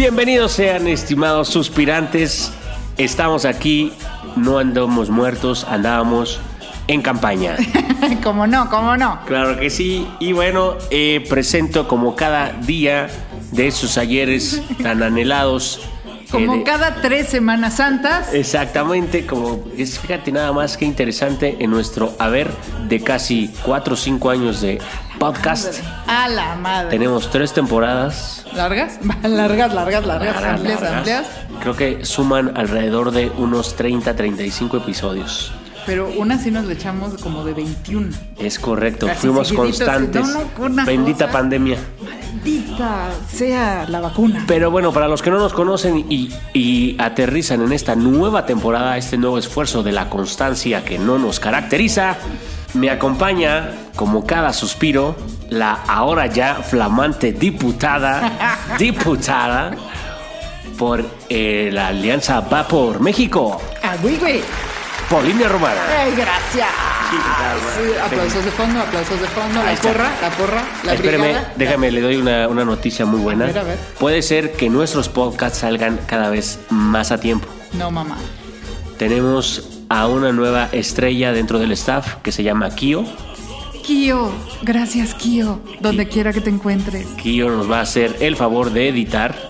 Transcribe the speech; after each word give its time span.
Bienvenidos 0.00 0.52
sean, 0.52 0.86
estimados 0.88 1.48
suspirantes. 1.48 2.54
Estamos 2.96 3.44
aquí, 3.44 3.92
no 4.34 4.56
andamos 4.56 5.10
muertos, 5.10 5.64
andábamos 5.64 6.40
en 6.88 7.02
campaña. 7.02 7.58
¿Cómo 8.22 8.46
no? 8.46 8.70
¿Cómo 8.70 8.96
no? 8.96 9.20
Claro 9.26 9.60
que 9.60 9.68
sí. 9.68 10.08
Y 10.18 10.32
bueno, 10.32 10.76
eh, 10.90 11.22
presento 11.28 11.86
como 11.86 12.16
cada 12.16 12.54
día 12.54 13.08
de 13.52 13.66
esos 13.66 13.98
ayeres 13.98 14.62
tan 14.82 15.02
anhelados. 15.02 15.82
Como 16.30 16.56
de- 16.56 16.62
cada 16.62 16.96
tres 16.96 17.28
Semanas 17.28 17.74
Santas. 17.76 18.32
Exactamente, 18.32 19.26
como 19.26 19.64
es, 19.76 19.98
fíjate 19.98 20.30
nada 20.32 20.52
más 20.52 20.76
que 20.76 20.84
interesante 20.84 21.56
en 21.60 21.70
nuestro 21.70 22.14
haber 22.18 22.50
de 22.88 23.02
casi 23.02 23.52
4 23.62 23.94
o 23.94 23.96
5 23.96 24.30
años 24.30 24.60
de 24.60 24.78
podcast. 25.18 25.82
A 26.06 26.28
la 26.28 26.54
madre. 26.56 26.90
Tenemos 26.90 27.30
tres 27.30 27.52
temporadas. 27.52 28.44
¿Largas? 28.54 28.98
largas, 29.22 29.72
largas, 29.74 30.06
largas, 30.06 30.06
Largas, 30.06 30.44
amplias, 30.44 30.82
amplias. 30.82 31.26
Creo 31.60 31.76
que 31.76 32.04
suman 32.04 32.56
alrededor 32.56 33.10
de 33.10 33.30
unos 33.36 33.76
30, 33.76 34.16
35 34.16 34.78
episodios. 34.78 35.52
Pero 35.90 36.08
una 36.16 36.38
sí 36.38 36.52
nos 36.52 36.66
le 36.66 36.74
echamos 36.74 37.14
como 37.20 37.44
de 37.44 37.52
21. 37.52 38.10
Es 38.38 38.60
correcto, 38.60 39.08
fuimos 39.08 39.52
constantes. 39.52 40.24
no, 40.24 40.40
no, 40.58 40.64
una 40.66 40.84
Bendita 40.84 41.26
cosa. 41.26 41.38
pandemia. 41.38 41.78
Maldita 42.00 43.08
sea 43.28 43.86
la 43.88 43.98
vacuna. 44.00 44.44
Pero 44.46 44.70
bueno, 44.70 44.92
para 44.92 45.08
los 45.08 45.20
que 45.20 45.30
no 45.30 45.38
nos 45.40 45.52
conocen 45.52 46.06
y, 46.08 46.30
y 46.54 46.94
aterrizan 47.00 47.62
en 47.62 47.72
esta 47.72 47.96
nueva 47.96 48.46
temporada, 48.46 48.96
este 48.96 49.18
nuevo 49.18 49.36
esfuerzo 49.36 49.82
de 49.82 49.90
la 49.90 50.08
constancia 50.08 50.84
que 50.84 50.96
no 50.96 51.18
nos 51.18 51.40
caracteriza, 51.40 52.16
me 52.74 52.88
acompaña, 52.88 53.72
como 53.96 54.24
cada 54.24 54.52
suspiro, 54.52 55.16
la 55.48 55.72
ahora 55.88 56.26
ya 56.26 56.54
flamante 56.54 57.32
diputada, 57.32 58.56
diputada 58.78 59.72
por 60.78 61.04
eh, 61.28 61.68
la 61.72 61.88
Alianza 61.88 62.40
Va 62.42 62.68
por 62.68 63.00
México, 63.00 63.60
Ah, 63.82 63.96
güey, 64.00 64.16
güey. 64.18 64.40
Polinia 65.10 65.48
Romana. 65.48 65.80
Ay, 65.98 66.12
gracias. 66.16 66.68
Sí, 67.10 67.90
aplausos 68.00 68.44
de 68.44 68.50
fondo, 68.52 68.80
aplausos 68.80 69.20
de 69.20 69.26
fondo. 69.26 69.60
La 69.60 69.74
porra, 69.74 70.10
la 70.22 70.30
porra, 70.30 70.62
la 70.84 70.94
Espérame, 70.94 71.22
brigada. 71.24 71.52
déjame, 71.56 71.90
le 71.90 72.00
doy 72.00 72.16
una, 72.16 72.46
una 72.46 72.64
noticia 72.64 73.04
muy 73.04 73.18
buena. 73.18 73.46
A 73.46 73.48
ver, 73.48 73.58
a 73.58 73.62
ver. 73.64 73.78
Puede 73.98 74.22
ser 74.22 74.52
que 74.52 74.70
nuestros 74.70 75.08
podcasts 75.08 75.58
salgan 75.58 75.98
cada 76.06 76.30
vez 76.30 76.60
más 76.70 77.10
a 77.10 77.18
tiempo. 77.18 77.48
No, 77.72 77.90
mamá. 77.90 78.16
Tenemos 78.98 79.68
a 79.88 80.06
una 80.06 80.30
nueva 80.30 80.68
estrella 80.70 81.32
dentro 81.32 81.58
del 81.58 81.72
staff 81.72 82.14
que 82.22 82.30
se 82.30 82.44
llama 82.44 82.70
Kio. 82.76 83.04
Kio, 83.84 84.30
gracias 84.62 85.14
Kio, 85.14 85.60
donde 85.80 86.06
quiera 86.06 86.32
que 86.32 86.40
te 86.40 86.50
encuentres. 86.50 87.06
Kio 87.20 87.50
nos 87.50 87.68
va 87.68 87.78
a 87.78 87.82
hacer 87.82 88.16
el 88.20 88.36
favor 88.36 88.70
de 88.70 88.88
editar. 88.88 89.49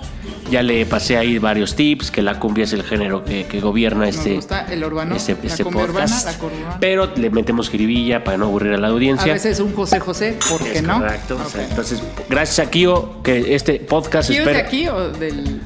Ya 0.51 0.63
le 0.65 0.85
pasé 0.85 1.17
ahí 1.17 1.39
varios 1.39 1.77
tips, 1.77 2.11
que 2.11 2.23
la 2.23 2.39
cumbia 2.41 2.65
es 2.65 2.73
el 2.73 2.83
género 2.83 3.25
que, 3.25 3.47
que 3.47 3.61
gobierna 3.61 4.07
Nos 4.07 4.17
este, 4.17 4.35
gusta 4.35 4.67
el 4.71 4.83
urbano, 4.85 5.15
este, 5.15 5.37
este 5.45 5.63
urbana, 5.63 5.87
podcast. 5.87 6.43
urbana. 6.43 6.77
Pero 6.81 7.13
le 7.15 7.31
metemos 7.31 7.71
jiribilla 7.71 8.25
para 8.25 8.37
no 8.37 8.47
aburrir 8.47 8.73
a 8.73 8.77
la 8.79 8.89
A 8.89 8.91
audiencia. 8.91 9.33
veces 9.33 9.61
un 9.61 9.73
José 9.75 10.01
José, 10.01 10.37
¿por 10.49 10.61
qué 10.65 10.83
no? 10.83 10.99
correcto. 10.99 11.37
Ok. 11.37 11.47
o 11.47 11.49
sea, 11.51 11.65
entonces, 11.69 12.03
gracias 12.29 12.67
a 12.67 12.71
Kio, 12.71 13.23
que 13.23 13.55
este 13.55 13.75
podcast 13.81 14.29
¿Kio 14.31 14.41
es 14.43 14.47
de 14.49 14.57
aquí 14.57 14.89
o 14.89 15.09
del...? 15.11 15.61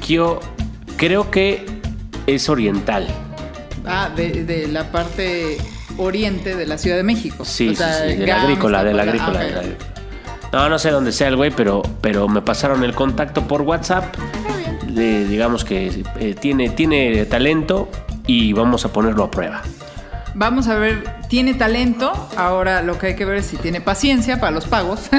Kio 0.00 0.38
creo 0.96 1.30
que 1.32 1.66
es 2.26 2.48
oriental. 2.48 3.08
Ah, 3.84 4.10
de, 4.14 4.44
de 4.44 4.68
la 4.68 4.92
parte 4.92 5.58
oriente 5.96 6.54
de 6.54 6.66
la 6.66 6.78
Ciudad 6.78 6.96
de 6.96 7.02
México. 7.02 7.44
Sí, 7.44 7.70
O 7.70 7.74
sea, 7.74 8.04
sí, 8.04 8.12
sí, 8.12 8.16
de 8.18 8.26
la 8.28 8.42
agrícola, 8.42 8.84
de 8.84 8.94
la 8.94 9.04
Tapala- 9.04 9.10
agrícola. 9.10 9.40
ah, 9.40 9.44
de 9.44 9.50
la 9.50 9.60
agrícola. 9.60 9.94
No, 10.52 10.68
no 10.68 10.78
sé 10.78 10.90
dónde 10.90 11.12
sea 11.12 11.28
el 11.28 11.36
güey, 11.36 11.50
pero, 11.50 11.82
pero 12.00 12.26
me 12.28 12.40
pasaron 12.42 12.82
el 12.84 12.94
contacto 12.94 13.46
por 13.46 13.62
WhatsApp. 13.62 14.16
De- 14.86 15.26
digamos 15.26 15.64
que 15.64 16.02
eh, 16.18 16.34
tiene, 16.40 16.70
tiene 16.70 17.24
talento 17.26 17.88
y 18.26 18.52
vamos 18.54 18.84
a 18.84 18.92
ponerlo 18.92 19.24
a 19.24 19.30
prueba. 19.30 19.62
Vamos 20.34 20.68
a 20.68 20.76
ver, 20.76 21.04
tiene 21.28 21.54
talento. 21.54 22.12
Ahora 22.36 22.82
lo 22.82 22.98
que 22.98 23.08
hay 23.08 23.16
que 23.16 23.24
ver 23.24 23.38
es 23.38 23.46
si 23.46 23.56
tiene 23.56 23.80
paciencia 23.80 24.40
para 24.40 24.52
los 24.52 24.66
pagos. 24.66 25.00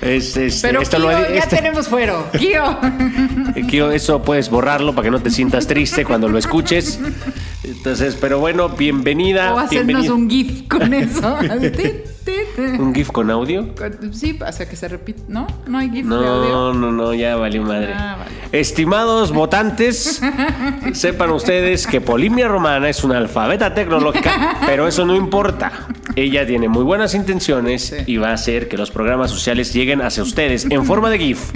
es- 0.00 0.36
es- 0.36 0.60
Pero 0.62 0.80
esto 0.80 0.96
Kio, 0.98 1.06
lo- 1.10 1.28
ya 1.28 1.40
este- 1.40 1.56
tenemos 1.56 1.88
fuero. 1.88 2.26
Kio. 2.38 2.78
Kio, 3.68 3.90
eso 3.90 4.22
puedes 4.22 4.48
borrarlo 4.48 4.94
para 4.94 5.04
que 5.06 5.10
no 5.10 5.20
te 5.20 5.30
sientas 5.30 5.66
triste 5.66 6.04
cuando 6.04 6.28
lo 6.28 6.38
escuches. 6.38 7.00
Entonces, 7.64 8.16
pero 8.20 8.38
bueno, 8.38 8.68
bienvenida. 8.70 9.52
o 9.54 9.58
hacernos 9.58 9.86
bienvenida. 9.86 10.14
un 10.14 10.30
GIF 10.30 10.68
con 10.68 10.94
eso. 10.94 11.36
¿Un 12.78 12.94
GIF 12.94 13.10
con 13.10 13.30
audio. 13.30 13.68
Sí, 14.12 14.38
o 14.46 14.52
sea 14.52 14.68
que 14.68 14.76
se 14.76 14.88
repite. 14.88 15.22
¿No? 15.28 15.46
¿No 15.66 15.78
hay 15.78 15.90
GIF 15.90 16.06
de 16.06 16.14
audio? 16.14 16.48
No, 16.50 16.74
no, 16.74 16.92
no, 16.92 17.14
ya 17.14 17.36
valió 17.36 17.62
madre. 17.62 17.92
Ah, 17.94 18.16
vale. 18.18 18.30
Estimados 18.52 19.32
votantes, 19.32 20.20
sepan 20.92 21.30
ustedes 21.30 21.86
que 21.86 22.00
Polimia 22.00 22.48
Romana 22.48 22.88
es 22.88 23.04
una 23.04 23.18
alfabeta 23.18 23.74
tecnológica, 23.74 24.56
pero 24.66 24.86
eso 24.88 25.04
no 25.04 25.14
importa. 25.14 25.70
Ella 26.16 26.46
tiene 26.46 26.68
muy 26.68 26.82
buenas 26.82 27.14
intenciones 27.14 27.78
Sí. 27.88 27.96
y 28.06 28.16
va 28.16 28.30
a 28.30 28.32
hacer 28.32 28.68
que 28.68 28.76
los 28.76 28.90
programas 28.90 29.30
sociales 29.30 29.72
lleguen 29.72 30.02
hacia 30.02 30.22
ustedes 30.22 30.66
en 30.68 30.84
forma 30.84 31.10
de 31.10 31.18
GIF. 31.18 31.52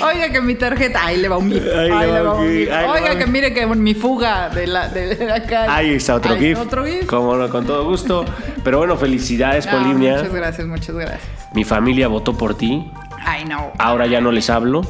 Oiga 0.00 0.30
que 0.30 0.40
mi 0.40 0.54
tarjeta, 0.54 1.04
ahí 1.06 1.16
le 1.18 1.28
va 1.28 1.36
un 1.38 1.50
GIF. 1.50 1.62
Ahí 1.66 1.90
Ahí, 1.90 2.12
le 2.12 2.20
va 2.22 2.34
un 2.34 2.46
GIF, 2.48 2.70
va 2.70 2.92
Oiga 2.92 3.18
que 3.18 3.26
mire 3.26 3.54
que 3.54 3.66
mi 3.66 3.94
fuga 3.94 4.48
de 4.50 4.66
la 4.66 4.88
de 4.88 5.24
la 5.26 5.42
calle. 5.42 5.68
Ahí 5.72 5.94
está 5.94 6.14
otro 6.16 6.32
Ahí 6.34 6.38
GIF. 6.40 6.50
está 6.52 6.62
Otro 6.64 6.84
GIF. 6.84 7.06
Como 7.06 7.34
no, 7.36 7.48
con 7.48 7.66
todo 7.66 7.84
gusto. 7.84 8.24
Pero 8.64 8.78
bueno, 8.78 8.96
felicidades, 8.96 9.66
No, 9.66 9.72
Polimia. 9.72 10.16
muchas 10.16 10.32
gracias, 10.34 10.66
muchas 10.66 10.94
gracias. 10.96 11.20
Mi 11.54 11.64
familia 11.64 12.08
votó 12.08 12.36
por 12.36 12.56
ti. 12.56 12.90
Ay, 13.28 13.44
no. 13.44 13.72
Ahora 13.78 14.06
ya 14.06 14.20
no 14.20 14.30
les 14.30 14.50
hablo. 14.50 14.82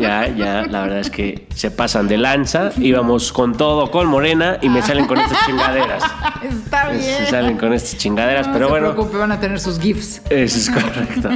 Ya, 0.00 0.28
ya, 0.28 0.62
la 0.66 0.80
verdad 0.82 1.00
es 1.00 1.10
que 1.10 1.46
se 1.54 1.70
pasan 1.70 2.08
de 2.08 2.16
lanza. 2.16 2.70
Íbamos 2.78 3.32
con 3.34 3.54
todo, 3.54 3.90
con 3.90 4.06
Morena, 4.06 4.56
y 4.62 4.68
me 4.70 4.80
salen 4.80 5.04
con 5.06 5.18
estas 5.18 5.44
chingaderas. 5.44 6.02
Está 6.42 6.88
bien. 6.88 7.02
Se 7.02 7.26
salen 7.26 7.58
con 7.58 7.74
estas 7.74 7.98
chingaderas, 7.98 8.46
No 8.46 8.52
pero 8.54 8.66
se 8.66 8.70
bueno, 8.70 8.92
preocupe, 8.94 9.18
van 9.18 9.32
a 9.32 9.40
tener 9.40 9.60
sus 9.60 9.78
GIFs. 9.78 10.22
eso 10.30 10.58
es 10.58 10.70
correcto. 10.70 11.30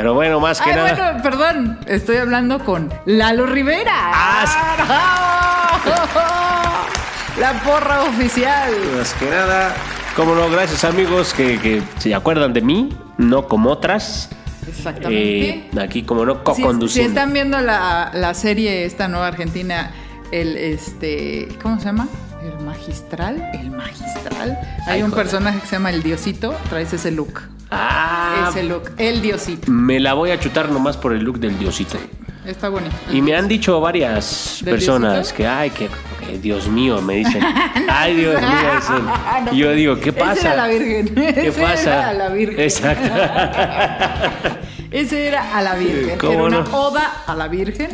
Pero 0.00 0.14
bueno, 0.14 0.40
más 0.40 0.62
que 0.62 0.70
Ay, 0.70 0.76
nada. 0.76 0.94
bueno, 1.12 1.22
perdón. 1.22 1.78
Estoy 1.86 2.16
hablando 2.16 2.58
con 2.64 2.90
Lalo 3.04 3.44
Rivera. 3.44 3.92
Ah, 4.14 5.78
La 7.38 7.52
porra 7.62 8.04
oficial. 8.04 8.72
Más 8.96 9.12
que 9.12 9.28
nada, 9.28 9.74
como 10.16 10.34
no, 10.34 10.48
gracias 10.48 10.84
amigos 10.84 11.34
que, 11.34 11.58
que 11.60 11.82
se 11.98 12.14
acuerdan 12.14 12.54
de 12.54 12.62
mí, 12.62 12.96
no 13.18 13.46
como 13.46 13.68
otras. 13.70 14.30
Exactamente. 14.66 15.48
Eh, 15.50 15.70
aquí, 15.82 16.02
como 16.02 16.24
no, 16.24 16.32
Si, 16.32 16.38
si 16.38 16.44
co-conduciendo. 16.44 17.08
están 17.10 17.34
viendo 17.34 17.60
la, 17.60 18.10
la 18.14 18.32
serie 18.32 18.86
esta 18.86 19.06
nueva 19.06 19.26
argentina, 19.26 19.90
el 20.32 20.56
este, 20.56 21.46
¿cómo 21.62 21.78
se 21.78 21.84
llama? 21.86 22.08
El 22.42 22.64
magistral, 22.64 23.50
el 23.52 23.70
magistral. 23.70 24.58
Hay 24.86 24.94
Ay, 24.94 25.02
un 25.02 25.10
joder. 25.10 25.24
personaje 25.26 25.60
que 25.60 25.66
se 25.66 25.76
llama 25.76 25.90
el 25.90 26.02
Diosito, 26.02 26.54
traes 26.70 26.90
ese 26.94 27.10
look. 27.10 27.42
Ah, 27.70 28.48
ese 28.50 28.64
look, 28.64 28.90
el 28.98 29.22
Diosito. 29.22 29.70
me 29.70 30.00
la 30.00 30.14
voy 30.14 30.30
a 30.32 30.40
chutar 30.40 30.70
nomás 30.70 30.96
por 30.96 31.12
el 31.12 31.22
look 31.22 31.38
del 31.38 31.58
diosito. 31.58 31.98
Está 32.44 32.68
bonito. 32.68 32.94
Y 33.12 33.20
me 33.22 33.34
han 33.36 33.46
dicho 33.48 33.80
varias 33.80 34.58
¿Del 34.64 34.74
personas 34.74 35.14
Diosito? 35.14 35.36
que, 35.36 35.46
ay, 35.46 35.70
que, 35.70 35.88
que 36.26 36.38
Dios 36.38 36.68
mío, 36.68 37.00
me 37.02 37.16
dicen. 37.16 37.42
Ay, 37.88 38.16
Dios 38.16 38.40
mío. 38.40 39.00
No, 39.44 39.52
yo 39.52 39.72
digo, 39.72 39.96
¿qué 40.00 40.08
Ese 40.08 40.18
pasa? 40.18 40.54
era 40.54 40.56
la 40.56 40.68
Virgen. 40.68 41.14
¿Qué 41.14 41.48
Ese 41.48 41.60
pasa? 41.60 41.82
Era 41.82 42.08
a 42.08 42.12
la 42.14 42.28
Virgen. 42.30 42.60
Exacto. 42.60 43.10
Ese 44.90 45.28
era 45.28 45.56
a 45.56 45.62
la 45.62 45.74
Virgen. 45.76 46.18
¿Cómo 46.18 46.32
Era 46.32 46.42
una 46.44 46.60
no? 46.62 46.76
oda 46.78 47.22
a 47.26 47.34
la 47.34 47.46
Virgen. 47.48 47.90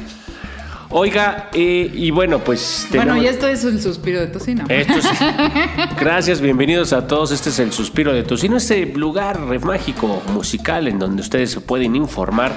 Oiga, 0.91 1.51
eh, 1.53 1.91
y 1.93 2.11
bueno, 2.11 2.39
pues 2.39 2.87
Bueno, 2.91 3.05
tenemos- 3.15 3.25
y 3.25 3.29
esto 3.29 3.49
es 3.49 3.65
el 3.65 3.81
suspiro 3.83 4.21
de 4.21 4.29
tocino. 4.29 4.65
Esto 4.69 4.95
es- 4.95 5.09
Gracias, 6.01 6.41
bienvenidos 6.41 6.93
a 6.93 7.07
todos. 7.07 7.33
Este 7.33 7.51
es 7.51 7.59
el 7.59 7.73
Suspiro 7.73 8.13
de 8.13 8.23
Tocino, 8.23 8.57
este 8.57 8.87
lugar 8.87 9.41
mágico 9.61 10.23
musical 10.33 10.87
en 10.89 10.99
donde 10.99 11.23
ustedes 11.23 11.51
se 11.51 11.61
pueden 11.61 11.97
informar 11.97 12.53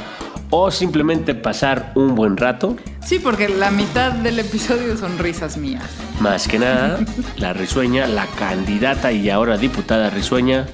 o 0.51 0.69
simplemente 0.71 1.33
pasar 1.35 1.91
un 1.95 2.15
buen 2.15 2.37
rato. 2.37 2.75
Sí, 3.03 3.19
porque 3.19 3.49
la 3.49 3.71
mitad 3.71 4.11
del 4.11 4.39
episodio 4.39 4.95
son 4.95 5.17
risas 5.17 5.57
mías. 5.57 5.83
Más 6.19 6.47
que 6.47 6.59
nada, 6.59 6.99
la 7.37 7.53
risueña, 7.53 8.05
la 8.07 8.27
candidata 8.27 9.11
y 9.11 9.29
ahora 9.29 9.57
diputada 9.57 10.09
risueña 10.11 10.67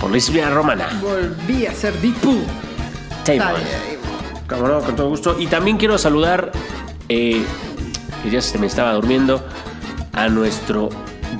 por 0.00 0.16
Isla 0.16 0.48
Romana. 0.50 0.88
Volví 1.02 1.66
a 1.66 1.74
ser 1.74 1.98
Dipu. 2.00 2.38
Como 4.48 4.66
no, 4.68 4.80
con 4.80 4.96
todo 4.96 5.08
gusto. 5.08 5.36
Y 5.38 5.46
también 5.46 5.76
quiero 5.78 5.96
saludar, 5.96 6.52
eh, 7.08 7.42
que 8.22 8.30
ya 8.30 8.40
se 8.40 8.58
me 8.58 8.66
estaba 8.66 8.92
durmiendo, 8.94 9.44
a 10.12 10.28
nuestro 10.28 10.90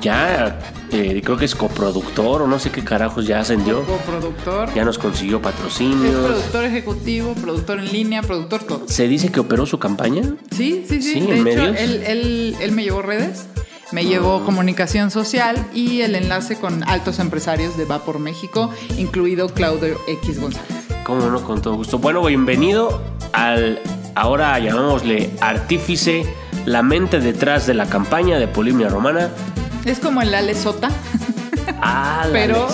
ya, 0.00 0.58
eh, 0.90 1.20
creo 1.24 1.36
que 1.36 1.44
es 1.44 1.54
coproductor 1.54 2.42
o 2.42 2.46
no 2.46 2.58
sé 2.58 2.70
qué 2.70 2.82
carajos 2.82 3.26
ya 3.26 3.40
ascendió. 3.40 3.82
Coproductor. 3.84 4.72
Ya 4.74 4.84
nos 4.84 4.98
consiguió 4.98 5.36
Es 5.38 5.42
patrocinios. 5.42 6.26
productor 6.26 6.64
ejecutivo, 6.64 7.34
productor 7.34 7.78
en 7.78 7.92
línea, 7.92 8.22
productor 8.22 8.62
todo. 8.64 8.84
Se 8.88 9.06
dice 9.08 9.30
que 9.30 9.40
operó 9.40 9.66
su 9.66 9.78
campaña. 9.78 10.22
Sí, 10.50 10.84
sí, 10.88 11.02
sí. 11.02 11.14
Sí, 11.14 11.20
de 11.20 11.26
¿en 11.26 11.32
hecho, 11.32 11.42
medios? 11.42 11.76
Él, 11.78 12.02
él, 12.06 12.56
él 12.60 12.72
me 12.72 12.82
llevó 12.82 13.02
redes, 13.02 13.46
me 13.92 14.04
llevó 14.04 14.44
comunicación 14.44 15.10
social 15.10 15.64
y 15.74 16.00
el 16.00 16.14
enlace 16.14 16.56
con 16.58 16.82
altos 16.88 17.18
empresarios 17.18 17.76
de 17.76 17.84
Va 17.84 18.00
por 18.04 18.18
México, 18.18 18.70
incluido 18.98 19.48
Claudio 19.50 19.98
X 20.08 20.40
González. 20.40 20.68
Cómo 21.04 21.26
no, 21.26 21.42
con 21.42 21.60
todo 21.60 21.74
gusto. 21.74 21.98
Bueno, 21.98 22.24
bienvenido 22.24 23.02
al, 23.32 23.80
ahora 24.14 24.58
llamémosle 24.58 25.30
artífice, 25.40 26.24
la 26.66 26.82
mente 26.82 27.20
detrás 27.20 27.66
de 27.66 27.74
la 27.74 27.86
campaña 27.86 28.38
de 28.38 28.48
Polimnia 28.48 28.88
Romana. 28.88 29.30
Es 29.84 29.98
como 29.98 30.22
el 30.22 30.34
Ale 30.34 30.54
Sota. 30.54 30.88
Ah, 31.84 32.22
la 32.26 32.32
Pero-. 32.32 32.68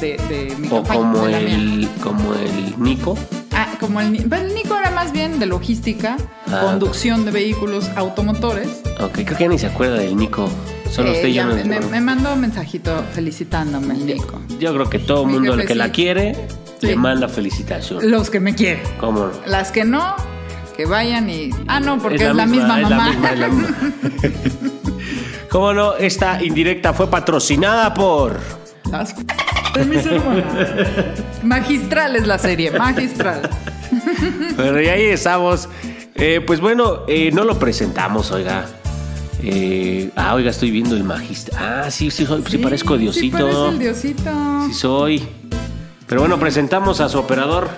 De, 0.00 0.16
de 0.28 0.54
mi 0.58 0.68
O 0.68 0.82
campaña, 0.82 0.98
como 1.00 1.26
de 1.26 1.54
el, 1.54 1.88
como 2.02 2.34
el 2.34 2.74
Nico. 2.82 3.18
Ah, 3.54 3.68
como 3.80 4.00
el, 4.00 4.16
el 4.32 4.54
Nico 4.54 4.76
era 4.78 4.90
más 4.90 5.12
bien 5.12 5.38
de 5.38 5.46
logística, 5.46 6.16
Ah. 6.50 6.60
conducción 6.62 7.24
de 7.24 7.30
vehículos 7.30 7.88
automotores. 7.96 8.82
Ok, 9.00 9.12
creo 9.24 9.36
que 9.38 9.44
ya 9.44 9.48
ni 9.48 9.58
se 9.58 9.66
acuerda 9.66 9.96
del 9.96 10.16
Nico. 10.16 10.48
Solo 10.90 11.08
Eh, 11.10 11.12
usted 11.16 11.28
ya 11.28 11.44
nos- 11.46 11.64
me, 11.64 11.80
me 11.80 12.00
mandó 12.00 12.32
un 12.34 12.40
mensajito 12.40 13.02
felicitándome 13.12 13.94
el 13.94 14.06
Nico. 14.06 14.40
Yo 14.58 14.72
creo 14.74 14.88
que 14.90 14.98
todo 14.98 15.22
el 15.24 15.28
mundo 15.30 15.54
el 15.54 15.66
que 15.66 15.74
la 15.74 15.90
quiere 15.90 16.34
Sí. 16.80 16.86
le 16.88 16.96
manda 16.96 17.28
felicitación. 17.28 18.10
Los 18.10 18.28
que 18.30 18.40
me 18.40 18.54
quieren. 18.54 18.82
¿Cómo 19.00 19.20
no? 19.26 19.32
Las 19.46 19.70
que 19.70 19.84
no, 19.84 20.14
que 20.76 20.86
vayan 20.86 21.28
y. 21.30 21.50
Ah, 21.66 21.80
no, 21.80 21.98
porque 21.98 22.26
es 22.26 22.34
la, 22.34 22.46
misma, 22.46 22.76
misma, 22.76 22.80
es 22.80 22.90
la 22.90 22.96
mamá. 22.96 23.10
misma, 23.10 23.30
es 23.32 23.38
la 23.38 23.48
misma. 23.48 23.76
¿Cómo 25.50 25.72
no? 25.72 25.94
Esta 25.94 26.42
indirecta 26.42 26.92
fue 26.92 27.08
patrocinada 27.08 27.94
por. 27.94 28.40
Las 28.90 29.14
de 29.74 29.84
mis 29.84 30.04
hermanas. 30.06 30.68
Magistral 31.42 32.16
es 32.16 32.26
la 32.26 32.38
serie, 32.38 32.70
magistral. 32.70 33.48
Pero 34.56 34.82
y 34.82 34.88
ahí 34.88 35.02
estamos. 35.04 35.68
Eh, 36.14 36.40
pues 36.46 36.60
bueno, 36.60 37.00
eh, 37.08 37.30
no 37.32 37.44
lo 37.44 37.58
presentamos, 37.58 38.30
oiga. 38.30 38.66
Eh, 39.42 40.10
ah, 40.16 40.34
oiga, 40.34 40.50
estoy 40.50 40.70
viendo 40.70 40.96
el 40.96 41.04
magista. 41.04 41.84
Ah, 41.84 41.90
sí, 41.90 42.10
sí, 42.10 42.24
soy, 42.24 42.42
sí, 42.48 42.58
parezco 42.58 42.94
Sí, 42.94 43.02
Diosito. 43.02 43.38
parece 43.38 43.68
el 43.68 43.78
Diosito. 43.78 44.30
Sí 44.66 44.74
soy. 44.74 45.28
Pero 46.06 46.20
bueno, 46.20 46.38
presentamos 46.38 47.00
a 47.00 47.08
su 47.08 47.18
operador. 47.18 47.68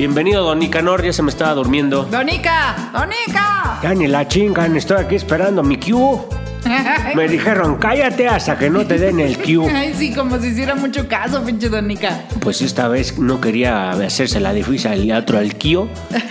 Bienvenido, 0.00 0.44
don 0.44 0.58
Nicanor, 0.58 1.04
ya 1.04 1.12
se 1.12 1.22
me 1.22 1.28
estaba 1.28 1.52
durmiendo. 1.52 2.04
¡Donica! 2.04 2.90
¡Donica! 2.90 3.80
Ya 3.82 3.92
ni 3.92 4.06
la 4.06 4.26
chingan, 4.26 4.74
estoy 4.74 4.96
aquí 4.96 5.14
esperando 5.14 5.62
mi 5.62 5.76
Q. 5.76 6.26
Me 7.14 7.28
dijeron, 7.28 7.76
cállate 7.76 8.26
hasta 8.26 8.58
que 8.58 8.70
no 8.70 8.86
te 8.86 8.96
den 8.96 9.20
el 9.20 9.36
Q. 9.36 9.68
Ay, 9.74 9.92
sí, 9.94 10.14
como 10.14 10.38
si 10.38 10.46
hiciera 10.46 10.74
mucho 10.74 11.06
caso, 11.06 11.44
pinche 11.44 11.68
Donica. 11.68 12.22
Pues 12.40 12.62
esta 12.62 12.88
vez 12.88 13.18
no 13.18 13.42
quería 13.42 13.90
hacerse 13.90 14.40
la 14.40 14.54
difícil 14.54 14.90
al 14.90 15.22
otro 15.22 15.36
al 15.36 15.52
Q. 15.58 15.86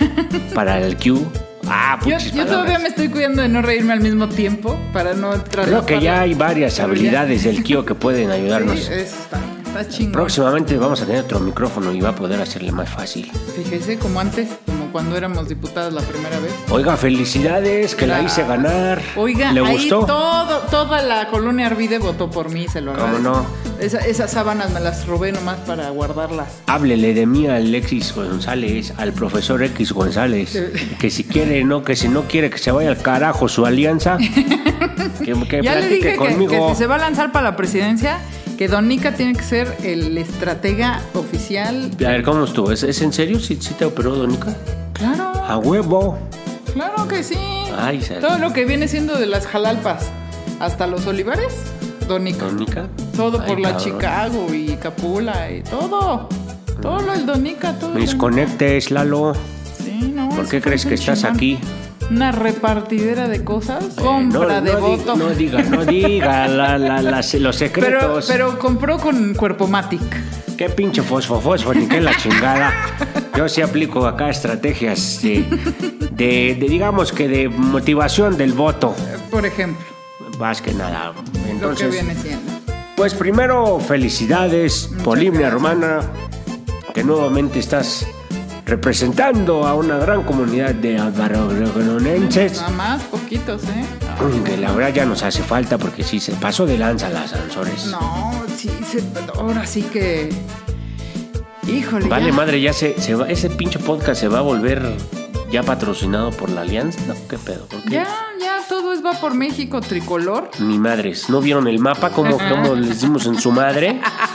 Para 0.52 0.80
el 0.80 0.96
Q. 0.96 1.24
Ah, 1.68 1.96
Yo, 2.04 2.18
yo 2.18 2.46
todavía 2.46 2.80
me 2.80 2.88
estoy 2.88 3.08
cuidando 3.08 3.42
de 3.42 3.48
no 3.48 3.62
reírme 3.62 3.92
al 3.92 4.00
mismo 4.00 4.28
tiempo 4.28 4.76
para 4.92 5.14
no 5.14 5.30
Creo 5.44 5.86
que 5.86 6.00
ya 6.00 6.22
hay 6.22 6.34
varias 6.34 6.80
habilidades 6.80 7.44
del 7.44 7.62
Q 7.62 7.84
que 7.84 7.94
pueden 7.94 8.32
ayudarnos. 8.32 8.80
Sí, 8.80 8.92
eso 8.92 9.14
está, 9.22 9.40
está 9.70 9.88
chingón. 9.88 10.12
Próximamente 10.12 10.76
vamos 10.76 11.00
a 11.02 11.06
tener 11.06 11.22
otro 11.24 11.40
micrófono 11.40 11.92
y 11.92 12.00
va 12.00 12.10
a 12.10 12.14
poder 12.14 12.40
hacerle 12.40 12.72
más 12.72 12.88
fácil. 12.88 13.30
Fíjese, 13.56 13.98
como 13.98 14.20
antes, 14.20 14.48
como 14.66 14.90
cuando 14.92 15.16
éramos 15.16 15.48
diputadas 15.48 15.92
la 15.92 16.02
primera 16.02 16.38
vez. 16.40 16.52
Oiga, 16.70 16.96
felicidades, 16.96 17.94
que 17.94 18.06
la 18.06 18.20
hice 18.22 18.42
ganar. 18.44 19.00
Oiga, 19.16 19.52
¿Le 19.52 19.60
ahí 19.60 19.72
gustó? 19.72 20.04
todo, 20.06 20.58
toda 20.70 21.02
la 21.02 21.28
colonia 21.28 21.66
Arvide 21.68 21.98
votó 21.98 22.30
por 22.30 22.50
mí, 22.50 22.66
se 22.68 22.80
lo 22.80 22.92
¿Cómo 22.92 23.04
agradezco. 23.06 23.30
no? 23.32 23.46
Esa- 23.80 24.00
esas 24.00 24.30
sábanas 24.32 24.70
me 24.72 24.80
las 24.80 25.06
robé 25.06 25.32
nomás 25.32 25.56
para 25.60 25.88
guardarlas. 25.90 26.48
Háblele 26.66 27.14
de 27.14 27.24
mí 27.26 27.46
al 27.46 27.62
Alexis 27.70 28.14
González, 28.14 28.92
al 28.98 29.12
profesor 29.12 29.62
X 29.62 29.92
González, 29.92 30.58
que 30.98 31.08
si 31.10 31.24
quiere, 31.24 31.64
no, 31.64 31.82
que 31.82 31.96
si 31.96 32.08
no 32.08 32.22
quiere 32.24 32.50
que 32.50 32.58
se 32.58 32.72
vaya 32.72 32.90
al 32.90 32.98
carajo 32.98 33.48
su 33.48 33.64
alianza, 33.64 34.18
que, 35.24 35.32
que 35.48 35.62
ya 35.62 35.76
le 35.76 35.88
dije 35.88 36.10
que, 36.12 36.16
conmigo. 36.16 36.50
que 36.68 36.74
si 36.74 36.78
se 36.80 36.86
va 36.86 36.96
a 36.96 36.98
lanzar 36.98 37.32
para 37.32 37.50
la 37.50 37.56
presidencia, 37.56 38.18
que 38.60 38.68
Don 38.68 38.88
Nica 38.88 39.14
tiene 39.14 39.32
que 39.32 39.42
ser 39.42 39.74
el 39.84 40.18
estratega 40.18 41.00
oficial. 41.14 41.90
A 42.04 42.08
ver, 42.10 42.22
¿cómo 42.22 42.44
estuvo? 42.44 42.70
¿Es, 42.70 42.82
es 42.82 43.00
en 43.00 43.10
serio? 43.10 43.40
¿Sí, 43.40 43.56
sí 43.58 43.72
te 43.72 43.86
operó, 43.86 44.14
Donica? 44.14 44.54
Claro, 44.92 45.32
A 45.48 45.56
huevo. 45.56 46.18
claro 46.74 47.08
que 47.08 47.22
sí. 47.22 47.38
Ay, 47.78 48.04
Todo 48.20 48.36
lo 48.36 48.52
que 48.52 48.66
viene 48.66 48.86
siendo 48.86 49.16
de 49.16 49.24
las 49.24 49.46
jalalpas 49.46 50.04
hasta 50.60 50.86
los 50.86 51.06
olivares, 51.06 51.54
Don 52.06 52.22
Nica. 52.24 52.44
¿Donica? 52.44 52.86
Todo 53.16 53.40
Ay, 53.40 53.48
por 53.48 53.60
la. 53.60 53.78
Chicago 53.78 54.52
y 54.52 54.76
Capula 54.76 55.50
y 55.50 55.62
todo. 55.62 56.28
Todo 56.82 57.00
lo 57.00 57.12
del 57.12 57.24
Donica, 57.24 57.72
todo. 57.78 57.94
Mis 57.94 58.10
el- 58.12 58.18
conectes, 58.18 58.90
Lalo. 58.90 59.32
Sí, 59.82 60.12
no, 60.14 60.28
¿Por 60.28 60.46
qué 60.50 60.60
crees 60.60 60.84
que 60.84 60.92
estás 60.96 61.20
chingón. 61.20 61.34
aquí? 61.34 61.58
Una 62.08 62.32
repartidera 62.32 63.28
de 63.28 63.44
cosas. 63.44 63.84
Eh, 63.84 64.00
Compra 64.02 64.60
no, 64.60 64.62
de 64.62 64.72
no 64.72 64.76
di- 64.78 64.96
voto. 64.96 65.16
no 65.16 65.28
diga, 65.30 65.62
no 65.62 65.84
diga 65.86 66.48
la- 66.48 66.78
la- 66.78 67.02
las- 67.02 67.34
los 67.34 67.56
secretos. 67.56 68.26
pero 68.28 68.58
compró 68.58 68.98
con 68.98 69.34
Cuerpo 69.34 69.66
Matic. 69.68 70.00
Qué 70.56 70.68
pinche 70.68 71.02
fosfo, 71.02 71.40
fosfo, 71.40 71.72
ni 71.72 71.86
qué 71.86 72.00
la 72.00 72.14
chingada. 72.16 72.72
Yo 73.36 73.48
sí 73.48 73.62
aplico 73.62 74.06
acá 74.06 74.28
estrategias 74.28 75.22
de, 75.22 75.44
de, 76.10 76.56
de, 76.58 76.68
digamos 76.68 77.12
que 77.12 77.28
de 77.28 77.48
motivación 77.48 78.36
del 78.36 78.52
voto. 78.52 78.94
Por 79.30 79.46
ejemplo, 79.46 79.84
Más 80.38 80.60
que 80.60 80.74
nada. 80.74 81.12
lo 81.14 81.22
que 81.42 81.50
Entonces, 81.50 81.90
viene 81.92 82.14
siendo. 82.14 82.52
pues 82.96 83.14
primero, 83.14 83.78
felicidades, 83.80 84.88
Muchas 84.90 85.04
Polimnia 85.04 85.48
gracias. 85.48 85.54
Romana, 85.54 86.00
que 86.92 87.04
nuevamente 87.04 87.58
estás 87.60 88.06
representando 88.66 89.66
a 89.66 89.74
una 89.74 89.96
gran 89.98 90.22
comunidad 90.22 90.74
de 90.74 90.98
alvarogonenses. 90.98 92.56
Nada 92.60 92.70
más, 92.70 93.02
poquitos, 93.04 93.62
¿eh? 93.64 93.84
Que 94.44 94.56
la 94.56 94.72
verdad 94.72 94.92
ya 94.94 95.04
nos 95.06 95.22
hace 95.22 95.42
falta 95.42 95.78
porque 95.78 96.02
sí 96.02 96.20
se 96.20 96.32
pasó 96.32 96.66
de 96.66 96.76
lanza 96.78 97.08
las 97.08 97.30
Sansores. 97.30 97.86
No, 97.86 98.32
sí, 98.56 98.70
se- 98.90 99.02
ahora 99.38 99.66
sí 99.66 99.82
que. 99.82 100.28
Híjole. 101.66 102.08
Vale, 102.08 102.26
ya. 102.26 102.32
madre, 102.32 102.60
ya 102.60 102.72
se, 102.72 103.00
se 103.00 103.14
va, 103.14 103.28
ese 103.30 103.48
pinche 103.50 103.78
podcast 103.78 104.20
se 104.20 104.28
va 104.28 104.38
a 104.38 104.42
volver 104.42 104.82
ya 105.50 105.62
patrocinado 105.62 106.30
por 106.30 106.50
la 106.50 106.60
Alianza. 106.62 107.00
No, 107.06 107.14
qué 107.28 107.38
pedo. 107.38 107.66
Ya, 107.88 108.06
ya, 108.40 108.58
todo 108.68 108.92
es 108.92 109.04
va 109.04 109.12
por 109.12 109.34
México 109.34 109.80
tricolor. 109.80 110.50
Ni 110.58 110.78
madres. 110.78 111.28
¿No 111.30 111.40
vieron 111.40 111.66
el 111.68 111.78
mapa 111.78 112.10
como, 112.10 112.38
como 112.38 112.74
les 112.74 113.00
dimos 113.00 113.26
en 113.26 113.38
su 113.40 113.50
madre? 113.52 114.00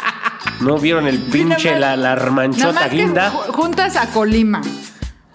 ¿No 0.62 0.78
vieron 0.78 1.08
el 1.08 1.20
pinche, 1.20 1.78
la, 1.80 1.96
la 1.96 2.16
Nada 2.16 2.32
manchota 2.32 2.72
más 2.74 2.92
guinda? 2.92 3.32
ju- 3.32 3.52
juntas 3.54 3.96
a 3.96 4.08
Colima, 4.08 4.62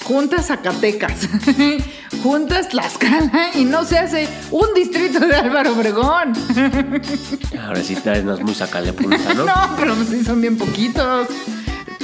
juntas 0.05 0.47
Zacatecas, 0.47 1.29
juntas 2.23 2.69
Tlaxcala 2.71 3.51
y 3.55 3.65
no 3.65 3.85
se 3.85 3.99
hace 3.99 4.29
un 4.51 4.67
distrito 4.75 5.21
de 5.21 5.37
Álvaro 5.37 5.73
Obregón. 5.75 6.33
Ahora 7.67 7.83
sí, 7.83 7.97
no 8.25 8.35
es 8.35 8.41
muy 8.43 8.55
sacale 8.55 8.93
punta, 8.93 9.35
¿no? 9.35 9.45
No, 9.51 9.77
pero 9.79 9.95
sí 10.05 10.25
son 10.25 10.41
bien 10.41 10.57
poquitos. 10.57 11.29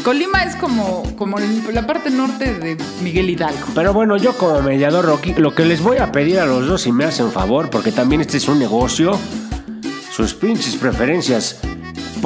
Colima 0.05 0.45
es 0.45 0.55
como, 0.55 1.03
como 1.17 1.39
la 1.73 1.85
parte 1.85 2.11
norte 2.11 2.55
de 2.55 2.77
Miguel 3.03 3.29
Hidalgo. 3.29 3.67
Pero 3.75 3.93
bueno, 3.93 4.17
yo 4.17 4.35
como 4.37 4.61
mediador, 4.63 5.05
Rocky, 5.05 5.35
lo 5.35 5.53
que 5.53 5.65
les 5.65 5.81
voy 5.83 5.97
a 5.99 6.13
pedir 6.13 6.39
a 6.39 6.47
los 6.47 6.69
dos, 6.69 6.83
si 6.83 6.93
me 6.93 7.05
hacen 7.05 7.33
favor, 7.33 7.71
porque 7.71 7.91
también 7.91 8.21
este 8.21 8.37
es 8.37 8.47
un 8.47 8.61
negocio, 8.61 9.19
sus 10.13 10.33
pinches 10.35 10.77
preferencias 10.77 11.59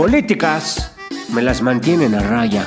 políticas 0.01 0.93
me 1.29 1.43
las 1.43 1.61
mantienen 1.61 2.15
a 2.15 2.21
raya. 2.21 2.65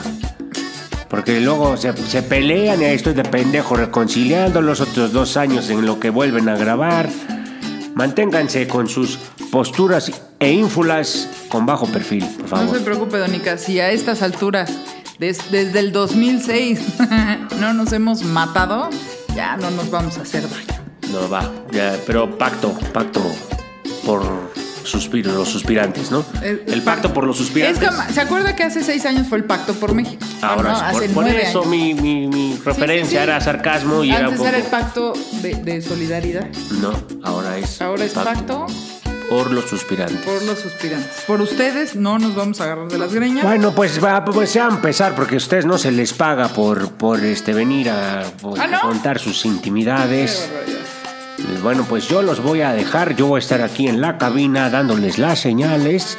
Porque 1.09 1.39
luego 1.41 1.77
se, 1.77 1.91
se 1.97 2.21
pelean 2.21 2.79
y 2.79 2.85
ahí 2.85 2.95
estoy 2.95 3.15
de 3.15 3.23
pendejo 3.23 3.75
reconciliando 3.75 4.61
los 4.61 4.81
otros 4.81 5.11
dos 5.13 5.35
años 5.35 5.71
en 5.71 5.83
lo 5.83 5.99
que 5.99 6.11
vuelven 6.11 6.47
a 6.47 6.55
grabar. 6.55 7.09
Manténganse 7.95 8.67
con 8.67 8.87
sus 8.87 9.17
posturas 9.51 10.11
e 10.39 10.51
ínfulas 10.51 11.27
con 11.49 11.65
bajo 11.65 11.87
perfil, 11.87 12.23
por 12.23 12.41
No 12.43 12.47
favor. 12.49 12.77
se 12.77 12.83
preocupe, 12.83 13.17
Donica, 13.17 13.57
si 13.57 13.79
a 13.79 13.89
estas 13.89 14.21
alturas, 14.21 14.71
des- 15.17 15.49
desde 15.49 15.79
el 15.79 15.91
2006, 15.91 16.81
no 17.59 17.73
nos 17.73 17.91
hemos 17.93 18.21
matado, 18.21 18.91
ya 19.35 19.57
no 19.57 19.71
nos 19.71 19.89
vamos 19.89 20.19
a 20.19 20.21
hacer 20.21 20.43
daño. 20.47 20.79
No 21.11 21.27
va, 21.31 21.51
ya, 21.71 21.95
pero 22.05 22.37
pacto, 22.37 22.73
pacto 22.93 23.23
por 24.05 24.21
suspiros, 24.83 25.33
los 25.33 25.49
suspirantes, 25.49 26.11
¿no? 26.11 26.25
El- 26.41 26.63
El, 26.67 26.81
pacto 26.81 27.13
por 27.13 27.25
los 27.25 27.39
Es 27.39 27.45
suspirantes. 27.45 27.89
como- 27.89 28.03
¿Se 28.11 28.21
acuerda 28.21 28.55
que 28.55 28.63
hace 28.63 28.83
seis 28.83 29.05
años 29.05 29.27
fue 29.27 29.37
el 29.39 29.45
pacto 29.45 29.73
por 29.73 29.93
México? 29.93 30.23
Ahora, 30.41 30.71
No, 30.71 30.75
es 30.77 30.83
hace 30.83 31.09
por, 31.09 31.23
nueve 31.23 31.43
eso 31.49 31.59
años. 31.61 31.67
mi, 31.71 31.93
mi, 31.93 32.27
mi 32.27 32.57
referencia 32.63 33.19
sí. 33.19 33.23
era 33.23 33.39
sarcasmo 33.41 34.03
y 34.03 34.09
era 34.09 34.19
un 34.19 34.25
Antes 34.25 34.37
poco... 34.39 34.49
era 34.49 34.57
el 34.57 34.63
pacto 34.65 35.13
de, 35.41 35.55
de 35.55 35.81
solidaridad. 35.81 36.47
No, 36.81 36.93
ahora 37.23 37.57
es... 37.57 37.81
Ahora 37.81 38.03
es 38.05 38.13
pacto 38.13 38.67
por 39.29 39.51
los 39.51 39.65
suspirantes. 39.65 40.19
por 40.25 40.43
los 40.43 40.59
suspirantes. 40.59 41.23
Por 41.25 41.41
ustedes 41.41 41.95
no 41.95 42.19
nos 42.19 42.35
vamos 42.35 42.59
a 42.61 42.65
agarrar 42.65 42.87
de 42.89 42.97
las 42.99 43.13
greñas. 43.13 43.43
Bueno, 43.45 43.73
pues 43.73 44.03
va 44.03 44.23
pues 44.25 44.55
a 44.57 44.67
empezar 44.67 45.15
porque 45.15 45.35
a 45.35 45.37
ustedes 45.37 45.65
no 45.65 45.77
se 45.77 45.91
les 45.91 46.13
paga 46.13 46.49
por, 46.49 46.91
por 46.91 47.23
este 47.23 47.53
venir 47.53 47.89
a, 47.89 48.23
por- 48.41 48.59
¿Ah, 48.59 48.67
no? 48.67 48.81
contar 48.81 49.17
sus 49.19 49.45
intimidades. 49.45 50.49
Bueno, 51.61 51.85
pues 51.87 52.07
yo 52.07 52.21
los 52.21 52.41
voy 52.41 52.61
a 52.61 52.73
dejar, 52.73 53.15
yo 53.15 53.27
voy 53.27 53.37
a 53.37 53.39
estar 53.39 53.61
aquí 53.61 53.87
en 53.87 54.01
la 54.01 54.17
cabina 54.17 54.69
dándoles 54.69 55.17
las 55.17 55.39
señales. 55.39 56.17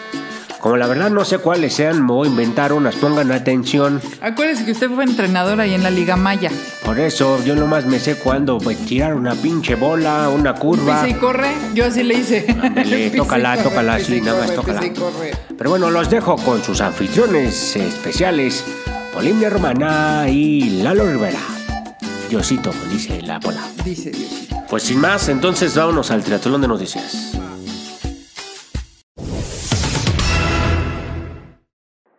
Como 0.65 0.79
la 0.79 0.87
verdad 0.87 1.11
no 1.11 1.27
sé 1.27 1.37
cuáles 1.37 1.75
sean, 1.75 2.07
me 2.07 2.13
voy 2.13 2.27
a 2.27 2.31
inventar 2.31 2.73
unas, 2.73 2.97
pongan 2.97 3.31
atención. 3.33 4.01
Acuérdese 4.23 4.65
que 4.65 4.73
usted 4.73 4.89
fue 4.89 5.05
entrenador 5.05 5.61
ahí 5.61 5.75
en 5.75 5.83
la 5.83 5.91
Liga 5.91 6.17
Maya. 6.17 6.51
Por 6.83 6.99
eso 6.99 7.39
yo 7.45 7.55
nomás 7.55 7.85
me 7.85 7.99
sé 7.99 8.17
cuándo 8.17 8.57
pues, 8.57 8.79
tirar 8.79 9.13
una 9.15 9.35
pinche 9.35 9.75
bola, 9.75 10.31
una 10.31 10.55
curva. 10.55 11.03
Pisa 11.03 11.09
y 11.09 11.21
corre, 11.21 11.51
yo 11.75 11.85
así 11.85 12.03
le 12.03 12.15
hice. 12.15 12.47
Ándale, 12.63 13.11
tócala, 13.15 13.57
corre, 13.57 13.69
tócala, 13.69 14.01
sí, 14.01 14.23
nada 14.23 14.41
más 14.41 14.55
tócala. 14.55 14.81
Pero 15.59 15.69
bueno, 15.69 15.91
los 15.91 16.09
dejo 16.09 16.37
con 16.37 16.65
sus 16.65 16.81
anfitriones 16.81 17.77
especiales. 17.77 18.65
Polinia 19.13 19.51
Romana 19.51 20.25
y 20.31 20.83
Lalo 20.83 21.05
Rivera. 21.05 21.41
Diosito, 22.31 22.73
dice 22.91 23.21
la 23.21 23.39
bola. 23.39 23.61
Dice 23.85 24.11
Diosito. 24.11 24.54
Pues 24.69 24.83
sin 24.85 25.01
más, 25.01 25.29
entonces 25.29 25.77
vámonos 25.77 26.11
al 26.11 26.25
triatlón 26.25 26.61
de 26.61 26.69
noticias. 26.69 27.41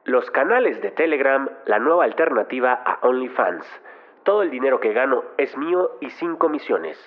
Los 0.06 0.30
canales 0.32 0.82
de 0.82 0.92
Telegram, 0.92 1.50
la 1.66 1.80
nueva 1.80 2.06
alternativa 2.06 2.74
a 2.74 3.00
OnlyFans. 3.02 3.66
Todo 4.24 4.44
el 4.44 4.52
dinero 4.52 4.80
que 4.80 4.94
gano 4.94 5.24
es 5.38 5.58
mío 5.58 5.98
y 6.00 6.10
sin 6.12 6.36
comisiones. 6.36 6.98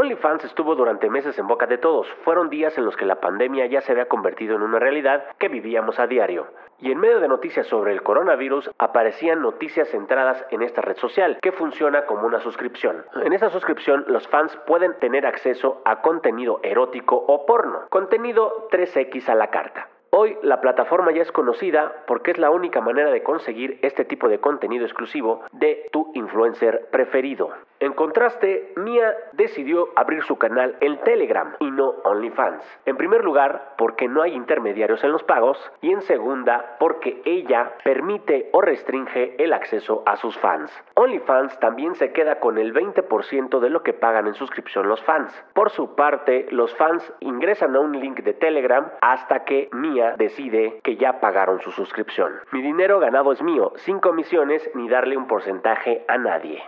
OnlyFans 0.00 0.44
estuvo 0.44 0.76
durante 0.76 1.10
meses 1.10 1.36
en 1.40 1.48
boca 1.48 1.66
de 1.66 1.76
todos. 1.76 2.06
Fueron 2.22 2.50
días 2.50 2.78
en 2.78 2.84
los 2.84 2.96
que 2.96 3.04
la 3.04 3.18
pandemia 3.18 3.66
ya 3.66 3.80
se 3.80 3.90
había 3.90 4.06
convertido 4.06 4.54
en 4.54 4.62
una 4.62 4.78
realidad 4.78 5.24
que 5.38 5.48
vivíamos 5.48 5.98
a 5.98 6.06
diario. 6.06 6.46
Y 6.78 6.92
en 6.92 7.00
medio 7.00 7.18
de 7.18 7.26
noticias 7.26 7.66
sobre 7.66 7.94
el 7.94 8.04
coronavirus 8.04 8.70
aparecían 8.78 9.42
noticias 9.42 9.88
centradas 9.88 10.46
en 10.52 10.62
esta 10.62 10.82
red 10.82 10.98
social, 10.98 11.38
que 11.42 11.50
funciona 11.50 12.06
como 12.06 12.28
una 12.28 12.38
suscripción. 12.38 13.04
En 13.24 13.32
esa 13.32 13.50
suscripción 13.50 14.04
los 14.06 14.28
fans 14.28 14.56
pueden 14.68 14.96
tener 15.00 15.26
acceso 15.26 15.82
a 15.84 16.00
contenido 16.00 16.60
erótico 16.62 17.16
o 17.16 17.44
porno, 17.44 17.88
contenido 17.90 18.68
3X 18.70 19.28
a 19.28 19.34
la 19.34 19.50
carta. 19.50 19.88
Hoy 20.10 20.38
la 20.42 20.60
plataforma 20.60 21.10
ya 21.10 21.22
es 21.22 21.32
conocida 21.32 22.04
porque 22.06 22.30
es 22.30 22.38
la 22.38 22.50
única 22.50 22.80
manera 22.80 23.10
de 23.10 23.24
conseguir 23.24 23.80
este 23.82 24.04
tipo 24.04 24.28
de 24.28 24.38
contenido 24.38 24.84
exclusivo 24.84 25.42
de 25.50 25.88
tu 25.90 26.12
influencer 26.14 26.88
preferido. 26.92 27.50
En 27.80 27.92
contraste, 27.92 28.72
Mia 28.76 29.14
decidió 29.34 29.90
abrir 29.94 30.24
su 30.24 30.36
canal 30.36 30.76
en 30.80 30.98
Telegram 31.02 31.54
y 31.60 31.70
no 31.70 31.90
OnlyFans. 32.04 32.64
En 32.86 32.96
primer 32.96 33.22
lugar, 33.22 33.74
porque 33.78 34.08
no 34.08 34.22
hay 34.22 34.34
intermediarios 34.34 35.04
en 35.04 35.12
los 35.12 35.22
pagos 35.22 35.58
y 35.80 35.92
en 35.92 36.02
segunda, 36.02 36.76
porque 36.80 37.22
ella 37.24 37.74
permite 37.84 38.50
o 38.52 38.60
restringe 38.62 39.36
el 39.42 39.52
acceso 39.52 40.02
a 40.06 40.16
sus 40.16 40.36
fans. 40.38 40.72
OnlyFans 40.94 41.60
también 41.60 41.94
se 41.94 42.12
queda 42.12 42.40
con 42.40 42.58
el 42.58 42.74
20% 42.74 43.60
de 43.60 43.70
lo 43.70 43.84
que 43.84 43.92
pagan 43.92 44.26
en 44.26 44.34
suscripción 44.34 44.88
los 44.88 45.02
fans. 45.04 45.32
Por 45.54 45.70
su 45.70 45.94
parte, 45.94 46.46
los 46.50 46.74
fans 46.74 47.12
ingresan 47.20 47.76
a 47.76 47.80
un 47.80 47.92
link 48.00 48.22
de 48.22 48.34
Telegram 48.34 48.90
hasta 49.00 49.44
que 49.44 49.68
Mia 49.72 50.16
decide 50.16 50.80
que 50.82 50.96
ya 50.96 51.20
pagaron 51.20 51.60
su 51.60 51.70
suscripción. 51.70 52.32
Mi 52.50 52.60
dinero 52.60 52.98
ganado 52.98 53.30
es 53.30 53.40
mío, 53.40 53.72
sin 53.76 54.00
comisiones 54.00 54.68
ni 54.74 54.88
darle 54.88 55.16
un 55.16 55.28
porcentaje 55.28 56.04
a 56.08 56.18
nadie. 56.18 56.60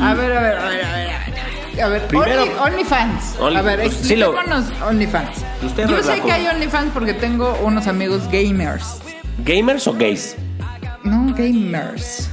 A 0.00 0.14
ver, 0.14 0.32
a 0.32 0.40
ver, 0.40 0.56
a 0.56 0.68
ver, 0.68 0.84
a 0.84 0.92
ver. 0.92 1.08
A 1.82 1.88
ver, 1.88 2.06
Primero- 2.08 2.42
Only- 2.42 2.58
OnlyFans. 2.74 3.36
Only- 3.38 3.56
a 3.58 3.62
ver, 3.62 3.80
pues, 3.82 3.94
sí 3.96 4.16
lo- 4.16 4.34
OnlyFans. 4.88 5.44
Usted 5.62 5.88
Yo 5.88 6.02
sé 6.02 6.20
que 6.22 6.32
hay 6.32 6.46
OnlyFans 6.46 6.90
porque 6.92 7.14
tengo 7.14 7.56
unos 7.62 7.86
amigos 7.86 8.22
gamers. 8.32 9.00
¿Gamers 9.44 9.86
o 9.86 9.92
gays? 9.94 10.36
No, 11.04 11.32
gamers. 11.34 12.30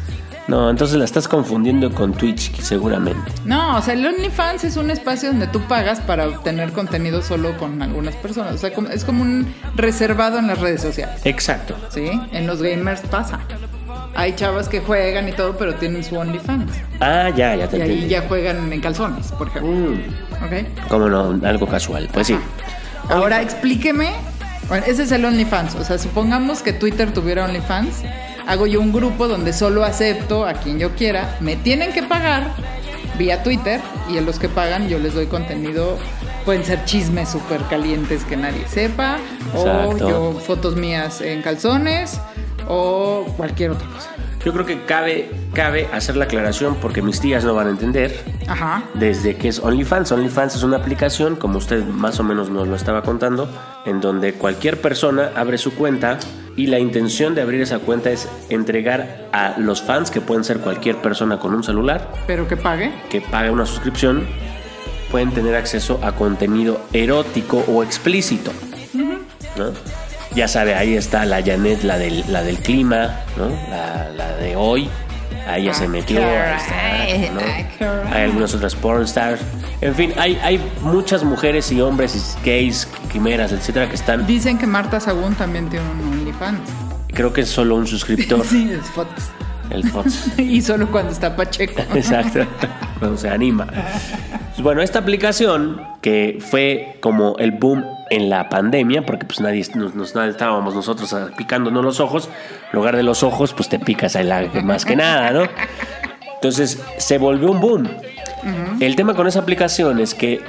No, 0.47 0.69
entonces 0.69 0.97
la 0.97 1.05
estás 1.05 1.27
confundiendo 1.27 1.91
con 1.91 2.13
Twitch, 2.13 2.55
seguramente. 2.61 3.31
No, 3.45 3.77
o 3.77 3.81
sea, 3.81 3.95
el 3.95 4.05
OnlyFans 4.05 4.63
es 4.63 4.77
un 4.77 4.91
espacio 4.91 5.29
donde 5.29 5.47
tú 5.47 5.59
pagas 5.61 5.99
para 6.01 6.27
obtener 6.27 6.71
contenido 6.71 7.23
solo 7.23 7.57
con 7.57 7.81
algunas 7.81 8.15
personas. 8.15 8.53
O 8.53 8.57
sea, 8.59 8.71
como- 8.73 8.89
es 8.89 9.03
como 9.05 9.23
un 9.23 9.51
reservado 9.75 10.37
en 10.37 10.45
las 10.47 10.59
redes 10.59 10.81
sociales. 10.81 11.19
Exacto. 11.23 11.75
¿Sí? 11.89 12.11
En 12.31 12.45
los 12.45 12.61
gamers 12.61 13.01
pasa. 13.01 13.39
Hay 14.13 14.33
chavas 14.35 14.69
que 14.69 14.79
juegan 14.81 15.27
y 15.27 15.31
todo, 15.31 15.57
pero 15.57 15.73
tienen 15.75 16.03
su 16.03 16.15
OnlyFans. 16.17 16.71
Ah, 17.01 17.29
ya, 17.35 17.55
ya 17.55 17.67
te 17.67 17.77
Y 17.77 17.81
ahí 17.81 17.89
entendí. 17.91 18.07
ya 18.09 18.21
juegan 18.27 18.71
en 18.71 18.81
calzones, 18.81 19.31
por 19.31 19.47
ejemplo. 19.47 19.71
Mm, 19.71 20.45
¿Ok? 20.45 20.87
Cómo 20.89 21.09
no, 21.09 21.39
algo 21.47 21.67
casual. 21.67 22.07
Pues 22.13 22.27
sí. 22.27 22.37
Ahora 23.09 23.41
explíqueme. 23.41 24.11
Bueno, 24.69 24.85
ese 24.87 25.03
es 25.03 25.11
el 25.11 25.25
OnlyFans. 25.25 25.75
O 25.75 25.83
sea, 25.83 25.97
supongamos 25.97 26.61
que 26.61 26.71
Twitter 26.71 27.11
tuviera 27.13 27.45
OnlyFans. 27.45 28.03
Hago 28.47 28.67
yo 28.67 28.79
un 28.79 28.91
grupo 28.91 29.27
donde 29.27 29.53
solo 29.53 29.83
acepto 29.83 30.45
a 30.45 30.53
quien 30.53 30.77
yo 30.79 30.95
quiera. 30.95 31.37
Me 31.39 31.55
tienen 31.55 31.93
que 31.93 32.03
pagar 32.03 32.53
vía 33.17 33.43
Twitter 33.43 33.81
y 34.11 34.17
a 34.17 34.21
los 34.21 34.39
que 34.39 34.49
pagan 34.49 34.87
yo 34.87 34.99
les 34.99 35.13
doy 35.15 35.25
contenido. 35.27 35.97
Pueden 36.45 36.63
ser 36.63 36.85
chismes 36.85 37.29
súper 37.29 37.61
calientes 37.63 38.23
que 38.23 38.37
nadie 38.37 38.67
sepa. 38.67 39.17
Exacto. 39.53 39.89
O 39.89 39.97
yo 39.97 40.39
fotos 40.39 40.75
mías 40.75 41.21
en 41.21 41.41
calzones. 41.41 42.19
O 42.67 43.25
cualquier 43.37 43.71
otra 43.71 43.87
cosa. 43.87 44.11
Yo 44.43 44.53
creo 44.53 44.65
que 44.65 44.83
cabe, 44.85 45.31
cabe 45.55 45.87
hacer 45.91 46.15
la 46.17 46.25
aclaración 46.25 46.75
porque 46.75 47.01
mis 47.01 47.19
tías 47.19 47.43
no 47.43 47.55
van 47.55 47.67
a 47.67 47.69
entender 47.71 48.15
Ajá. 48.47 48.83
desde 48.93 49.35
que 49.37 49.47
es 49.47 49.59
OnlyFans. 49.59 50.11
OnlyFans 50.11 50.55
es 50.55 50.63
una 50.63 50.77
aplicación, 50.77 51.35
como 51.35 51.57
usted 51.57 51.83
más 51.83 52.19
o 52.19 52.23
menos 52.23 52.49
nos 52.51 52.67
lo 52.67 52.75
estaba 52.75 53.01
contando, 53.01 53.49
en 53.85 54.01
donde 54.01 54.33
cualquier 54.33 54.79
persona 54.81 55.31
abre 55.35 55.57
su 55.57 55.73
cuenta 55.73 56.19
y 56.55 56.67
la 56.67 56.77
intención 56.77 57.33
de 57.33 57.41
abrir 57.41 57.61
esa 57.61 57.79
cuenta 57.79 58.11
es 58.11 58.29
entregar 58.49 59.27
a 59.33 59.55
los 59.57 59.81
fans, 59.81 60.11
que 60.11 60.21
pueden 60.21 60.43
ser 60.43 60.59
cualquier 60.59 60.97
persona 60.97 61.39
con 61.39 61.53
un 61.55 61.63
celular, 61.63 62.11
Pero 62.27 62.47
que 62.47 62.57
pague. 62.57 62.91
que 63.09 63.21
pague 63.21 63.49
una 63.49 63.65
suscripción, 63.65 64.25
pueden 65.09 65.31
tener 65.31 65.55
acceso 65.55 65.99
a 66.03 66.11
contenido 66.13 66.79
erótico 66.93 67.63
o 67.67 67.81
explícito. 67.83 68.51
¿no? 68.93 69.71
Ya 70.35 70.47
sabe, 70.49 70.75
ahí 70.75 70.95
está 70.95 71.25
la 71.25 71.41
Janet, 71.41 71.83
la 71.83 71.97
del, 71.97 72.23
la 72.29 72.43
del 72.43 72.57
clima, 72.57 73.21
¿no? 73.37 73.47
la, 73.69 74.09
la 74.15 74.35
de 74.35 74.55
hoy. 74.57 74.89
Ahí 75.47 75.65
ya 75.65 75.73
se 75.73 75.87
metió. 75.87 76.19
ahí 76.19 77.11
está, 77.11 77.33
¿no? 77.33 77.39
Alright. 77.91 78.13
Hay 78.13 78.23
algunas 78.23 78.53
otras 78.53 78.75
pornstars. 78.75 79.41
En 79.81 79.93
fin, 79.93 80.13
hay, 80.17 80.39
hay 80.41 80.59
muchas 80.81 81.23
mujeres 81.23 81.71
y 81.71 81.81
hombres 81.81 82.15
y 82.15 82.45
gays, 82.45 82.87
quimeras, 83.11 83.51
etcétera, 83.51 83.87
que 83.87 83.95
están. 83.95 84.25
Dicen 84.25 84.57
que 84.57 84.65
Marta 84.65 84.99
Sagún 84.99 85.35
también 85.35 85.69
tiene 85.69 85.85
un 85.91 86.13
OnlyFans. 86.13 86.59
Creo 87.13 87.31
que 87.31 87.41
es 87.41 87.49
solo 87.49 87.75
un 87.75 87.87
suscriptor. 87.87 88.45
Sí, 88.49 88.71
es 88.71 88.89
fotos. 88.89 89.25
El. 89.69 89.83
Y 90.37 90.61
solo 90.61 90.89
cuando 90.91 91.11
está 91.11 91.35
Pacheco. 91.35 91.81
Exacto, 91.95 92.41
cuando 92.99 93.17
se 93.17 93.29
anima. 93.29 93.67
Bueno, 94.59 94.81
esta 94.81 94.99
aplicación 94.99 95.81
que 96.01 96.37
fue 96.39 96.97
como 97.01 97.35
el 97.39 97.51
boom 97.51 97.83
en 98.09 98.29
la 98.29 98.47
pandemia, 98.49 99.05
porque 99.05 99.25
pues 99.25 99.41
nadie 99.41 99.65
nos, 99.75 99.95
nos- 99.95 100.15
nadie 100.15 100.29
estábamos 100.31 100.73
nosotros 100.75 101.11
ah, 101.13 101.27
picándonos 101.37 101.83
los 101.83 101.99
ojos, 101.99 102.29
en 102.71 102.77
lugar 102.79 102.95
de 102.95 103.03
los 103.03 103.21
ojos, 103.23 103.53
pues 103.53 103.67
te 103.69 103.79
picas 103.79 104.15
la- 104.15 104.47
más 104.63 104.85
que 104.85 104.95
nada, 104.95 105.31
¿no? 105.31 105.43
Entonces 106.35 106.81
se 106.97 107.17
volvió 107.17 107.51
un 107.51 107.59
boom. 107.59 107.89
El 108.79 108.95
tema 108.95 109.15
con 109.15 109.25
esa 109.27 109.39
aplicación 109.39 109.99
es 109.99 110.13
que 110.13 110.41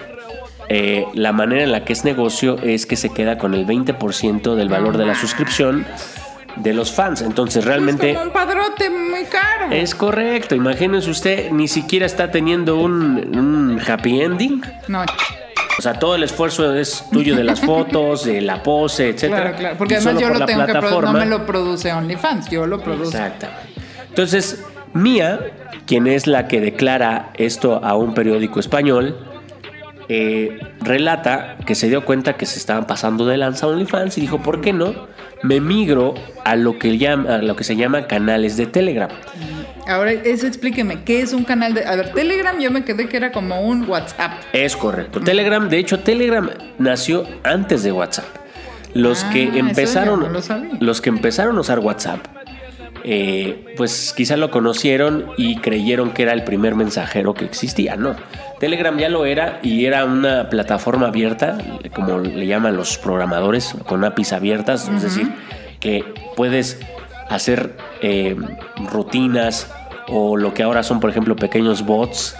eh, 0.68 1.06
la 1.14 1.32
manera 1.32 1.62
en 1.62 1.72
la 1.72 1.84
que 1.84 1.92
es 1.94 2.04
negocio 2.04 2.58
es 2.62 2.84
que 2.86 2.96
se 2.96 3.08
queda 3.10 3.38
con 3.38 3.54
el 3.54 3.66
20% 3.66 4.54
del 4.54 4.68
valor 4.68 4.98
de 4.98 5.06
la 5.06 5.14
suscripción 5.14 5.86
de 6.56 6.72
los 6.74 6.92
fans. 6.92 7.22
Entonces 7.22 7.64
realmente... 7.64 8.10
Es 8.10 8.16
como 8.16 8.26
un 8.28 8.32
padrote 8.32 8.90
muy 8.90 9.24
caro. 9.24 9.70
Es 9.72 9.94
correcto, 9.94 10.54
imagínense 10.54 11.10
usted, 11.10 11.50
ni 11.50 11.68
siquiera 11.68 12.06
está 12.06 12.30
teniendo 12.30 12.76
un, 12.78 13.36
un 13.36 13.80
happy 13.86 14.20
ending. 14.22 14.62
No, 14.88 15.02
O 15.78 15.82
sea, 15.82 15.94
todo 15.98 16.14
el 16.14 16.22
esfuerzo 16.22 16.74
es 16.74 17.04
tuyo 17.12 17.36
de 17.36 17.44
las 17.44 17.60
fotos, 17.60 18.24
de 18.24 18.40
la 18.40 18.62
pose, 18.62 19.08
etcétera. 19.10 19.42
claro, 19.42 19.56
claro. 19.58 19.76
Porque 19.78 19.94
Y 19.94 19.96
además 19.98 20.20
yo 20.22 20.28
por 20.28 20.38
lo 20.40 20.46
tengo 20.46 20.66
que 20.66 20.72
producir. 20.72 20.90
No 20.92 21.00
plataforma- 21.00 21.18
me 21.20 21.26
lo 21.26 21.46
produce 21.46 21.92
OnlyFans, 21.92 22.50
yo 22.50 22.66
lo 22.66 22.80
produzco. 22.80 23.08
Exactamente. 23.16 23.62
Entonces, 24.08 24.64
Mía, 24.94 25.40
quien 25.86 26.06
es 26.06 26.26
la 26.26 26.48
que 26.48 26.60
declara 26.62 27.30
esto 27.34 27.84
a 27.84 27.94
un 27.96 28.14
periódico 28.14 28.60
español, 28.60 29.18
eh, 30.08 30.58
relata 30.80 31.56
que 31.66 31.74
se 31.74 31.88
dio 31.88 32.04
cuenta 32.04 32.34
que 32.38 32.46
se 32.46 32.58
estaban 32.58 32.86
pasando 32.86 33.26
de 33.26 33.36
lanza 33.36 33.66
OnlyFans 33.66 34.16
y 34.16 34.20
dijo, 34.22 34.38
¿por 34.40 34.60
qué 34.62 34.72
no? 34.72 34.94
Me 35.42 35.60
migro 35.60 36.14
a 36.44 36.56
lo 36.56 36.78
que, 36.78 36.98
llama, 36.98 37.36
a 37.36 37.38
lo 37.38 37.56
que 37.56 37.64
se 37.64 37.76
llama 37.76 38.06
canales 38.06 38.56
de 38.56 38.66
Telegram. 38.66 39.10
Ahora, 39.86 40.12
eso 40.12 40.46
explíqueme, 40.46 41.04
¿qué 41.04 41.20
es 41.20 41.32
un 41.32 41.44
canal 41.44 41.74
de...? 41.74 41.84
A 41.84 41.94
ver, 41.94 42.12
Telegram 42.12 42.58
yo 42.58 42.70
me 42.70 42.84
quedé 42.84 43.08
que 43.08 43.16
era 43.16 43.30
como 43.30 43.60
un 43.60 43.88
WhatsApp. 43.88 44.32
Es 44.52 44.76
correcto. 44.76 45.20
Telegram, 45.20 45.68
de 45.68 45.78
hecho, 45.78 46.00
Telegram 46.00 46.50
nació 46.78 47.24
antes 47.44 47.82
de 47.84 47.92
WhatsApp. 47.92 48.24
Los 48.94 49.24
Ah, 49.24 49.30
que 49.30 49.42
empezaron, 49.58 50.20
no 50.20 50.28
lo 50.28 50.40
los 50.80 51.00
que 51.02 51.10
empezaron 51.10 51.56
a 51.58 51.60
usar 51.60 51.80
WhatsApp, 51.80 52.26
eh, 53.04 53.74
pues 53.76 54.12
quizá 54.16 54.36
lo 54.36 54.50
conocieron 54.50 55.26
y 55.36 55.56
creyeron 55.56 56.12
que 56.12 56.22
era 56.22 56.32
el 56.32 56.44
primer 56.44 56.74
mensajero 56.74 57.34
que 57.34 57.44
existía. 57.44 57.96
No, 57.96 58.16
Telegram 58.58 58.96
ya 58.98 59.08
lo 59.08 59.26
era 59.26 59.60
y 59.62 59.84
era 59.84 60.04
una 60.04 60.48
plataforma 60.48 61.08
abierta, 61.08 61.58
como 61.94 62.18
le 62.18 62.46
llaman 62.46 62.76
los 62.76 62.98
programadores, 62.98 63.74
con 63.86 64.04
APIs 64.04 64.32
abiertas, 64.32 64.88
es 64.88 65.02
decir, 65.02 65.32
que 65.80 66.04
puedes 66.36 66.80
hacer 67.28 67.76
eh, 68.02 68.36
rutinas 68.90 69.72
o 70.08 70.36
lo 70.36 70.54
que 70.54 70.62
ahora 70.62 70.82
son, 70.82 71.00
por 71.00 71.10
ejemplo, 71.10 71.36
pequeños 71.36 71.84
bots 71.84 72.36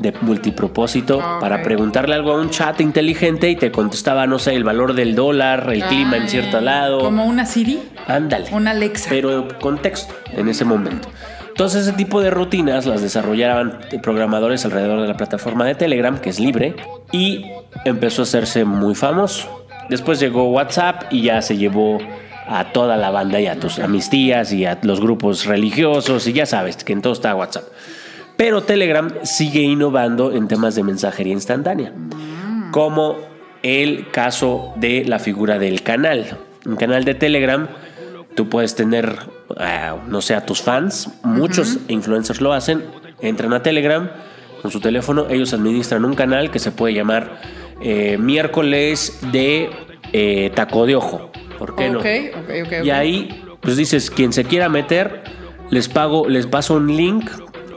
de 0.00 0.12
multipropósito 0.20 1.18
para 1.40 1.62
preguntarle 1.62 2.14
algo 2.14 2.32
a 2.32 2.40
un 2.40 2.50
chat 2.50 2.80
inteligente 2.80 3.50
y 3.50 3.56
te 3.56 3.70
contestaba, 3.70 4.26
no 4.26 4.38
sé, 4.38 4.54
el 4.54 4.64
valor 4.64 4.94
del 4.94 5.14
dólar, 5.14 5.70
el 5.72 5.82
clima 5.84 6.16
en 6.16 6.28
cierto 6.28 6.60
lado. 6.60 7.00
Como 7.00 7.24
una 7.24 7.46
Siri, 7.46 7.80
Ándale. 8.06 8.46
una 8.52 8.72
Alexa. 8.72 9.10
Pero 9.10 9.48
contexto 9.60 10.14
en 10.32 10.48
ese 10.48 10.64
momento. 10.64 11.08
Entonces 11.48 11.86
ese 11.86 11.92
tipo 11.92 12.22
de 12.22 12.30
rutinas 12.30 12.86
las 12.86 13.02
desarrollaban 13.02 13.80
programadores 14.02 14.64
alrededor 14.64 15.02
de 15.02 15.08
la 15.08 15.16
plataforma 15.16 15.64
de 15.66 15.74
Telegram, 15.74 16.18
que 16.18 16.30
es 16.30 16.40
libre, 16.40 16.74
y 17.12 17.44
empezó 17.84 18.22
a 18.22 18.24
hacerse 18.24 18.64
muy 18.64 18.94
famoso. 18.94 19.66
Después 19.90 20.20
llegó 20.20 20.50
WhatsApp 20.50 21.12
y 21.12 21.22
ya 21.22 21.42
se 21.42 21.56
llevó 21.56 21.98
a 22.48 22.72
toda 22.72 22.96
la 22.96 23.10
banda 23.10 23.40
y 23.40 23.46
a, 23.46 23.60
tus, 23.60 23.78
a 23.78 23.88
mis 23.88 24.08
tías 24.08 24.52
y 24.52 24.64
a 24.64 24.78
los 24.82 25.00
grupos 25.00 25.46
religiosos 25.46 26.26
y 26.26 26.32
ya 26.32 26.46
sabes 26.46 26.82
que 26.82 26.92
en 26.92 27.02
todo 27.02 27.12
está 27.12 27.34
WhatsApp. 27.34 27.64
Pero 28.40 28.62
Telegram 28.62 29.12
sigue 29.22 29.60
innovando 29.60 30.32
en 30.32 30.48
temas 30.48 30.74
de 30.74 30.82
mensajería 30.82 31.34
instantánea, 31.34 31.92
como 32.70 33.18
el 33.62 34.10
caso 34.12 34.72
de 34.76 35.04
la 35.04 35.18
figura 35.18 35.58
del 35.58 35.82
canal. 35.82 36.38
Un 36.64 36.76
canal 36.76 37.04
de 37.04 37.12
Telegram, 37.12 37.68
tú 38.34 38.48
puedes 38.48 38.74
tener, 38.74 39.14
eh, 39.58 39.92
no 40.08 40.22
sé, 40.22 40.34
a 40.34 40.46
tus 40.46 40.62
fans, 40.62 41.10
muchos 41.22 41.80
influencers 41.88 42.40
lo 42.40 42.54
hacen, 42.54 42.82
entran 43.20 43.52
a 43.52 43.62
Telegram 43.62 44.10
con 44.62 44.70
su 44.70 44.80
teléfono, 44.80 45.26
ellos 45.28 45.52
administran 45.52 46.06
un 46.06 46.14
canal 46.14 46.50
que 46.50 46.60
se 46.60 46.72
puede 46.72 46.94
llamar 46.94 47.42
eh, 47.82 48.16
miércoles 48.16 49.18
de 49.32 49.68
eh, 50.14 50.50
taco 50.54 50.86
de 50.86 50.96
ojo. 50.96 51.30
¿Por 51.58 51.76
qué 51.76 51.90
no? 51.90 51.98
Ok, 51.98 52.06
ok, 52.06 52.50
ok, 52.64 52.78
ok. 52.78 52.84
Y 52.86 52.88
ahí, 52.88 53.42
pues 53.60 53.76
dices, 53.76 54.10
quien 54.10 54.32
se 54.32 54.44
quiera 54.44 54.70
meter, 54.70 55.24
les 55.68 55.90
pago, 55.90 56.26
les 56.26 56.46
paso 56.46 56.76
un 56.76 56.96
link 56.96 57.28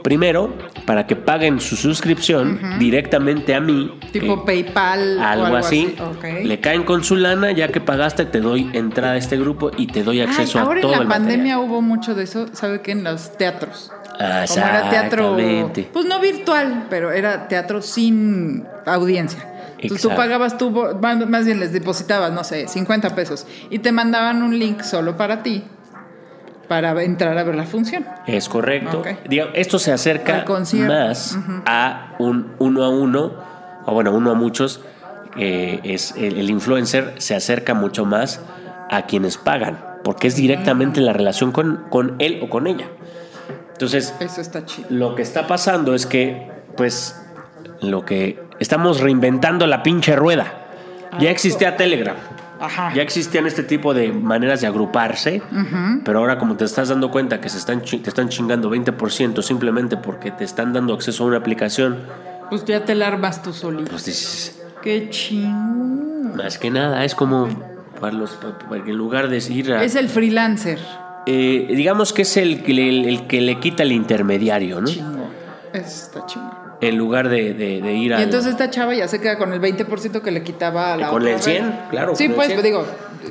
primero 0.04 0.52
para 0.84 1.06
que 1.06 1.16
paguen 1.16 1.60
su 1.60 1.76
suscripción 1.76 2.60
directamente 2.78 3.54
a 3.54 3.60
mí. 3.60 3.90
Tipo 4.12 4.44
que- 4.44 4.62
PayPal 4.62 5.18
o 5.18 5.22
algo, 5.22 5.56
así. 5.56 5.96
Le 6.44 6.60
caen 6.60 6.84
con 6.84 7.02
su 7.02 7.16
lana, 7.16 7.52
ya 7.52 7.68
que 7.68 7.80
pagaste, 7.80 8.26
te 8.26 8.40
doy 8.40 8.68
entrada 8.74 9.14
a 9.14 9.16
este 9.16 9.38
grupo 9.38 9.70
y 9.76 9.86
te 9.86 10.04
doy 10.04 10.20
acceso 10.20 10.60
ahora 10.60 10.78
a 10.78 10.82
todo 10.82 10.92
en 10.92 10.98
la 10.98 11.02
el 11.04 11.08
pandemia 11.08 11.56
material. 11.56 11.70
hubo 11.70 11.80
mucho 11.80 12.14
de 12.14 12.24
eso, 12.24 12.48
¿sabe 12.52 12.82
qué? 12.82 12.92
En 12.92 13.02
los 13.02 13.36
teatros. 13.38 13.90
Ah, 14.20 14.44
Como 14.46 14.60
era 14.64 14.90
teatro, 14.90 15.36
pues 15.92 16.04
no 16.06 16.20
virtual, 16.20 16.86
pero 16.90 17.10
era 17.10 17.48
teatro 17.48 17.80
sin 17.82 18.64
audiencia. 18.86 19.40
Entonces 19.78 20.02
tú 20.02 20.08
Exacto. 20.08 20.16
pagabas 20.16 20.58
tú, 20.58 20.70
más 21.02 21.28
más 21.28 21.44
bien 21.46 21.60
les 21.60 21.72
depositabas, 21.72 22.30
no 22.30 22.44
sé, 22.44 22.68
50 22.68 23.14
pesos 23.14 23.46
y 23.70 23.80
te 23.80 23.90
mandaban 23.90 24.42
un 24.42 24.58
link 24.58 24.82
solo 24.82 25.16
para 25.16 25.42
ti 25.42 25.64
para 26.68 27.02
entrar 27.02 27.36
a 27.38 27.42
ver 27.44 27.54
la 27.54 27.64
función. 27.64 28.06
Es 28.26 28.48
correcto. 28.48 29.02
Esto 29.54 29.78
se 29.78 29.92
acerca 29.92 30.44
más 30.86 31.38
a 31.66 32.14
un 32.18 32.52
uno 32.58 32.84
a 32.84 32.88
uno, 32.90 33.32
o 33.86 33.92
bueno, 33.92 34.12
uno 34.12 34.30
a 34.30 34.34
muchos. 34.34 34.80
eh, 35.36 35.80
es 35.82 36.14
el, 36.16 36.38
el 36.38 36.48
influencer 36.50 37.14
se 37.18 37.34
acerca 37.34 37.74
mucho 37.74 38.04
más 38.04 38.40
a 38.90 39.06
quienes 39.06 39.36
pagan, 39.36 39.78
porque 40.04 40.28
es 40.28 40.36
directamente 40.36 41.00
la 41.00 41.12
relación 41.12 41.50
con, 41.52 41.84
con 41.90 42.14
él 42.18 42.38
o 42.42 42.48
con 42.48 42.66
ella. 42.66 42.86
Entonces, 43.72 44.14
Eso 44.20 44.40
está 44.40 44.64
chido. 44.64 44.86
lo 44.90 45.14
que 45.16 45.22
está 45.22 45.46
pasando 45.48 45.94
es 45.94 46.06
que, 46.06 46.48
pues, 46.76 47.20
lo 47.80 48.04
que 48.04 48.40
estamos 48.60 49.00
reinventando 49.00 49.66
la 49.66 49.82
pinche 49.82 50.14
rueda. 50.14 50.52
Ya 51.18 51.30
existía 51.30 51.76
Telegram. 51.76 52.16
Ajá. 52.66 52.92
Ya 52.94 53.02
existían 53.02 53.46
este 53.46 53.62
tipo 53.62 53.94
de 53.94 54.12
maneras 54.12 54.60
de 54.60 54.66
agruparse, 54.66 55.42
pero 56.04 56.18
ahora 56.20 56.38
como 56.38 56.56
te 56.56 56.64
estás 56.64 56.88
dando 56.88 57.10
cuenta 57.10 57.40
que 57.40 57.48
se 57.48 57.58
están 57.58 57.82
te 57.82 57.96
están 58.08 58.28
chingando 58.28 58.70
20% 58.70 59.42
simplemente 59.42 59.96
porque 59.96 60.30
te 60.30 60.44
están 60.44 60.72
dando 60.72 60.94
acceso 60.94 61.24
a 61.24 61.26
una 61.28 61.36
aplicación, 61.38 61.98
Pues 62.50 62.64
ya 62.64 62.84
te 62.84 62.94
la 62.94 63.08
armas 63.08 63.42
tú 63.42 63.52
solito. 63.52 63.90
pues 63.90 64.04
dices, 64.06 64.60
Qué 64.82 65.08
chingón. 65.10 66.36
más 66.36 66.58
que 66.58 66.70
nada, 66.70 67.04
es 67.04 67.14
como 67.14 67.48
para 68.00 68.12
los, 68.16 68.36
en 68.70 68.96
lugar 68.96 69.28
de 69.28 69.38
ir 69.52 69.72
a... 69.72 69.82
Es 69.84 69.94
el 69.94 70.08
freelancer. 70.08 70.78
eh, 71.26 71.66
digamos 71.70 72.12
que 72.12 72.22
es 72.22 72.36
el, 72.36 72.62
que 72.62 72.74
le- 72.74 73.08
el 73.08 73.26
que 73.26 73.40
le 73.40 73.58
quita 73.60 73.82
el 73.82 73.92
intermediario, 73.92 74.80
¿no? 74.80 74.86
Chingón. 74.88 75.28
Está 75.72 76.26
chingón. 76.26 76.63
En 76.80 76.98
lugar 76.98 77.28
de, 77.28 77.54
de- 77.54 77.80
de 77.80 77.92
ir 77.94 78.14
a... 78.14 78.20
Y 78.20 78.24
entonces 78.24 78.52
esta 78.52 78.68
chava 78.70 78.94
ya 78.94 79.08
se 79.08 79.20
queda 79.20 79.38
con 79.38 79.52
el 79.52 79.60
20% 79.60 80.20
que 80.20 80.30
le 80.30 80.42
quitaba 80.42 80.92
a 80.94 80.96
la 80.96 81.08
Con 81.08 81.22
otra 81.22 81.34
el 81.36 81.40
100, 81.42 81.64
red. 81.64 81.72
claro, 81.90 82.16
Sí, 82.16 82.28
pues 82.28 82.48
100. 82.48 82.62
digo, 82.62 82.84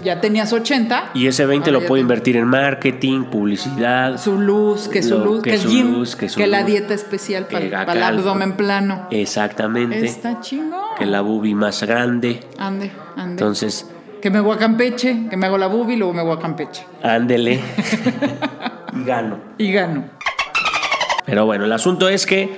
ya 0.03 0.19
tenías 0.21 0.51
80. 0.53 1.11
Y 1.13 1.27
ese 1.27 1.45
20 1.45 1.69
ahora 1.69 1.81
lo 1.81 1.87
puede 1.87 1.99
te- 1.99 2.03
invertir 2.03 2.37
en 2.37 2.45
marketing, 2.47 3.25
publicidad. 3.25 4.17
Su 4.17 4.39
luz, 4.39 4.87
que 4.87 5.03
su 5.03 5.19
luz, 5.19 5.41
que 5.43 5.49
que, 5.51 5.55
el 5.57 5.61
su 5.61 5.69
gym, 5.69 5.91
luz, 5.93 6.15
que 6.15 6.29
su 6.29 6.39
que 6.39 6.47
la 6.47 6.63
dieta 6.63 6.93
especial 6.93 7.45
para, 7.47 7.85
para 7.85 7.93
el 7.93 8.03
abdomen 8.19 8.53
plano. 8.53 9.07
Exactamente. 9.11 10.03
Está 10.05 10.39
chingón. 10.39 10.79
Que 10.97 11.05
la 11.05 11.21
bubi 11.21 11.53
más 11.53 11.83
grande. 11.83 12.39
Ande, 12.57 12.91
ande. 13.15 13.31
Entonces, 13.31 13.87
que 14.21 14.29
me 14.31 14.39
voy 14.39 14.55
a 14.55 14.57
Campeche, 14.59 15.27
que 15.29 15.37
me 15.37 15.45
hago 15.47 15.57
la 15.57 15.67
bubi 15.67 15.93
y 15.93 15.97
luego 15.97 16.13
me 16.13 16.23
voy 16.23 16.35
a 16.37 16.39
Campeche. 16.39 16.83
ándele. 17.03 17.59
y 18.93 19.03
gano. 19.03 19.37
Y 19.57 19.71
gano. 19.71 20.05
Pero 21.25 21.45
bueno, 21.45 21.65
el 21.65 21.71
asunto 21.71 22.09
es 22.09 22.25
que 22.25 22.53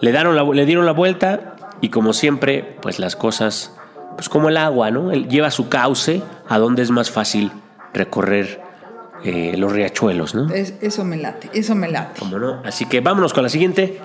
le, 0.00 0.10
dieron 0.12 0.36
la, 0.36 0.42
le 0.44 0.66
dieron 0.66 0.86
la 0.86 0.92
vuelta 0.92 1.56
y 1.80 1.88
como 1.90 2.12
siempre, 2.12 2.76
pues 2.82 2.98
las 2.98 3.16
cosas, 3.16 3.74
pues 4.16 4.28
como 4.28 4.48
el 4.48 4.56
agua, 4.56 4.90
¿no? 4.90 5.10
Él 5.12 5.28
lleva 5.28 5.50
su 5.50 5.68
cauce 5.68 6.22
a 6.48 6.58
donde 6.58 6.82
es 6.82 6.90
más 6.90 7.10
fácil 7.10 7.50
recorrer 7.92 8.60
eh, 9.24 9.56
los 9.56 9.72
riachuelos, 9.72 10.34
¿no? 10.34 10.52
Es- 10.52 10.74
eso 10.80 11.04
me 11.04 11.16
late, 11.16 11.48
eso 11.54 11.74
me 11.74 11.88
late. 11.90 12.22
No. 12.30 12.60
Así 12.64 12.86
que 12.86 13.00
vámonos 13.00 13.32
con 13.32 13.42
la 13.42 13.48
siguiente. 13.48 14.00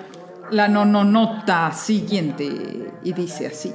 La 0.52 0.68
nononota 0.68 1.72
siguiente. 1.72 2.92
Y 3.04 3.14
dice 3.14 3.48
así. 3.48 3.74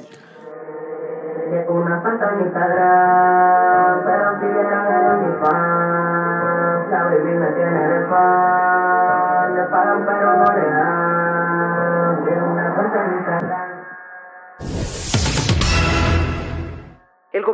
Una 1.68 2.02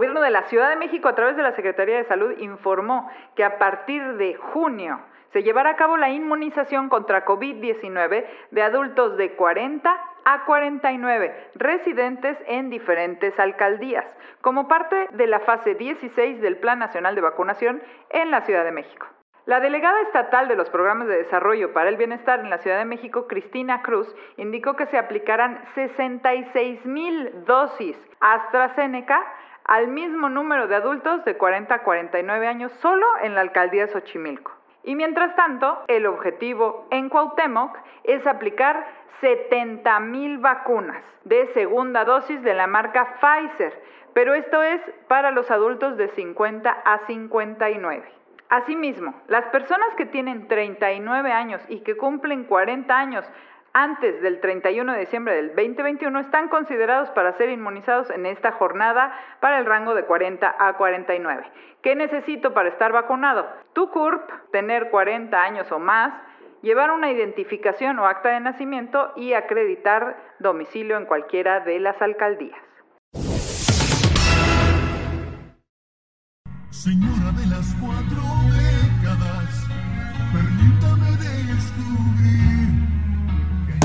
gobierno 0.00 0.22
de 0.22 0.30
la 0.30 0.44
Ciudad 0.44 0.70
de 0.70 0.76
México, 0.76 1.08
a 1.08 1.14
través 1.14 1.36
de 1.36 1.42
la 1.42 1.52
Secretaría 1.52 1.98
de 1.98 2.04
Salud, 2.04 2.32
informó 2.38 3.10
que 3.36 3.44
a 3.44 3.58
partir 3.58 4.02
de 4.14 4.34
junio 4.34 4.98
se 5.34 5.42
llevará 5.42 5.72
a 5.72 5.76
cabo 5.76 5.98
la 5.98 6.08
inmunización 6.08 6.88
contra 6.88 7.26
COVID-19 7.26 8.24
de 8.50 8.62
adultos 8.62 9.18
de 9.18 9.32
40 9.32 9.94
a 10.24 10.44
49 10.46 11.50
residentes 11.54 12.38
en 12.46 12.70
diferentes 12.70 13.38
alcaldías, 13.38 14.06
como 14.40 14.68
parte 14.68 15.08
de 15.12 15.26
la 15.26 15.40
fase 15.40 15.74
16 15.74 16.40
del 16.40 16.56
Plan 16.56 16.78
Nacional 16.78 17.14
de 17.14 17.20
Vacunación 17.20 17.82
en 18.08 18.30
la 18.30 18.40
Ciudad 18.40 18.64
de 18.64 18.72
México. 18.72 19.06
La 19.44 19.60
delegada 19.60 20.00
estatal 20.00 20.48
de 20.48 20.56
los 20.56 20.70
programas 20.70 21.08
de 21.08 21.18
desarrollo 21.18 21.74
para 21.74 21.90
el 21.90 21.98
bienestar 21.98 22.40
en 22.40 22.48
la 22.48 22.58
Ciudad 22.58 22.78
de 22.78 22.86
México, 22.86 23.26
Cristina 23.26 23.82
Cruz, 23.82 24.08
indicó 24.38 24.76
que 24.76 24.86
se 24.86 24.96
aplicarán 24.96 25.62
66 25.74 26.86
mil 26.86 27.44
dosis 27.44 27.98
AstraZeneca 28.20 29.20
al 29.70 29.86
mismo 29.86 30.28
número 30.28 30.66
de 30.66 30.74
adultos 30.74 31.24
de 31.24 31.36
40 31.36 31.72
a 31.72 31.82
49 31.84 32.48
años 32.48 32.72
solo 32.82 33.06
en 33.22 33.36
la 33.36 33.40
alcaldía 33.40 33.86
de 33.86 33.92
Xochimilco. 33.92 34.50
Y 34.82 34.96
mientras 34.96 35.36
tanto, 35.36 35.84
el 35.86 36.06
objetivo 36.06 36.88
en 36.90 37.08
Cuauhtémoc 37.08 37.78
es 38.02 38.26
aplicar 38.26 38.84
70 39.20 40.00
mil 40.00 40.38
vacunas 40.38 41.04
de 41.22 41.46
segunda 41.54 42.04
dosis 42.04 42.42
de 42.42 42.52
la 42.52 42.66
marca 42.66 43.20
Pfizer, 43.20 43.80
pero 44.12 44.34
esto 44.34 44.60
es 44.60 44.80
para 45.06 45.30
los 45.30 45.48
adultos 45.52 45.96
de 45.96 46.08
50 46.08 46.68
a 46.68 46.98
59. 47.06 48.02
Asimismo, 48.48 49.14
las 49.28 49.44
personas 49.50 49.94
que 49.96 50.06
tienen 50.06 50.48
39 50.48 51.30
años 51.30 51.62
y 51.68 51.82
que 51.82 51.96
cumplen 51.96 52.42
40 52.42 52.98
años 52.98 53.24
antes 53.72 54.20
del 54.22 54.40
31 54.40 54.92
de 54.92 55.00
diciembre 55.00 55.34
del 55.34 55.48
2021 55.48 56.20
están 56.20 56.48
considerados 56.48 57.10
para 57.10 57.36
ser 57.36 57.50
inmunizados 57.50 58.10
en 58.10 58.26
esta 58.26 58.52
jornada 58.52 59.12
para 59.40 59.58
el 59.58 59.66
rango 59.66 59.94
de 59.94 60.04
40 60.04 60.56
a 60.58 60.76
49. 60.76 61.44
¿Qué 61.82 61.94
necesito 61.94 62.52
para 62.52 62.68
estar 62.68 62.92
vacunado? 62.92 63.46
Tu 63.72 63.88
CURP, 63.90 64.28
tener 64.50 64.90
40 64.90 65.40
años 65.40 65.70
o 65.72 65.78
más, 65.78 66.12
llevar 66.62 66.90
una 66.90 67.10
identificación 67.10 67.98
o 67.98 68.06
acta 68.06 68.30
de 68.30 68.40
nacimiento 68.40 69.12
y 69.16 69.32
acreditar 69.32 70.16
domicilio 70.40 70.96
en 70.96 71.06
cualquiera 71.06 71.60
de 71.60 71.80
las 71.80 72.00
alcaldías. 72.02 72.58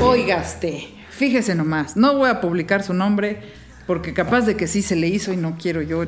Oigaste, 0.02 0.88
fíjese 1.10 1.54
nomás, 1.54 1.96
no 1.96 2.14
voy 2.16 2.28
a 2.30 2.40
publicar 2.40 2.82
su 2.82 2.92
nombre 2.94 3.40
porque 3.86 4.12
capaz 4.12 4.42
de 4.42 4.56
que 4.56 4.66
sí 4.66 4.82
se 4.82 4.96
le 4.96 5.08
hizo 5.08 5.32
y 5.32 5.36
no 5.36 5.56
quiero 5.60 5.80
yo 5.82 6.04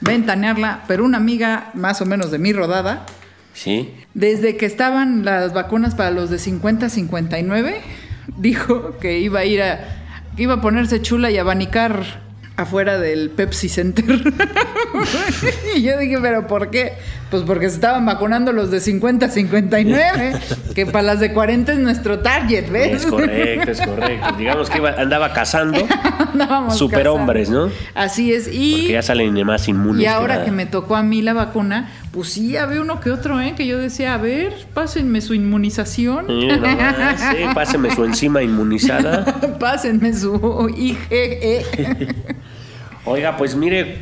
ventanearla, 0.00 0.84
pero 0.88 1.04
una 1.04 1.18
amiga 1.18 1.70
más 1.74 2.00
o 2.00 2.06
menos 2.06 2.30
de 2.30 2.38
mi 2.38 2.52
rodada, 2.52 3.06
Sí. 3.52 3.92
desde 4.14 4.56
que 4.56 4.66
estaban 4.66 5.24
las 5.24 5.52
vacunas 5.52 5.94
para 5.94 6.10
los 6.10 6.30
de 6.30 6.38
50 6.38 6.86
a 6.86 6.88
59, 6.88 7.80
dijo 8.36 8.98
que 8.98 9.18
iba 9.18 9.40
a 9.40 9.44
ir 9.44 9.62
a 9.62 9.96
que 10.36 10.44
iba 10.44 10.54
a 10.54 10.60
ponerse 10.60 11.02
chula 11.02 11.30
y 11.30 11.38
abanicar 11.38 12.29
afuera 12.62 12.98
del 12.98 13.30
Pepsi 13.30 13.68
Center. 13.68 14.04
y 15.76 15.82
yo 15.82 15.98
dije, 15.98 16.18
¿pero 16.20 16.46
por 16.46 16.70
qué? 16.70 16.94
Pues 17.30 17.44
porque 17.44 17.68
se 17.68 17.76
estaban 17.76 18.04
vacunando 18.06 18.52
los 18.52 18.70
de 18.72 18.80
50 18.80 19.26
a 19.26 19.28
59, 19.28 20.32
que 20.74 20.84
para 20.86 21.02
las 21.02 21.20
de 21.20 21.32
40 21.32 21.72
es 21.72 21.78
nuestro 21.78 22.18
target, 22.18 22.68
¿ves? 22.70 23.04
Es 23.04 23.06
correcto, 23.06 23.70
es 23.70 23.80
correcto. 23.80 24.32
Digamos 24.36 24.68
que 24.68 24.78
iba- 24.78 24.94
andaba 24.98 25.32
cazando 25.32 25.78
Andábamos 26.32 26.76
superhombres, 26.76 27.48
cazando. 27.48 27.68
¿no? 27.68 27.72
Así 27.94 28.32
es. 28.32 28.44
Porque 28.44 28.56
Y, 28.58 28.88
ya 28.92 29.02
salen 29.02 29.46
más 29.46 29.68
inmunes. 29.68 30.02
y 30.02 30.06
ahora 30.06 30.44
que 30.44 30.50
me 30.50 30.66
tocó 30.66 30.96
a 30.96 31.04
mí 31.04 31.22
la 31.22 31.32
vacuna, 31.34 31.88
pues 32.12 32.30
sí, 32.30 32.56
había 32.56 32.80
uno 32.80 33.00
que 33.00 33.10
otro, 33.10 33.40
¿eh? 33.40 33.54
Que 33.56 33.66
yo 33.66 33.78
decía, 33.78 34.14
a 34.14 34.18
ver, 34.18 34.52
pásenme 34.74 35.20
su 35.20 35.32
inmunización. 35.34 36.26
Sí, 36.28 37.44
páseme 37.54 37.94
su 37.94 38.04
enzima 38.04 38.42
inmunizada. 38.42 39.24
pásenme 39.60 40.12
su 40.12 40.68
IgE. 40.76 41.64
Oiga, 43.04 43.36
pues 43.36 43.54
mire, 43.54 43.98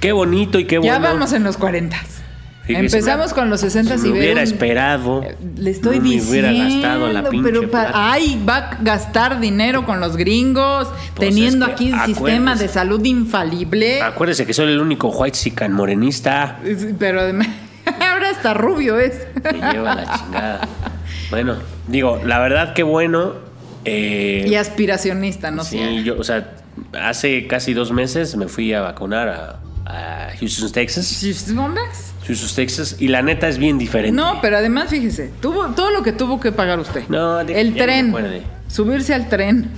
qué 0.00 0.12
bonito 0.12 0.58
y 0.58 0.64
qué 0.66 0.76
Ya 0.76 0.98
bueno. 0.98 1.14
vamos 1.14 1.32
en 1.32 1.44
los 1.44 1.56
40. 1.56 1.96
Fíjese, 2.66 2.96
Empezamos 2.98 3.28
me- 3.28 3.34
con 3.34 3.50
los 3.50 3.60
60 3.60 3.96
si 3.96 4.08
y 4.08 4.12
me 4.12 4.18
hubiera 4.18 4.40
un- 4.40 4.46
esperado. 4.46 5.24
Le 5.56 5.70
estoy 5.70 5.98
no 5.98 6.02
me 6.02 6.08
diciendo, 6.10 6.30
hubiera 6.48 6.52
gastado 6.52 7.12
la 7.12 7.28
pinche 7.28 7.50
pero 7.52 7.70
ay, 7.94 8.42
va 8.48 8.56
a 8.56 8.78
gastar 8.82 9.38
dinero 9.40 9.86
con 9.86 10.00
los 10.00 10.16
gringos, 10.16 10.88
teniendo 11.18 11.66
Pues 11.66 11.80
es 11.80 11.88
que 11.88 11.94
aquí 11.94 12.08
un 12.08 12.14
sistema 12.14 12.54
de 12.56 12.68
salud 12.68 13.04
infalible. 13.04 14.02
Acuérdese 14.02 14.46
que 14.46 14.52
soy 14.52 14.72
el 14.72 14.80
único 14.80 15.08
white 15.10 15.36
sican 15.38 15.72
morenista. 15.72 16.58
Pero 16.98 17.20
ahora 18.00 18.30
está 18.30 18.52
rubio 18.54 18.98
es. 18.98 19.26
Me 19.44 19.72
lleva 19.72 19.94
la 19.94 20.18
chingada. 20.18 20.68
Bueno, 21.30 21.56
digo, 21.86 22.20
la 22.24 22.38
verdad 22.40 22.74
que 22.74 22.82
bueno. 22.82 23.34
eh, 23.84 24.44
Y 24.48 24.56
aspiracionista, 24.56 25.52
no 25.52 25.62
sí, 25.62 25.78
sé. 25.78 26.02
yo, 26.02 26.18
o 26.18 26.24
sea, 26.24 26.54
hace 27.00 27.46
casi 27.46 27.74
dos 27.74 27.92
meses 27.92 28.36
me 28.36 28.48
fui 28.48 28.72
a 28.74 28.80
vacunar 28.80 29.28
a, 29.28 29.60
a 29.86 30.30
Houston, 30.38 30.72
Texas. 30.72 31.50
¿Hombres? 31.56 32.12
Houston, 32.26 32.50
Texas. 32.56 32.96
Y 32.98 33.08
la 33.08 33.22
neta 33.22 33.48
es 33.48 33.58
bien 33.58 33.78
diferente. 33.78 34.14
No, 34.16 34.40
pero 34.42 34.56
además 34.58 34.90
fíjese, 34.90 35.30
tuvo 35.40 35.66
todo 35.68 35.90
lo 35.90 36.02
que 36.02 36.12
tuvo 36.12 36.40
que 36.40 36.52
pagar 36.52 36.78
usted. 36.80 37.04
No, 37.08 37.44
de- 37.44 37.60
el 37.60 37.72
me 37.72 37.80
tren, 37.82 38.14
subirse 38.68 39.14
al 39.14 39.28
tren, 39.28 39.70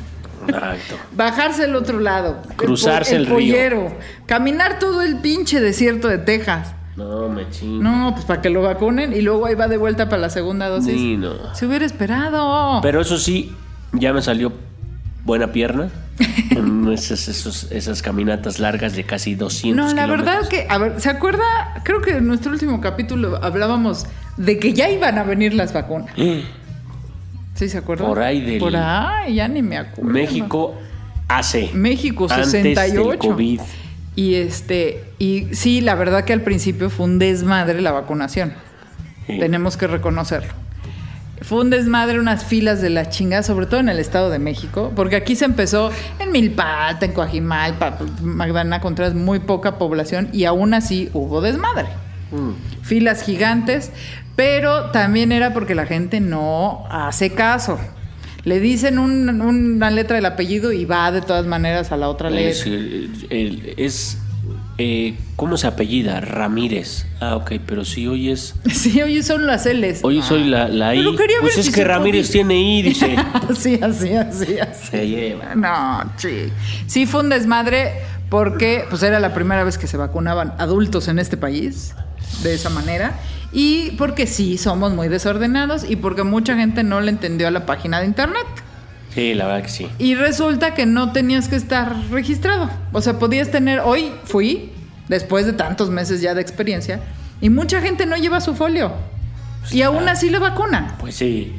Exacto. 0.47 0.97
bajarse 1.13 1.65
al 1.65 1.77
otro 1.77 2.01
lado, 2.01 2.43
el 2.51 2.57
Cruzarse 2.57 3.13
po- 3.13 3.17
el 3.17 3.27
río. 3.27 3.35
pollero, 3.35 3.97
caminar 4.27 4.79
todo 4.79 5.03
el 5.03 5.17
pinche 5.19 5.61
desierto 5.61 6.09
de 6.09 6.19
Texas. 6.19 6.73
No, 6.97 7.29
me 7.29 7.49
chingo. 7.51 7.83
No, 7.83 8.13
pues 8.15 8.25
para 8.25 8.43
que 8.43 8.51
lo 8.51 8.63
vacunen 8.63 9.13
y 9.13 9.21
luego 9.21 9.47
ahí 9.47 9.55
va 9.55 9.69
de 9.69 9.77
vuelta 9.77 10.09
para 10.09 10.23
la 10.23 10.31
segunda 10.31 10.69
dosis. 10.69 10.95
Sí, 10.95 11.17
no. 11.17 11.55
Se 11.55 11.67
hubiera 11.67 11.85
esperado. 11.87 12.81
Pero 12.83 13.01
eso 13.03 13.19
sí, 13.19 13.55
ya 13.93 14.13
me 14.13 14.21
salió 14.21 14.53
buena 15.29 15.53
pierna. 15.53 15.91
Esas, 16.93 17.29
esos- 17.29 17.71
esas 17.71 18.01
caminatas 18.03 18.59
largas 18.59 18.97
de 18.97 19.05
casi 19.05 19.35
200 19.37 19.77
no, 19.77 19.95
la 19.95 20.07
verdad 20.07 20.41
kilómetros. 20.41 20.49
que, 20.49 20.67
a 20.69 20.79
ver, 20.79 21.01
¿se 21.01 21.11
acuerda? 21.11 21.45
Creo 21.85 22.01
que 22.01 22.17
en 22.17 22.27
nuestro 22.27 22.51
último 22.51 22.81
capítulo 22.81 23.39
hablábamos 23.43 24.07
de 24.39 24.59
que 24.59 24.73
ya 24.73 24.89
iban 24.91 25.19
a 25.19 25.23
venir 25.23 25.53
las 25.55 25.73
vacunas. 25.75 26.11
¿Sí 27.55 27.69
se 27.69 27.79
acuerda? 27.79 28.07
Por 28.07 28.21
ahí 28.21 28.41
del- 28.41 28.59
Por 28.59 28.75
ahí, 28.75 29.35
ya 29.37 29.47
ni 29.49 29.63
me 29.63 29.77
acuerdo. 29.77 30.11
México 30.11 30.75
hace. 31.29 31.71
México 31.75 32.27
Antes 32.31 32.51
68. 32.53 33.11
del 33.11 33.19
COVID. 33.19 33.61
Y 34.17 34.35
este, 34.37 35.05
y 35.19 35.49
sí, 35.53 35.81
la 35.83 35.95
verdad 35.95 36.25
que 36.25 36.33
al 36.33 36.41
principio 36.41 36.89
fue 36.91 37.05
un 37.07 37.19
desmadre 37.19 37.81
la 37.83 37.93
vacunación. 37.93 38.55
Sí. 39.27 39.39
Tenemos 39.39 39.77
que 39.77 39.87
reconocerlo. 39.87 40.53
Fue 41.43 41.61
un 41.61 41.71
desmadre, 41.71 42.19
unas 42.19 42.45
filas 42.45 42.81
de 42.81 42.91
la 42.91 43.09
chingada, 43.09 43.43
sobre 43.43 43.67
todo 43.67 43.81
en 43.81 43.89
el 43.89 43.99
Estado 43.99 44.29
de 44.31 44.39
México, 44.39 44.93
porque 44.97 45.17
aquí 45.17 45.37
se 45.37 45.45
empezó 45.45 45.91
en 46.19 46.33
Milpalta, 46.33 47.07
en 47.07 47.13
Coajimalpa, 47.13 47.99
Magdalena 48.23 48.81
Contreras, 48.81 49.15
muy 49.15 49.39
poca 49.39 49.79
población, 49.79 50.29
y 50.33 50.45
aún 50.45 50.75
así 50.75 51.11
hubo 51.13 51.41
desmadre. 51.41 51.87
Mm. 52.33 52.83
Filas 52.83 53.23
gigantes, 53.23 53.93
pero 54.37 54.91
también 54.91 55.33
era 55.33 55.53
porque 55.55 55.75
la 55.75 55.87
gente 55.87 56.21
no 56.21 56.85
hace 56.91 57.31
caso. 57.31 57.79
Le 58.45 58.61
dicen 58.61 58.99
un- 58.99 59.41
una 59.41 59.91
letra 59.91 60.17
del 60.17 60.27
apellido 60.27 60.73
y 60.73 60.85
va 60.85 61.11
de 61.13 61.21
todas 61.23 61.45
maneras 61.47 61.93
a 61.93 61.97
la 61.97 62.09
otra 62.09 62.29
Es, 62.31 62.65
letra. 62.67 62.73
el- 62.73 63.27
el- 63.31 63.75
es, 63.77 64.19
eh, 64.79 65.17
¿cómo 65.37 65.57
se 65.57 65.67
apellida? 65.67 66.21
Ramírez. 66.21 67.07
Ah, 67.21 67.37
ok, 67.37 67.53
pero 67.67 67.85
si 67.85 68.07
hoy 68.07 68.31
es... 68.31 68.55
Sí, 68.73 69.03
oye, 69.03 69.23
son 69.23 69.47
las 69.47 69.67
L's. 69.67 70.01
Hoy 70.03 70.23
soy 70.23 70.45
la, 70.45 70.69
la 70.69 70.95
I. 70.95 71.05
Pues 71.41 71.59
es 71.59 71.67
si 71.67 71.73
que 71.73 71.85
Ramírez 71.85 72.29
podía. 72.29 72.33
tiene 72.45 72.61
I, 72.61 72.83
dice. 72.83 73.17
Así, 73.51 73.79
así, 73.83 74.15
así, 74.15 74.59
así. 74.59 74.87
Se 74.91 75.09
lleva. 75.09 75.55
No, 75.55 76.11
sí. 76.17 76.53
Sí 76.87 77.07
fue 77.07 77.21
un 77.21 77.29
desmadre 77.29 77.93
porque 78.31 78.85
pues 78.89 79.03
era 79.03 79.21
la 79.21 79.35
primera 79.35 79.65
vez 79.65 79.79
que 79.79 79.87
se 79.87 79.97
vacunaban 79.97 80.55
adultos 80.59 81.09
en 81.09 81.19
este 81.19 81.37
país 81.37 81.95
de 82.43 82.55
esa 82.55 82.69
manera 82.71 83.19
y 83.53 83.93
porque 83.93 84.27
sí 84.27 84.59
somos 84.59 84.93
muy 84.93 85.09
desordenados 85.09 85.89
y 85.89 85.97
porque 85.97 86.23
mucha 86.23 86.55
gente 86.57 86.83
no 86.83 87.01
le 87.01 87.11
entendió 87.11 87.49
a 87.49 87.51
la 87.51 87.65
página 87.67 88.01
de 88.01 88.07
internet. 88.07 88.47
Sí, 89.19 89.35
la 89.35 89.47
verdad 89.47 89.63
que 89.65 89.69
sí. 89.69 89.89
Y 89.99 90.15
resulta 90.15 90.75
que 90.75 90.87
no 90.87 91.11
tenías 91.11 91.49
que 91.49 91.57
estar 91.57 91.93
registrado. 92.13 92.71
O 92.93 93.01
sea, 93.01 93.19
podías 93.19 93.51
tener, 93.51 93.81
hoy 93.81 94.13
fui, 94.23 94.71
después 95.09 95.45
de 95.45 95.55
tantos 95.55 95.91
meses 95.91 96.21
ya 96.21 96.35
de 96.35 96.41
experiencia, 96.41 97.01
y 97.41 97.51
mucha 97.51 97.81
gente 97.81 98.07
no 98.07 98.17
lleva 98.17 98.41
su 98.41 98.55
folio. 98.55 98.93
Y 99.73 99.83
aún 99.83 100.09
así 100.09 100.31
le 100.31 100.39
vacunan. 100.39 100.95
Pues 101.01 101.17
sí. 101.17 101.53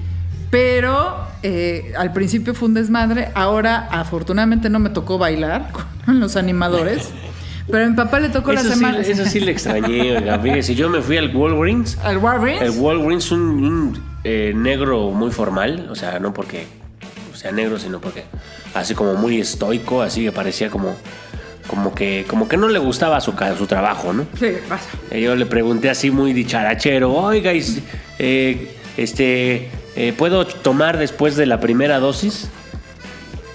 Pero 0.49 1.27
eh, 1.43 1.91
al 1.97 2.13
principio 2.13 2.53
fue 2.53 2.69
un 2.69 2.75
desmadre. 2.75 3.27
Ahora, 3.35 3.89
afortunadamente, 3.91 4.69
no 4.69 4.79
me 4.79 4.89
tocó 4.91 5.17
bailar 5.17 5.73
con 6.05 6.21
los 6.21 6.37
animadores. 6.37 7.09
Pero 7.69 7.83
a 7.83 7.89
mi 7.89 7.95
papá 7.97 8.21
le 8.21 8.29
tocó 8.29 8.53
Eso 8.53 8.69
la 8.69 9.03
sí, 9.03 9.11
eso 9.11 9.25
sí 9.25 9.41
le 9.41 9.51
extrañé, 9.51 10.15
oiga. 10.17 10.39
Fíjese, 10.39 10.75
yo 10.75 10.87
me 10.87 11.01
fui 11.01 11.17
al 11.17 11.35
Walgreens. 11.35 11.97
¿Al 11.97 12.19
Walgreens? 12.19 12.61
El 12.61 12.79
Walgreens, 12.79 13.29
un, 13.33 13.41
un, 13.41 14.03
eh, 14.23 14.53
negro 14.55 15.11
muy 15.11 15.31
formal, 15.31 15.89
o 15.91 15.95
sea, 15.95 16.19
no 16.19 16.33
porque 16.33 16.78
sea 17.39 17.53
negro, 17.53 17.79
sino 17.79 18.01
porque 18.01 18.25
así 18.73 18.93
como 18.93 19.13
muy 19.13 19.39
estoico, 19.39 20.01
así 20.01 20.25
que 20.25 20.31
parecía 20.33 20.69
como, 20.69 20.97
como 21.67 21.95
que, 21.95 22.25
como 22.27 22.49
que 22.49 22.57
no 22.57 22.67
le 22.67 22.79
gustaba 22.79 23.21
su, 23.21 23.33
su 23.57 23.65
trabajo, 23.65 24.11
¿no? 24.11 24.25
Sí, 24.37 24.47
pasa. 24.67 24.89
Y 25.09 25.21
yo 25.21 25.37
le 25.37 25.45
pregunté 25.45 25.89
así 25.89 26.11
muy 26.11 26.33
dicharachero, 26.33 27.13
oiga, 27.13 27.53
eh, 27.53 28.75
este, 28.97 29.71
eh, 29.95 30.13
¿puedo 30.17 30.45
tomar 30.45 30.97
después 30.97 31.37
de 31.37 31.45
la 31.45 31.61
primera 31.61 31.99
dosis? 31.99 32.49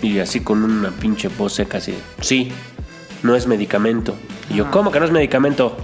Y 0.00 0.18
así 0.18 0.40
con 0.40 0.64
una 0.64 0.90
pinche 0.90 1.28
voz 1.28 1.52
seca 1.52 1.76
así, 1.76 1.94
sí, 2.22 2.52
no 3.22 3.36
es 3.36 3.46
medicamento. 3.46 4.14
Y 4.48 4.54
yo, 4.54 4.70
¿cómo 4.70 4.92
que 4.92 4.98
no 4.98 5.04
es 5.04 5.12
medicamento? 5.12 5.76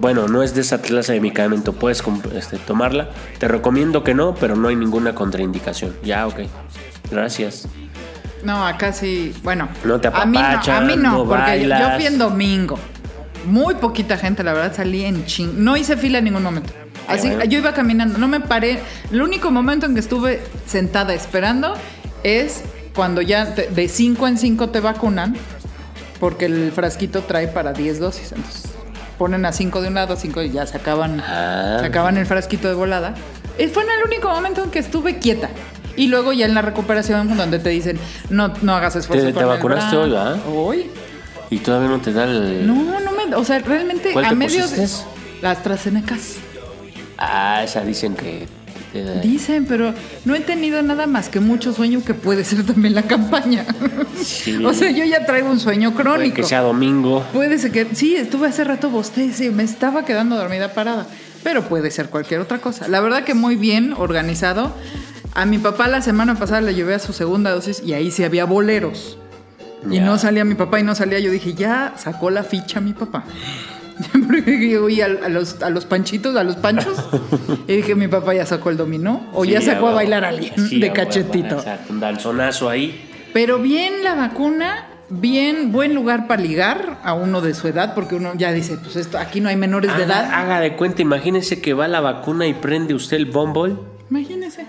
Bueno, 0.00 0.28
no 0.28 0.42
es 0.42 0.54
de 0.54 0.62
esa 0.62 0.80
clase 0.80 1.12
de 1.12 1.20
medicamento, 1.20 1.74
puedes 1.74 2.02
este, 2.34 2.56
tomarla. 2.58 3.10
Te 3.38 3.48
recomiendo 3.48 4.02
que 4.02 4.14
no, 4.14 4.34
pero 4.34 4.56
no 4.56 4.68
hay 4.68 4.76
ninguna 4.76 5.14
contraindicación. 5.14 5.94
Ya, 6.02 6.26
ok. 6.26 6.40
Gracias. 7.10 7.68
No, 8.42 8.66
acá 8.66 8.94
sí. 8.94 9.34
Bueno, 9.42 9.68
No 9.84 10.00
te 10.00 10.08
a 10.08 10.24
mí 10.24 10.38
no, 10.38 10.40
a 10.40 10.50
apapachan, 10.52 10.86
mí 10.86 10.96
no, 10.96 11.12
no 11.12 11.24
porque 11.28 11.68
yo, 11.68 11.90
fui 11.96 12.06
en 12.06 12.18
domingo. 12.18 12.78
Muy 13.44 13.74
poquita 13.74 14.16
gente, 14.16 14.42
la 14.42 14.54
verdad, 14.54 14.72
salí 14.74 15.04
en 15.04 15.26
ching. 15.26 15.62
No 15.62 15.76
hice 15.76 15.96
fila 15.98 16.18
en 16.18 16.24
ningún 16.24 16.42
momento. 16.42 16.72
Así, 17.06 17.28
bueno. 17.28 17.44
yo 17.44 17.58
iba 17.58 17.74
caminando, 17.74 18.18
no 18.18 18.28
me 18.28 18.40
paré. 18.40 18.78
El 19.10 19.20
único 19.20 19.50
momento 19.50 19.84
en 19.84 19.92
que 19.94 20.00
estuve 20.00 20.40
sentada 20.66 21.12
esperando 21.12 21.74
es 22.22 22.62
cuando 22.94 23.20
ya 23.20 23.54
te- 23.54 23.68
de 23.68 23.88
5 23.88 24.28
en 24.28 24.38
5 24.38 24.70
te 24.70 24.80
vacunan, 24.80 25.36
porque 26.18 26.46
el 26.46 26.72
frasquito 26.72 27.20
trae 27.22 27.48
para 27.48 27.72
10 27.74 27.98
dosis. 28.00 28.32
Entonces 28.32 28.69
ponen 29.20 29.44
a 29.44 29.52
5 29.52 29.82
de 29.82 29.88
un 29.88 29.94
lado, 29.94 30.16
5 30.16 30.40
y 30.40 30.50
ya 30.50 30.64
se 30.66 30.78
acaban, 30.78 31.20
Ah. 31.20 31.76
se 31.80 31.84
acaban 31.84 32.16
el 32.16 32.24
frasquito 32.24 32.68
de 32.68 32.74
volada. 32.74 33.12
Eh, 33.58 33.68
Fue 33.68 33.82
en 33.82 33.90
el 33.90 34.06
único 34.06 34.30
momento 34.30 34.64
en 34.64 34.70
que 34.70 34.78
estuve 34.78 35.18
quieta. 35.18 35.50
Y 35.94 36.06
luego 36.06 36.32
ya 36.32 36.46
en 36.46 36.54
la 36.54 36.62
recuperación 36.62 37.36
donde 37.36 37.58
te 37.58 37.68
dicen, 37.68 37.98
no, 38.30 38.54
no 38.62 38.74
hagas 38.74 38.96
esfuerzo. 38.96 39.26
¿Te- 39.26 39.44
vacunaste 39.44 39.94
brazo". 39.94 40.00
hoy, 40.02 40.10
va? 40.10 40.38
Hoy. 40.50 40.90
Y 41.50 41.58
todavía 41.58 41.88
no 41.90 42.00
te 42.00 42.14
da 42.14 42.24
el... 42.24 42.66
No, 42.66 42.74
no 42.98 43.10
me, 43.12 43.34
o 43.34 43.44
sea, 43.44 43.58
realmente 43.58 44.12
¿Cuál 44.14 44.24
a 44.24 44.28
te 44.30 44.34
medio 44.36 44.66
de 44.66 44.76
pusiste? 44.76 45.04
las 45.42 45.58
AstraZenecas. 45.58 46.36
Ah, 47.18 47.60
esa 47.62 47.82
dicen 47.82 48.14
que... 48.16 48.48
te 48.92 49.02
da- 49.04 49.20
Dicen, 49.20 49.66
pero 49.66 49.94
no 50.24 50.34
he 50.34 50.40
tenido 50.40 50.82
nada 50.82 51.06
más 51.06 51.28
que 51.28 51.40
mucho 51.40 51.72
sueño 51.72 52.02
que 52.04 52.14
puede 52.14 52.44
ser 52.44 52.64
también 52.64 52.94
la 52.94 53.02
campaña. 53.02 53.64
Sí. 54.22 54.56
o 54.64 54.72
sea, 54.74 54.90
yo 54.90 55.04
ya 55.04 55.24
traigo 55.26 55.50
un 55.50 55.60
sueño 55.60 55.92
Puede 55.92 56.02
crónico. 56.04 56.36
que 56.36 56.42
sea 56.44 56.60
domingo. 56.60 57.24
Puede 57.32 57.58
ser 57.58 57.72
que 57.72 57.86
sí, 57.94 58.14
estuve 58.16 58.48
hace 58.48 58.64
rato 58.64 58.90
bostece, 58.90 59.50
me 59.50 59.62
estaba 59.62 60.04
quedando 60.04 60.36
dormida 60.36 60.72
parada, 60.74 61.06
pero 61.42 61.62
puede 61.68 61.90
ser 61.90 62.08
cualquier 62.10 62.40
otra 62.40 62.58
cosa. 62.58 62.88
La 62.88 63.00
verdad 63.00 63.24
que 63.24 63.34
muy 63.34 63.56
bien 63.56 63.94
organizado. 63.96 64.74
A 65.34 65.46
mi 65.46 65.58
papá 65.58 65.86
la 65.86 66.02
semana 66.02 66.34
pasada 66.34 66.60
le 66.60 66.74
llevé 66.74 66.94
a 66.94 66.98
su 66.98 67.12
segunda 67.12 67.52
dosis 67.52 67.82
y 67.86 67.92
ahí 67.92 68.10
sí 68.10 68.24
había 68.24 68.44
boleros. 68.46 69.16
Y 69.88 70.00
no 70.00 70.18
salía 70.18 70.44
mi 70.44 70.56
papá 70.56 70.80
y 70.80 70.82
no 70.82 70.94
salía. 70.94 71.20
Yo 71.20 71.30
dije, 71.30 71.54
ya 71.54 71.94
sacó 71.96 72.28
la 72.30 72.42
ficha 72.42 72.80
mi 72.80 72.92
papá. 72.92 73.24
Porque 74.26 74.70
yo 74.70 74.84
oí 74.84 75.00
a, 75.00 75.06
a 75.06 75.28
los, 75.28 75.62
a 75.62 75.70
los 75.70 75.84
panchitos, 75.86 76.34
a 76.36 76.44
los 76.44 76.56
panchos. 76.56 76.96
y 77.68 77.76
dije, 77.76 77.94
mi 77.94 78.08
papá 78.08 78.34
ya 78.34 78.46
sacó 78.46 78.70
el 78.70 78.76
dominó 78.76 79.28
o 79.32 79.44
ya 79.44 79.60
sacó 79.60 79.88
a 79.88 79.92
bailar 79.94 80.24
a 80.24 80.28
alguien 80.28 80.52
Sí, 80.68 80.80
de 80.80 80.92
cachetito. 80.92 81.56
exacto, 81.56 81.92
Un 81.92 82.00
danzonazo 82.00 82.68
ahí. 82.68 83.06
Pero 83.32 83.58
bien 83.58 84.02
la 84.02 84.14
vacuna, 84.14 84.86
bien, 85.08 85.70
buen 85.72 85.94
lugar 85.94 86.26
para 86.26 86.42
ligar 86.42 86.98
a 87.04 87.14
uno 87.14 87.40
de 87.40 87.54
su 87.54 87.68
edad, 87.68 87.94
porque 87.94 88.16
uno 88.16 88.32
ya 88.36 88.52
dice, 88.52 88.76
pues 88.82 88.96
esto, 88.96 89.18
aquí 89.18 89.40
no 89.40 89.48
hay 89.48 89.56
menores 89.56 89.96
de 89.96 90.02
edad. 90.04 90.30
haga 90.32 90.60
de 90.60 90.74
cuenta, 90.76 91.02
imagínese 91.02 91.60
que 91.60 91.74
va 91.74 91.86
la 91.88 92.00
vacuna 92.00 92.46
y 92.46 92.54
prende 92.54 92.94
usted 92.94 93.16
el 93.18 93.26
Bumble. 93.26 93.76
Imagínese. 94.10 94.66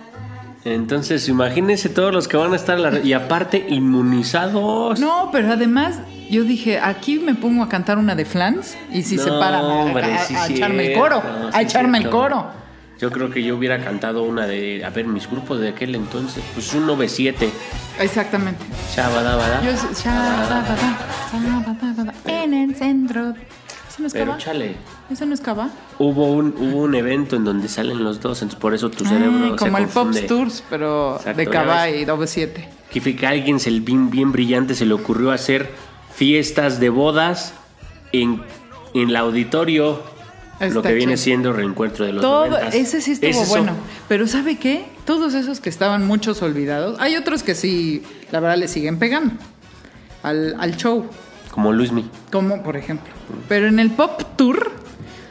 Entonces, 0.64 1.28
imagínense 1.28 1.90
todos 1.90 2.14
los 2.14 2.28
que 2.28 2.38
van 2.38 2.54
a 2.54 2.56
estar 2.56 2.80
la. 2.80 3.00
Y 3.00 3.14
aparte, 3.14 3.66
inmunizados. 3.70 5.00
No, 5.00 5.30
pero 5.32 5.54
además 5.54 6.00
yo 6.32 6.44
dije, 6.44 6.80
aquí 6.80 7.20
me 7.20 7.36
pongo 7.36 7.62
a 7.64 7.70
cantar 7.70 7.98
una 7.98 8.16
de 8.16 8.26
Flans 8.26 8.76
y 8.92 9.04
si 9.04 9.18
se 9.18 9.30
No, 9.30 9.40
paran 9.40 9.66
a, 9.66 9.68
hombre, 9.68 10.06
a- 10.14 10.24
sí 10.26 10.34
a 10.34 10.46
cierto, 10.46 10.54
echarme 10.56 10.94
el 10.94 11.00
coro, 11.00 11.22
sí 11.22 11.28
a 11.54 11.62
echarme 11.62 11.98
el 12.00 12.04
cierto. 12.06 12.18
coro. 12.18 12.62
Yo 13.00 13.12
creo 13.12 13.30
que 13.32 13.42
yo 13.44 13.56
hubiera 13.58 13.84
cantado 13.84 14.22
una 14.24 14.46
de. 14.46 14.86
A 14.86 14.92
ver, 14.92 15.08
mis 15.08 15.28
grupos 15.28 15.60
de 15.60 15.70
aquel 15.70 15.96
entonces. 15.96 16.44
Pues 16.54 16.72
un 16.76 16.86
9-7. 16.88 17.50
Exactamente. 18.00 18.64
Shabadabada. 18.96 19.62
Yo 19.64 19.72
Shabadabada, 19.72 20.98
shabadabada, 21.32 22.14
en 22.26 22.54
el 22.54 22.76
centro. 22.76 23.30
¿Eso 23.32 24.02
no 24.02 24.08
es 24.08 24.14
Pero 24.14 24.38
chale. 24.38 24.76
¿Eso 25.10 25.26
no 25.26 25.34
es 25.34 25.42
Cava? 25.42 25.70
Hubo 25.98 26.32
un, 26.32 26.56
hubo 26.58 26.84
un 26.84 26.94
evento 26.96 27.36
en 27.36 27.44
donde 27.44 27.68
salen 27.68 28.04
los 28.04 28.22
dos, 28.22 28.42
entonces 28.44 28.60
por 28.60 28.74
eso 28.74 28.90
tu 28.92 29.04
cerebro 29.04 29.46
Ay, 29.46 29.50
se 29.52 29.56
como 29.58 29.78
el 29.80 29.88
Pop. 29.88 30.12
Tours, 30.28 30.64
pero 30.70 31.18
Exacto, 31.18 31.38
de 31.40 31.48
Cava 31.48 31.90
y 31.90 32.06
Doble 32.06 32.28
7. 32.28 32.70
Que 32.90 33.02
fue 33.02 33.16
que 33.16 33.26
a 33.26 33.30
alguien 33.32 33.60
se 33.60 33.72
bien, 33.72 34.10
bien 34.12 34.32
brillante 34.32 34.76
se 34.76 34.86
le 34.86 34.94
ocurrió 34.94 35.32
hacer 35.32 35.70
fiestas 36.22 36.80
de 36.80 36.90
bodas 36.90 37.52
en, 38.12 38.44
en 38.94 39.10
el 39.10 39.16
auditorio. 39.16 40.04
Está 40.60 40.68
lo 40.76 40.84
que 40.84 40.94
viene 40.94 41.14
chido. 41.14 41.24
siendo 41.24 41.52
reencuentro 41.52 42.06
de 42.06 42.14
los 42.14 42.22
Todo, 42.22 42.46
noventas. 42.46 42.76
ese 42.76 43.02
sí 43.02 43.14
estuvo 43.14 43.32
Es 43.32 43.50
bueno. 43.50 43.74
Pero 44.08 44.28
¿sabe 44.28 44.60
qué? 44.60 44.86
Todos 45.06 45.34
esos 45.34 45.60
que 45.60 45.70
estaban 45.70 46.06
muchos 46.06 46.44
olvidados, 46.44 47.00
hay 47.00 47.16
otros 47.16 47.42
que 47.42 47.56
sí, 47.56 48.04
la 48.32 48.40
verdad, 48.40 48.58
le 48.58 48.68
siguen 48.68 49.00
pegando 49.00 49.34
al, 50.22 50.56
al 50.60 50.78
show, 50.78 51.06
Como 51.50 51.74
Luismi. 51.74 52.08
como 52.32 52.62
por 52.62 52.78
ejemplo. 52.78 53.12
Pero 53.50 53.66
en 53.68 53.80
el 53.80 53.90
Pop 53.90 54.22
Tour, 54.36 54.72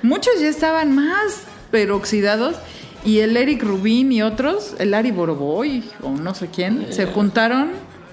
muchos 0.02 0.40
ya 0.40 0.48
estaban 0.48 0.92
más 0.92 1.42
peroxidados 1.70 2.56
y 3.04 3.20
el 3.20 3.36
Eric 3.36 3.62
Rubin 3.62 4.10
y 4.10 4.22
otros, 4.22 4.74
el 4.80 4.92
Ari 4.92 5.12
Boroboy 5.12 5.84
o 6.02 6.10
no 6.10 6.34
sé 6.34 6.48
quién, 6.48 6.88
se 6.92 7.06
juntaron 7.06 7.70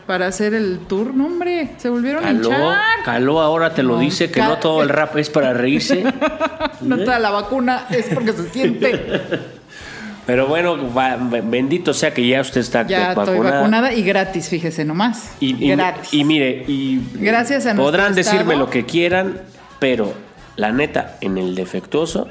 para 0.08 0.28
hacer 0.28 0.54
el 0.54 0.80
tour. 0.88 1.14
No, 1.14 1.26
hombre, 1.28 1.72
se 1.78 1.90
volvieron 1.90 2.26
a 2.26 2.32
hinchar. 2.32 2.76
caló, 3.06 3.42
ahora 3.42 3.74
te 3.74 3.84
lo 3.84 3.96
No, 3.96 4.00
dice 4.00 4.32
que 4.32 4.40
no 4.42 4.58
todo 4.58 4.82
el 4.82 4.90
rap 4.90 5.16
es 5.18 5.30
para 5.30 5.54
reírse. 5.54 6.04
No 6.82 6.96
está 6.96 7.18
la 7.20 7.32
vacuna, 7.32 7.86
es 7.90 8.06
porque 8.14 8.34
se 8.34 8.50
siente. 8.50 9.22
Pero 10.28 10.46
bueno, 10.48 10.94
va- 10.94 11.16
bendito 11.18 11.94
sea 11.94 12.14
que 12.14 12.28
ya 12.28 12.42
usted 12.42 12.62
está 12.62 12.86
Ya 12.86 13.14
estoy 13.14 13.40
vacunada. 13.40 13.94
y 13.94 14.04
gratis, 14.04 14.50
fíjese 14.50 14.84
nomás. 14.86 15.32
Y, 15.40 15.56
y- 15.66 15.72
gratis. 15.72 16.14
y 16.14 16.24
mire, 16.24 16.66
y 16.68 17.02
Gracias 17.16 17.66
a 17.66 17.74
podrán 17.76 18.14
decirme 18.14 18.40
estado. 18.42 18.60
lo 18.60 18.70
que 18.70 18.86
quieran, 18.86 19.40
pero 19.80 20.14
la 20.58 20.72
neta, 20.72 21.16
en 21.22 21.38
el 21.38 21.56
defectuoso, 21.56 22.28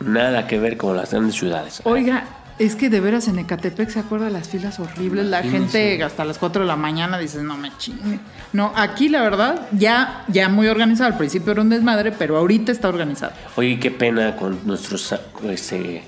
nada 0.00 0.46
que 0.46 0.58
ver 0.58 0.76
con 0.78 0.96
las 0.96 1.10
grandes 1.12 1.36
ciudades. 1.36 1.80
Oiga, 1.84 2.24
es 2.58 2.74
que 2.74 2.88
de 2.88 3.00
veras 3.00 3.28
en 3.28 3.38
Ecatepec 3.38 3.90
se 3.90 3.98
acuerda 3.98 4.26
de 4.26 4.32
las 4.32 4.48
filas 4.48 4.80
horribles. 4.80 5.26
La 5.26 5.42
gente 5.42 6.02
hasta 6.02 6.24
las 6.24 6.38
4 6.38 6.62
de 6.62 6.68
la 6.68 6.76
mañana 6.76 7.18
dice, 7.18 7.42
no 7.42 7.56
me 7.56 7.70
chingue. 7.76 8.18
No, 8.52 8.72
aquí 8.74 9.08
la 9.08 9.22
verdad, 9.22 9.68
ya, 9.72 10.24
ya 10.28 10.48
muy 10.48 10.66
organizado. 10.68 11.12
Al 11.12 11.18
principio 11.18 11.52
era 11.52 11.62
un 11.62 11.68
desmadre, 11.68 12.12
pero 12.12 12.38
ahorita 12.38 12.72
está 12.72 12.88
organizado. 12.88 13.32
Oye, 13.56 13.78
qué 13.78 13.90
pena 13.90 14.36
con 14.36 14.66
nuestros 14.66 15.14
este, 15.44 16.02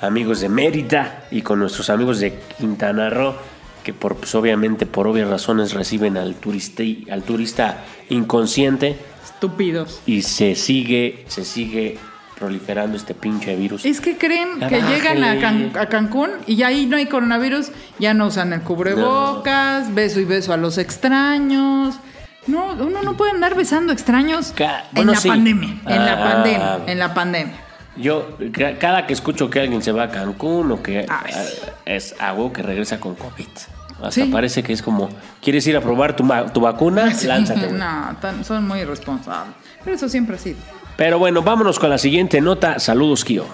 amigos 0.00 0.40
de 0.40 0.48
Mérida 0.48 1.24
y 1.30 1.42
con 1.42 1.60
nuestros 1.60 1.88
amigos 1.88 2.18
de 2.18 2.38
Quintana 2.58 3.08
Roo, 3.08 3.36
que 3.84 3.94
por, 3.94 4.16
pues, 4.16 4.34
obviamente 4.34 4.86
por 4.86 5.06
obvias 5.06 5.28
razones 5.28 5.72
reciben 5.72 6.16
al 6.16 6.34
turista, 6.34 6.82
al 7.10 7.22
turista 7.22 7.84
inconsciente 8.08 8.96
Estúpidos. 9.24 10.00
y 10.04 10.22
se 10.22 10.56
sigue, 10.56 11.24
se 11.28 11.44
sigue 11.44 11.98
proliferando 12.46 12.96
este 12.96 13.14
pinche 13.14 13.54
virus. 13.54 13.84
Es 13.84 14.00
que 14.00 14.18
creen 14.18 14.58
Ya 14.58 14.68
que 14.68 14.82
llegan 14.82 15.22
a, 15.22 15.34
bájale. 15.36 15.40
Can- 15.70 15.78
a 15.80 15.86
Cancún 15.86 16.30
y 16.46 16.56
ya 16.56 16.66
ahí 16.66 16.86
no 16.86 16.96
hay 16.96 17.06
coronavirus, 17.06 17.70
ya 18.00 18.14
no 18.14 18.26
usan 18.26 18.52
el 18.52 18.62
cubrebocas, 18.62 19.94
beso 19.94 20.18
y 20.18 20.24
beso 20.24 20.52
a 20.52 20.56
los 20.56 20.76
extraños. 20.76 22.00
No, 22.48 22.72
uno 22.72 23.02
no 23.04 23.16
puede 23.16 23.30
andar 23.30 23.54
besando 23.54 23.92
extraños 23.92 24.52
Ca- 24.56 24.86
en 24.92 25.06
la 25.06 25.14
sí. 25.16 25.28
pandemia, 25.28 25.76
en 25.86 26.04
la 26.04 26.12
Ah. 26.14 26.32
pandemia, 26.32 26.78
en 26.88 26.98
la 26.98 27.14
pandemia. 27.14 27.54
Yo, 27.96 28.36
ca- 28.52 28.76
cada 28.78 29.06
que 29.06 29.12
escucho 29.12 29.48
que 29.48 29.60
alguien 29.60 29.80
se 29.82 29.92
va 29.92 30.04
a 30.04 30.10
Cancún 30.10 30.72
o 30.72 30.82
que 30.82 31.06
Ay. 31.08 31.32
eh, 31.32 31.46
es 31.96 32.16
algo 32.18 32.52
que 32.52 32.62
regresa 32.62 32.98
con 32.98 33.14
COVID. 33.14 33.46
Hasta 34.02 34.10
Sí. 34.10 34.24
parece 34.32 34.64
que 34.64 34.72
es 34.72 34.82
como, 34.82 35.08
¿quieres 35.40 35.64
ir 35.68 35.76
a 35.76 35.80
probar 35.80 36.16
tu, 36.16 36.28
tu 36.52 36.60
vacuna? 36.60 37.02
Sí, 37.14 37.28
Lánzate. 37.28 37.70
No, 37.70 38.16
tan- 38.20 38.44
son 38.44 38.66
muy 38.66 38.80
irresponsables. 38.80 39.54
Pero 39.84 39.94
eso 39.94 40.08
siempre 40.08 40.34
ha 40.34 40.38
sido. 40.40 40.56
Pero 40.96 41.18
bueno, 41.18 41.42
vámonos 41.42 41.78
con 41.78 41.90
la 41.90 41.98
siguiente 41.98 42.40
nota. 42.40 42.78
Saludos, 42.78 43.24
Kio. 43.24 43.46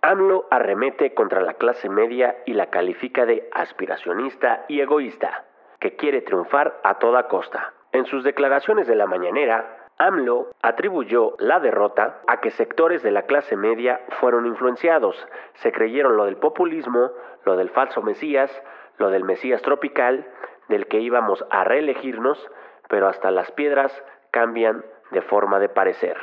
AMLO 0.00 0.46
arremete 0.50 1.14
contra 1.14 1.40
la 1.40 1.54
clase 1.54 1.88
media 1.88 2.36
y 2.44 2.52
la 2.52 2.66
califica 2.66 3.24
de 3.24 3.48
aspiracionista 3.52 4.66
y 4.68 4.80
egoísta, 4.80 5.44
que 5.80 5.96
quiere 5.96 6.20
triunfar 6.20 6.78
a 6.84 6.98
toda 6.98 7.26
costa. 7.26 7.72
En 7.90 8.04
sus 8.04 8.22
declaraciones 8.22 8.86
de 8.86 8.96
la 8.96 9.06
mañanera, 9.06 9.83
AMLO 9.98 10.48
atribuyó 10.60 11.36
la 11.38 11.60
derrota 11.60 12.20
a 12.26 12.40
que 12.40 12.50
sectores 12.50 13.02
de 13.02 13.12
la 13.12 13.22
clase 13.22 13.56
media 13.56 14.00
fueron 14.20 14.46
influenciados, 14.46 15.16
se 15.54 15.70
creyeron 15.70 16.16
lo 16.16 16.24
del 16.24 16.36
populismo, 16.36 17.12
lo 17.44 17.56
del 17.56 17.70
falso 17.70 18.02
Mesías, 18.02 18.50
lo 18.98 19.10
del 19.10 19.24
Mesías 19.24 19.62
tropical, 19.62 20.26
del 20.68 20.88
que 20.88 21.00
íbamos 21.00 21.44
a 21.50 21.62
reelegirnos, 21.64 22.50
pero 22.88 23.06
hasta 23.08 23.30
las 23.30 23.52
piedras 23.52 23.92
cambian 24.30 24.84
de 25.12 25.22
forma 25.22 25.60
de 25.60 25.68
parecer. 25.68 26.16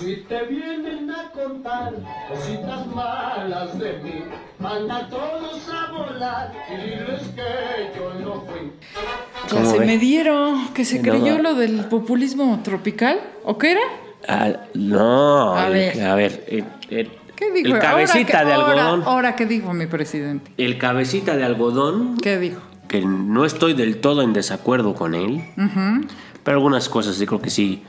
Si 0.00 0.24
te 0.24 0.44
vienen 0.44 0.86
a 0.86 0.89
contar 1.46 1.92
cositas 2.28 2.86
malas 2.88 3.78
de 3.78 3.92
mí, 4.02 4.24
manda 4.58 4.96
a 4.98 5.08
todos 5.08 5.68
a 5.68 5.92
volar 5.92 6.52
y 6.70 6.74
diles 6.84 7.22
que 7.34 7.98
yo 7.98 8.14
no 8.24 8.42
fui. 8.42 8.72
Ya 8.94 9.48
¿Cómo 9.50 9.70
se 9.70 9.78
ve? 9.78 9.86
me 9.86 9.98
dieron 9.98 10.68
que 10.74 10.84
se 10.84 10.96
No, 10.96 11.02
creyó 11.10 11.36
no. 11.36 11.42
lo 11.42 11.54
del 11.54 11.84
populismo 11.86 12.60
tropical. 12.62 13.20
¿O 13.44 13.58
qué 13.58 13.72
era? 13.72 13.80
Ah, 14.28 14.50
no, 14.74 15.54
A 15.54 15.66
el- 15.68 15.72
ver. 15.72 16.02
a 16.02 16.14
ver, 16.14 16.44
el, 16.48 16.64
el- 16.90 17.10
¿Qué 17.36 17.50
dijo? 17.52 17.74
el 17.74 17.80
cabecita 17.80 18.40
Ahora, 18.40 18.50
de 18.50 18.54
¿qué- 18.54 18.60
ahora- 18.62 18.82
algodón, 18.90 19.02
Ahora, 19.06 19.36
¿qué 19.36 19.46
dijo 19.46 19.72
mi 19.72 19.86
presidente? 19.86 20.52
el 20.58 20.76
cabecita 20.78 21.36
de 21.36 21.44
algodón, 21.44 22.18
¿Qué 22.18 22.38
dijo? 22.38 22.60
que 22.86 23.00
no 23.02 23.44
estoy 23.46 23.72
del 23.72 23.98
todo 24.00 24.20
en 24.22 24.32
desacuerdo 24.34 24.94
con 24.94 25.14
él, 25.14 25.42
pero 26.44 26.56
algunas 26.58 26.88
cosas 26.90 27.16
sí 27.16 27.26
creo 27.26 27.40
que 27.40 27.48
sí, 27.48 27.82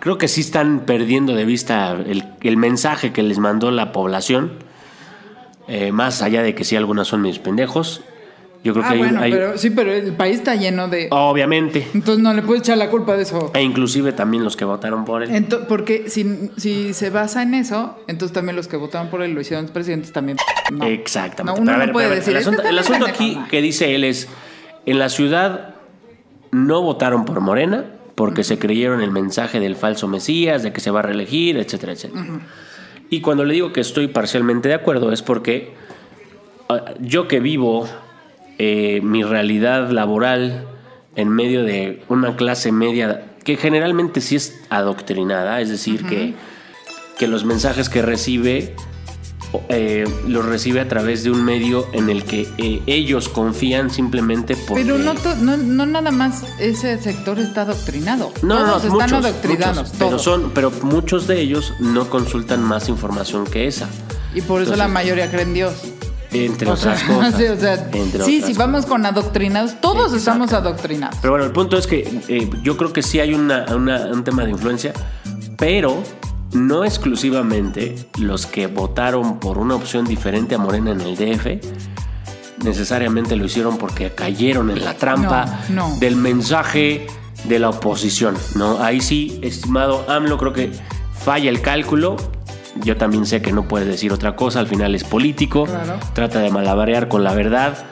creo 0.00 0.18
que 0.18 0.28
sí 0.28 0.40
están 0.42 0.80
perdiendo 0.80 1.34
de 1.34 1.44
vista 1.44 1.92
el, 1.92 2.24
el 2.40 2.56
mensaje 2.56 3.12
que 3.12 3.22
les 3.22 3.38
mandó 3.38 3.70
la 3.70 3.92
población, 3.92 4.52
eh, 5.66 5.92
más 5.92 6.22
allá 6.22 6.42
de 6.42 6.54
que 6.54 6.64
sí 6.64 6.76
algunas 6.76 7.08
son 7.08 7.22
mis 7.22 7.38
pendejos, 7.38 8.02
yo 8.64 8.72
creo 8.72 8.84
Ah, 8.84 8.88
que 8.88 8.94
hay, 8.94 8.98
bueno, 9.00 9.20
hay- 9.20 9.30
pero 9.32 9.56
sí, 9.56 9.70
pero 9.70 9.92
el 9.92 10.12
país 10.14 10.36
está 10.38 10.56
lleno 10.56 10.88
de. 10.88 11.06
obviamente, 11.12 11.86
Entonces 11.94 12.22
no 12.22 12.34
le 12.34 12.42
puedes 12.42 12.62
echar 12.62 12.76
la 12.76 12.90
culpa 12.90 13.16
de 13.16 13.22
eso. 13.22 13.52
e 13.54 13.62
inclusive 13.62 14.12
también 14.12 14.42
los 14.42 14.56
que 14.56 14.64
votaron 14.64 15.04
por 15.04 15.22
él. 15.22 15.30
Ento- 15.30 15.66
porque 15.68 16.10
si, 16.10 16.50
si 16.56 16.92
se 16.92 17.10
basa 17.10 17.42
en 17.42 17.54
eso, 17.54 17.96
entonces 18.08 18.32
también 18.34 18.56
los 18.56 18.66
que 18.66 18.76
votaron 18.76 19.08
por 19.10 19.22
él 19.22 19.32
lo 19.32 19.40
hicieron 19.40 19.66
presidentes 19.68 20.12
también. 20.12 20.38
no. 20.72 20.84
Exactamente. 20.86 21.60
No, 21.60 21.62
uno 21.62 21.70
Pero 21.72 21.78
no 21.78 21.84
ver, 21.86 21.92
puede 21.92 22.14
decir. 22.16 22.30
El 22.32 22.38
"Este 22.38 22.50
asunto, 22.50 22.68
el 22.68 22.78
asunto 22.78 23.04
pendejo". 23.06 23.40
aquí 23.40 23.48
que 23.50 23.62
dice 23.62 23.94
él 23.94 24.02
es, 24.04 24.28
en 24.86 24.98
la 24.98 25.08
ciudad 25.08 25.74
no 26.50 26.82
votaron 26.82 27.24
por 27.26 27.40
Morena 27.40 27.84
porque 28.18 28.42
se 28.42 28.58
creyeron 28.58 29.00
el 29.00 29.12
mensaje 29.12 29.60
del 29.60 29.76
falso 29.76 30.08
Mesías, 30.08 30.64
de 30.64 30.72
que 30.72 30.80
se 30.80 30.90
va 30.90 30.98
a 30.98 31.02
reelegir, 31.04 31.56
etcétera, 31.56 31.92
etcétera. 31.92 32.40
Y 33.10 33.20
cuando 33.20 33.44
le 33.44 33.54
digo 33.54 33.72
que 33.72 33.80
estoy 33.80 34.08
parcialmente 34.08 34.68
de 34.68 34.74
acuerdo 34.74 35.12
es 35.12 35.22
porque 35.22 35.72
ah, 36.68 36.94
yo 36.98 37.28
que 37.28 37.38
vivo 37.38 37.88
eh, 38.58 38.98
mi 39.04 39.22
realidad 39.22 39.90
laboral 39.90 40.66
en 41.14 41.28
medio 41.28 41.62
de 41.62 42.02
una 42.08 42.34
clase 42.34 42.72
media 42.72 43.22
que 43.44 43.56
generalmente 43.56 44.20
sí 44.20 44.34
es 44.34 44.64
adoctrinada, 44.68 45.60
es 45.60 45.68
decir, 45.68 46.04
que, 46.04 46.34
que 47.20 47.28
los 47.28 47.44
mensajes 47.44 47.88
que 47.88 48.02
recibe 48.02 48.74
eh, 49.68 50.04
los 50.26 50.44
recibe 50.44 50.80
a 50.80 50.88
través 50.88 51.24
de 51.24 51.30
un 51.30 51.44
medio 51.44 51.86
en 51.92 52.10
el 52.10 52.24
que 52.24 52.48
eh, 52.58 52.82
ellos 52.86 53.28
confían 53.28 53.90
simplemente 53.90 54.56
porque... 54.68 54.84
Pero 54.84 54.98
no, 54.98 55.14
to- 55.14 55.36
no, 55.36 55.56
no 55.56 55.86
nada 55.86 56.10
más 56.10 56.44
ese 56.58 57.00
sector 57.00 57.38
está 57.38 57.62
adoctrinado. 57.62 58.32
No, 58.42 58.60
no, 58.66 58.78
todos 58.78 58.84
no, 58.84 58.92
están 59.00 59.10
muchos, 59.10 59.24
adoctrinados. 59.24 59.76
muchos, 59.78 59.92
pero 59.98 60.10
todos. 60.10 60.22
son, 60.22 60.50
pero 60.54 60.70
muchos 60.82 61.26
de 61.26 61.40
ellos 61.40 61.72
no 61.80 62.10
consultan 62.10 62.62
más 62.62 62.88
información 62.88 63.44
que 63.46 63.66
esa. 63.66 63.88
Y 64.34 64.40
por 64.42 64.60
eso 64.62 64.72
Entonces- 64.72 64.78
la 64.78 64.88
mayoría 64.88 65.30
creen 65.30 65.54
Dios. 65.54 65.74
Entre 66.30 66.68
O 66.68 66.74
otras 66.74 66.98
sea, 67.00 67.08
cosas. 67.16 67.34
sí, 67.38 67.44
o 67.46 67.56
sea, 67.58 67.88
Entre 67.94 68.22
sí, 68.22 68.42
sí, 68.44 68.52
vamos 68.52 68.84
con 68.84 69.06
adoctrinados. 69.06 69.80
Todos 69.80 70.12
estamos 70.12 70.52
adoctrinados. 70.52 71.16
Pero 71.22 71.32
bueno, 71.32 71.46
el 71.46 71.52
punto 71.52 71.78
es 71.78 71.86
que 71.86 72.20
eh, 72.28 72.50
yo 72.62 72.76
creo 72.76 72.92
que 72.92 73.02
sí 73.02 73.18
hay 73.18 73.32
una, 73.32 73.64
una- 73.74 74.08
un 74.08 74.22
tema 74.24 74.44
de 74.44 74.50
influencia, 74.50 74.92
pero 75.56 76.02
no 76.52 76.84
exclusivamente 76.84 77.94
los 78.18 78.46
que 78.46 78.66
votaron 78.66 79.38
por 79.38 79.58
una 79.58 79.74
opción 79.74 80.04
diferente 80.06 80.54
a 80.54 80.58
Morena 80.58 80.90
en 80.92 81.00
el 81.00 81.16
DF 81.16 81.46
necesariamente 82.64 83.36
lo 83.36 83.44
hicieron 83.44 83.78
porque 83.78 84.10
cayeron 84.10 84.70
en 84.70 84.84
la 84.84 84.94
trampa 84.94 85.60
No, 85.68 85.88
no. 85.90 85.96
del 85.98 86.16
mensaje 86.16 87.06
de 87.44 87.58
la 87.60 87.70
oposición. 87.70 88.36
¿no? 88.56 88.82
Ahí 88.82 89.00
sí, 89.00 89.38
estimado 89.42 90.04
AMLO, 90.10 90.38
creo 90.38 90.52
que 90.52 90.72
falla 91.12 91.50
el 91.50 91.60
cálculo. 91.60 92.16
Yo 92.82 92.96
también 92.96 93.26
sé 93.26 93.42
que 93.42 93.52
no 93.52 93.68
puede 93.68 93.84
decir 93.84 94.12
otra 94.12 94.34
cosa, 94.36 94.58
al 94.60 94.66
final 94.66 94.94
es 94.94 95.04
político, 95.04 95.64
Claro. 95.66 95.98
trata 96.14 96.40
de 96.40 96.50
malabarear 96.50 97.08
con 97.08 97.22
la 97.24 97.32
verdad 97.34 97.86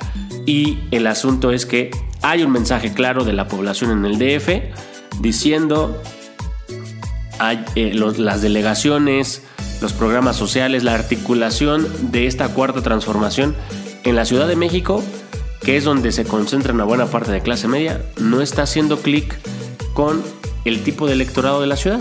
y 0.46 0.78
el 0.90 1.06
asunto 1.06 1.50
es 1.52 1.64
que 1.66 1.90
hay 2.22 2.42
un 2.42 2.50
mensaje 2.52 2.92
claro 2.92 3.24
de 3.24 3.32
la 3.32 3.46
población 3.48 3.90
en 3.92 4.04
el 4.04 4.18
DF 4.18 4.72
diciendo 5.20 6.00
hay, 7.38 7.64
eh, 7.74 7.92
los- 7.94 8.18
las 8.18 8.42
delegaciones, 8.42 9.42
los 9.80 9.92
programas 9.92 10.36
sociales, 10.36 10.82
la 10.84 10.94
articulación 10.94 11.86
de 12.10 12.26
esta 12.26 12.48
cuarta 12.48 12.82
transformación 12.82 13.54
en 14.04 14.16
la 14.16 14.24
Ciudad 14.24 14.46
de 14.48 14.56
México, 14.56 15.02
que 15.62 15.76
es 15.76 15.84
donde 15.84 16.12
se 16.12 16.24
concentra 16.24 16.72
una 16.72 16.84
buena 16.84 17.06
parte 17.06 17.32
de 17.32 17.40
clase 17.40 17.68
media, 17.68 18.00
no 18.18 18.40
está 18.40 18.62
haciendo 18.62 19.00
clic 19.00 19.36
con 19.94 20.22
el 20.64 20.82
tipo 20.82 21.06
de 21.06 21.14
electorado 21.14 21.60
de 21.60 21.66
la 21.66 21.76
ciudad. 21.76 22.00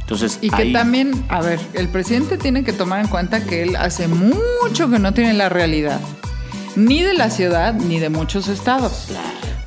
Entonces, 0.00 0.38
Y 0.40 0.50
que 0.50 0.56
ahí- 0.62 0.72
también, 0.72 1.24
a 1.28 1.40
ver, 1.40 1.58
el 1.72 1.88
presidente 1.88 2.38
tiene 2.38 2.62
que 2.62 2.72
tomar 2.72 3.00
en 3.00 3.08
cuenta 3.08 3.42
que 3.44 3.62
él 3.62 3.74
hace 3.76 4.06
mucho 4.06 4.88
que 4.90 4.98
no 5.00 5.12
tiene 5.12 5.34
la 5.34 5.48
realidad, 5.48 6.00
ni 6.76 7.02
de 7.02 7.14
la 7.14 7.30
ciudad, 7.30 7.74
ni 7.74 7.98
de 7.98 8.08
muchos 8.08 8.46
estados. 8.48 9.06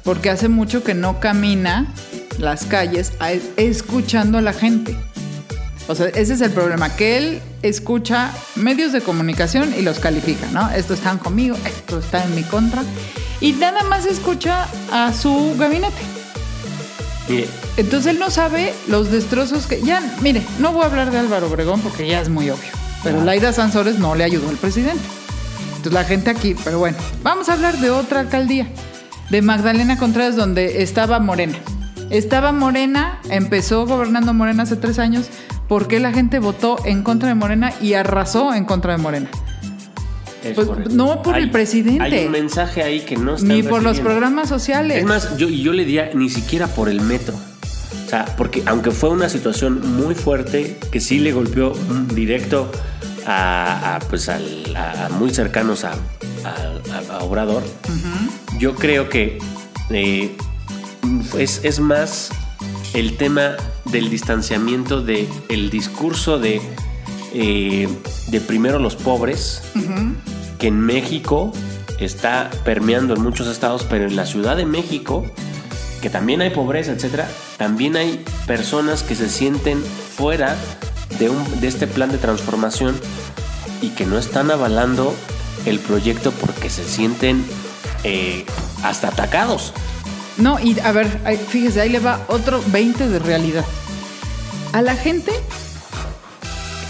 Porque 0.04 0.30
hace 0.30 0.48
mucho 0.48 0.84
que 0.84 0.94
no 0.94 1.20
camina 1.20 1.88
las 2.38 2.66
calles 2.66 3.12
escuchando 3.58 4.38
a 4.38 4.42
la 4.42 4.54
gente. 4.54 4.96
O 5.89 5.95
sea, 5.95 6.06
ese 6.10 6.36
es 6.36 6.41
el 6.41 6.52
problema, 6.52 6.95
que 6.95 7.17
él 7.17 7.41
escucha 7.63 8.32
medios 8.56 8.91
de 8.93 9.02
comunicación 9.02 9.73
y 9.75 9.82
los 9.82 9.97
califica, 9.97 10.45
¿no? 10.52 10.69
Estos 10.69 10.99
están 10.99 11.17
conmigo, 11.17 11.58
esto 11.65 11.97
está 11.97 12.23
en 12.23 12.36
mi 12.36 12.43
contra. 12.43 12.84
Y 13.41 13.54
nada 13.54 13.82
más 13.86 14.06
escucha 14.06 14.67
a 14.91 15.12
su 15.13 15.56
gabinete. 15.58 15.97
mire, 17.28 17.47
Entonces 17.75 18.13
él 18.13 18.19
no 18.19 18.30
sabe 18.30 18.71
los 18.88 19.10
destrozos 19.10 19.65
que. 19.65 19.82
Ya, 19.82 19.99
mire, 20.21 20.43
no 20.60 20.73
voy 20.73 20.84
a 20.84 20.86
hablar 20.86 21.10
de 21.10 21.17
Álvaro 21.17 21.47
Obregón 21.47 21.82
porque 21.82 22.08
ya 22.08 22.21
es 22.21 22.30
muy 22.30 22.52
obvio. 22.52 22.69
Pero 23.04 23.23
Laida 23.23 23.52
Sansores 23.52 23.97
no 23.97 24.13
le 24.13 24.25
ayudó 24.25 24.47
al 24.47 24.58
presidente. 24.58 25.04
Entonces 25.69 25.93
la 25.93 26.04
gente 26.04 26.30
aquí, 26.30 26.56
pero 26.63 26.78
bueno, 26.78 26.97
vamos 27.23 27.49
a 27.49 27.54
hablar 27.54 27.80
de 27.80 27.89
otra 27.89 28.19
alcaldía, 28.19 28.67
de 29.32 29.41
Magdalena 29.41 29.97
Contreras, 29.97 30.36
donde 30.36 30.84
estaba 30.84 31.17
Morena. 31.19 31.58
Estaba 32.12 32.52
Morena, 32.52 33.19
empezó 33.32 33.88
gobernando 33.88 34.34
Morena 34.36 34.63
hace 34.63 34.75
tres 34.75 34.99
años, 34.99 35.30
porque 35.70 36.00
la 36.02 36.12
gente 36.12 36.40
votó 36.40 36.78
en 36.86 37.04
contra 37.04 37.30
de 37.30 37.36
Morena 37.36 37.72
y 37.82 37.94
arrasó 37.94 38.54
en 38.54 38.66
contra 38.66 38.92
de 38.92 38.98
Morena. 38.98 39.30
es 40.44 40.54
Pues, 40.56 40.68
no 40.92 41.22
por 41.22 41.38
el 41.38 41.50
presidente. 41.52 42.02
Hay 42.04 42.26
un 42.26 42.32
mensaje 42.32 42.84
ahí 42.84 43.02
que 43.02 43.16
no 43.16 43.36
está 43.36 43.48
Ni 43.48 43.64
por 43.64 43.82
los 43.84 44.00
programas 44.02 44.50
sociales. 44.50 44.98
Es 44.98 45.06
más, 45.06 45.38
yo, 45.38 45.48
yo 45.48 45.72
le 45.72 45.86
diría 45.86 46.12
ni 46.14 46.30
siquiera 46.30 46.68
por 46.68 46.90
el 46.90 47.00
metro. 47.02 47.36
O 48.06 48.10
sea, 48.10 48.26
porque 48.38 48.64
aunque 48.66 48.90
fue 48.92 49.10
una 49.12 49.30
situación 49.30 49.96
muy 49.96 50.16
fuerte, 50.16 50.78
que 50.92 51.00
sí 51.00 51.20
le 51.20 51.32
golpeó 51.32 51.74
directo 52.16 52.72
a, 53.28 53.96
a, 53.96 54.00
pues 54.00 54.28
al- 54.30 54.76
a- 54.76 55.10
muy 55.10 55.30
cercanos 55.32 55.84
a, 55.86 55.92
a- 55.92 57.14
a- 57.14 57.18
a 57.20 57.24
Obrador, 57.24 57.62
yo 58.58 58.74
creo 58.74 59.10
que 59.10 59.38
eh, 59.92 60.36
es, 61.38 61.62
es 61.64 61.80
más 61.80 62.30
el 62.96 63.16
tema 63.18 63.56
del 63.91 64.10
distanciamiento 64.10 65.02
del 65.02 65.28
el 65.49 65.69
discurso 65.69 66.39
de, 66.39 66.62
eh, 67.34 67.88
de 68.28 68.41
primero 68.41 68.80
los 68.80 68.95
pobres, 68.95 69.62
que 70.58 70.67
en 70.67 70.80
México 70.80 71.52
está 71.99 72.49
permeando 72.63 73.13
en 73.15 73.21
muchos 73.21 73.47
estados, 73.47 73.86
pero 73.89 74.06
en 74.06 74.15
la 74.15 74.25
Ciudad 74.25 74.56
de 74.56 74.65
México, 74.65 75.25
que 76.02 76.10
también 76.10 76.41
hay 76.41 76.49
pobreza, 76.49 76.91
etcétera, 76.91 77.30
también 77.58 77.95
hay 77.97 78.23
personas 78.47 79.04
que 79.04 79.15
se 79.15 79.30
sienten 79.30 79.82
fuera 79.84 80.56
de, 81.17 81.30
un, 81.30 81.60
de 81.60 81.67
este 81.67 81.88
plan 81.88 82.12
de 82.12 82.17
transformación 82.17 82.95
y 83.82 83.89
que 83.89 84.06
no 84.06 84.17
están 84.17 84.52
avalando 84.52 85.13
el 85.65 85.80
proyecto 85.80 86.32
porque 86.32 86.69
se 86.69 86.84
sienten 86.84 87.43
eh, 88.04 88.45
hasta 88.84 89.10
atacados. 89.10 89.73
No, 90.39 90.58
y 90.60 90.80
a 90.80 90.91
ver, 90.91 91.08
fíjese, 91.47 91.82
ahí 91.82 91.89
le 91.89 91.99
va 91.99 92.25
otro 92.28 92.62
20 92.67 93.10
de 93.10 93.19
realidad. 93.19 93.65
A 94.71 94.82
la 94.82 94.95
gente, 94.95 95.32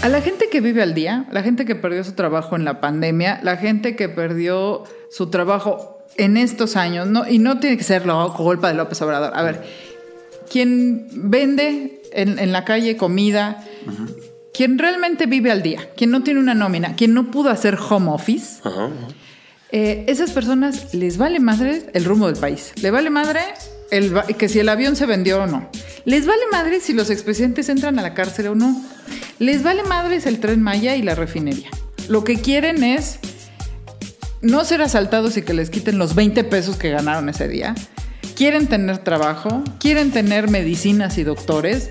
a 0.02 0.08
la 0.08 0.20
gente 0.20 0.48
que 0.50 0.60
vive 0.60 0.82
al 0.82 0.94
día, 0.94 1.26
la 1.32 1.42
gente 1.42 1.64
que 1.64 1.74
perdió 1.74 2.04
su 2.04 2.12
trabajo 2.12 2.54
en 2.54 2.64
la 2.64 2.80
pandemia, 2.80 3.40
la 3.42 3.56
gente 3.56 3.96
que 3.96 4.08
perdió 4.08 4.84
su 5.10 5.30
trabajo 5.30 5.98
en 6.16 6.36
estos 6.36 6.76
años, 6.76 7.08
no, 7.08 7.28
y 7.28 7.38
no 7.38 7.58
tiene 7.58 7.76
que 7.76 7.84
ser 7.84 8.06
la 8.06 8.28
culpa 8.36 8.68
de 8.68 8.74
López 8.74 9.02
Obrador. 9.02 9.32
A 9.34 9.42
ver, 9.42 9.64
quien 10.48 11.08
vende 11.12 12.02
en, 12.12 12.38
en 12.38 12.52
la 12.52 12.64
calle 12.64 12.96
comida, 12.96 13.64
quien 14.52 14.78
realmente 14.78 15.26
vive 15.26 15.50
al 15.50 15.62
día, 15.62 15.88
quien 15.96 16.10
no 16.10 16.22
tiene 16.22 16.38
una 16.38 16.54
nómina, 16.54 16.94
quien 16.94 17.14
no 17.14 17.30
pudo 17.30 17.50
hacer 17.50 17.76
home 17.76 18.10
office, 18.10 18.60
eh, 19.72 20.04
esas 20.08 20.32
personas 20.32 20.94
les 20.94 21.16
vale 21.16 21.38
madre 21.38 21.82
el 21.94 22.04
rumbo 22.04 22.26
del 22.26 22.36
país. 22.36 22.72
Le 22.82 22.90
vale 22.90 23.10
madre 23.10 23.40
que 24.38 24.48
si 24.48 24.58
el 24.58 24.68
avión 24.68 24.96
se 24.96 25.06
vendió 25.06 25.42
o 25.42 25.46
no. 25.46 25.68
Les 26.04 26.26
vale 26.26 26.42
madre 26.50 26.80
si 26.80 26.92
los 26.92 27.10
expresidentes 27.10 27.68
entran 27.68 27.98
a 27.98 28.02
la 28.02 28.14
cárcel 28.14 28.48
o 28.48 28.54
no. 28.54 28.80
Les 29.38 29.62
vale 29.62 29.82
madre 29.84 30.20
el 30.24 30.40
tren 30.40 30.62
Maya 30.62 30.96
y 30.96 31.02
la 31.02 31.14
refinería. 31.14 31.70
Lo 32.08 32.24
que 32.24 32.36
quieren 32.36 32.82
es 32.82 33.18
no 34.42 34.64
ser 34.64 34.82
asaltados 34.82 35.36
y 35.36 35.42
que 35.42 35.54
les 35.54 35.70
quiten 35.70 35.98
los 35.98 36.14
20 36.14 36.44
pesos 36.44 36.76
que 36.76 36.90
ganaron 36.90 37.28
ese 37.28 37.46
día. 37.46 37.74
Quieren 38.34 38.68
tener 38.68 38.98
trabajo, 38.98 39.62
quieren 39.78 40.10
tener 40.10 40.48
medicinas 40.48 41.18
y 41.18 41.24
doctores, 41.24 41.90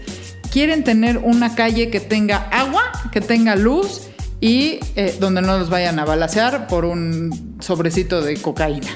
quieren 0.51 0.83
tener 0.83 1.19
una 1.19 1.55
calle 1.55 1.89
que 1.89 1.99
tenga 1.99 2.37
agua, 2.49 2.83
que 3.11 3.21
tenga 3.21 3.55
luz 3.55 4.09
y 4.41 4.79
eh, 4.95 5.15
donde 5.19 5.41
no 5.41 5.57
los 5.57 5.69
vayan 5.69 5.99
a 5.99 6.05
balacear 6.05 6.67
por 6.67 6.85
un 6.85 7.57
sobrecito 7.59 8.21
de 8.21 8.37
cocaína. 8.37 8.89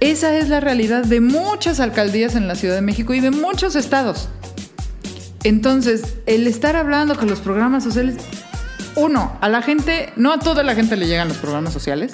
Esa 0.00 0.36
es 0.36 0.48
la 0.48 0.60
realidad 0.60 1.04
de 1.04 1.20
muchas 1.20 1.80
alcaldías 1.80 2.34
en 2.34 2.48
la 2.48 2.54
Ciudad 2.54 2.74
de 2.74 2.82
México 2.82 3.14
y 3.14 3.20
de 3.20 3.30
muchos 3.30 3.76
estados. 3.76 4.28
Entonces, 5.42 6.16
el 6.26 6.46
estar 6.46 6.76
hablando 6.76 7.16
con 7.16 7.30
los 7.30 7.40
programas 7.40 7.84
sociales, 7.84 8.16
uno, 8.94 9.38
a 9.40 9.48
la 9.48 9.62
gente, 9.62 10.12
no 10.16 10.32
a 10.32 10.38
toda 10.38 10.62
la 10.62 10.74
gente 10.74 10.96
le 10.96 11.06
llegan 11.06 11.28
los 11.28 11.38
programas 11.38 11.72
sociales. 11.72 12.12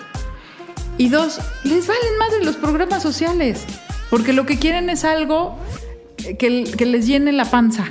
Y 0.99 1.09
dos, 1.09 1.41
les 1.65 1.87
valen 1.87 2.19
madre 2.19 2.45
los 2.45 2.57
programas 2.57 3.03
sociales. 3.03 3.65
Porque 4.11 4.33
lo 4.33 4.47
que 4.47 4.59
quieren 4.59 4.91
es 4.91 5.05
algo 5.05 5.59
que, 6.39 6.65
que 6.65 6.87
les 6.87 7.07
llene 7.07 7.33
la 7.33 7.47
panza. 7.47 7.87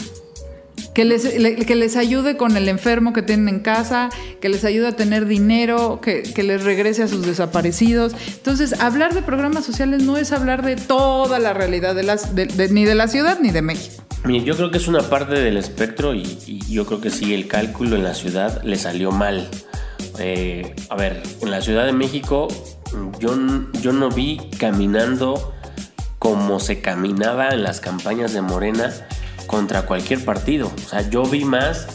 Que 0.94 1.06
les, 1.06 1.38
le- 1.40 1.56
que 1.56 1.76
les 1.76 1.96
ayude 1.96 2.36
con 2.36 2.58
el 2.58 2.68
enfermo 2.68 3.14
que 3.14 3.22
tienen 3.22 3.48
en 3.48 3.60
casa, 3.62 4.10
que 4.42 4.50
les 4.50 4.66
ayude 4.66 4.88
a 4.88 4.96
tener 4.96 5.26
dinero, 5.26 6.02
que, 6.02 6.22
que 6.24 6.44
les 6.44 6.64
regrese 6.64 7.04
a 7.04 7.08
sus 7.08 7.26
desaparecidos. 7.26 8.14
Entonces, 8.28 8.80
hablar 8.82 9.14
de 9.14 9.22
programas 9.22 9.64
sociales 9.66 10.04
no 10.04 10.18
es 10.18 10.32
hablar 10.34 10.64
de 10.66 10.76
toda 10.76 11.40
la 11.40 11.54
realidad 11.54 11.96
de 11.96 12.04
las, 12.04 12.36
de- 12.36 12.48
ni 12.72 12.84
de 12.86 12.96
la 12.96 13.08
ciudad 13.08 13.40
ni 13.42 13.52
de 13.52 13.62
México. 13.62 14.04
Mire, 14.26 14.44
yo 14.46 14.56
creo 14.56 14.70
que 14.70 14.78
es 14.78 14.88
una 14.88 15.02
parte 15.02 15.34
del 15.36 15.58
espectro 15.58 16.14
y, 16.14 16.60
yo 16.70 16.86
creo 16.86 17.00
que 17.02 17.10
sí, 17.10 17.34
el 17.34 17.48
cálculo 17.48 17.96
en 17.96 18.04
la 18.04 18.14
ciudad 18.14 18.62
le 18.64 18.76
salió 18.78 19.12
mal. 19.12 19.50
Eh, 20.20 20.76
a 20.90 20.96
ver, 20.96 21.24
en 21.42 21.52
la 21.52 21.62
Ciudad 21.62 21.86
de 21.86 21.94
México 21.94 22.50
yo, 23.20 23.34
yo 23.82 23.94
no 23.94 24.10
vi 24.10 24.40
caminando 24.60 25.54
como 26.20 26.60
se 26.60 26.82
caminaba 26.82 27.50
en 27.50 27.64
las 27.64 27.80
campañas 27.80 28.34
de 28.34 28.42
Morena 28.42 28.92
contra 29.52 29.84
cualquier 29.84 30.24
partido. 30.24 30.72
O 30.74 30.90
sea, 30.90 31.08
yo 31.10 31.24
vi 31.24 31.44
más 31.44 31.88